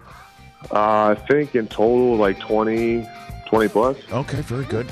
Uh, 0.72 1.16
I 1.16 1.16
think 1.28 1.56
in 1.56 1.68
total 1.68 2.18
like 2.18 2.40
20, 2.40 3.08
20 3.48 3.68
plus. 3.70 3.98
Okay, 4.12 4.42
very 4.42 4.66
good. 4.66 4.88